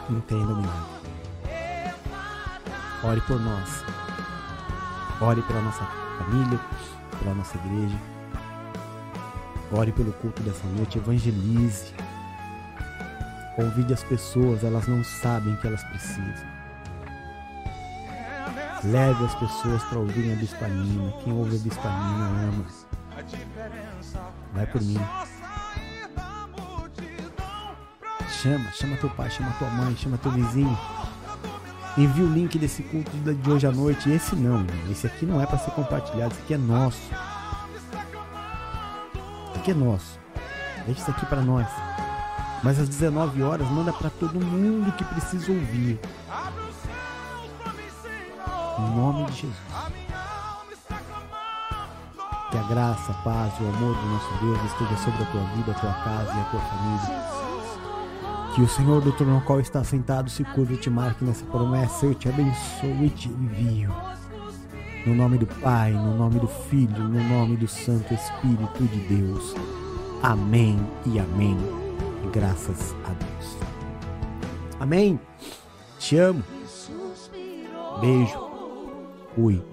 [0.08, 0.80] Entenda o milagre.
[3.04, 3.84] Ore por nós.
[5.20, 5.84] Ore pela nossa
[6.16, 6.58] família,
[7.18, 7.98] pela nossa igreja.
[9.70, 10.96] Ore pelo culto dessa noite.
[10.96, 11.92] Evangelize.
[13.54, 16.48] Convide as pessoas, elas não sabem que elas precisam.
[18.84, 21.12] Leve as pessoas para ouvirem a bispanina.
[21.22, 22.64] Quem ouve a bispanina ama.
[24.54, 24.98] Vai por mim.
[28.42, 30.76] Chama, chama teu pai, chama tua mãe, chama teu vizinho.
[31.96, 34.10] Envia o link desse culto de hoje à noite.
[34.10, 36.98] Esse não, esse aqui não é para ser compartilhado, esse aqui é nosso.
[39.50, 40.18] Esse aqui é nosso.
[40.86, 41.68] Deixa isso aqui para nós.
[42.64, 46.00] Mas às 19 horas manda para todo mundo que precisa ouvir.
[48.76, 49.56] Em nome de Jesus.
[52.50, 55.44] Que a graça, a paz e o amor do nosso Deus esteja sobre a tua
[55.54, 57.41] vida, a tua casa e a tua família.
[58.54, 62.04] Que o Senhor do trono qual está sentado se curve e te marque nessa promessa.
[62.04, 63.90] Eu te abençoo e te envio.
[65.06, 69.54] No nome do Pai, no nome do Filho, no nome do Santo Espírito de Deus.
[70.22, 71.56] Amém e amém.
[72.32, 73.58] Graças a Deus.
[74.78, 75.18] Amém.
[75.98, 76.44] Te amo.
[78.00, 78.38] Beijo.
[79.34, 79.71] Fui.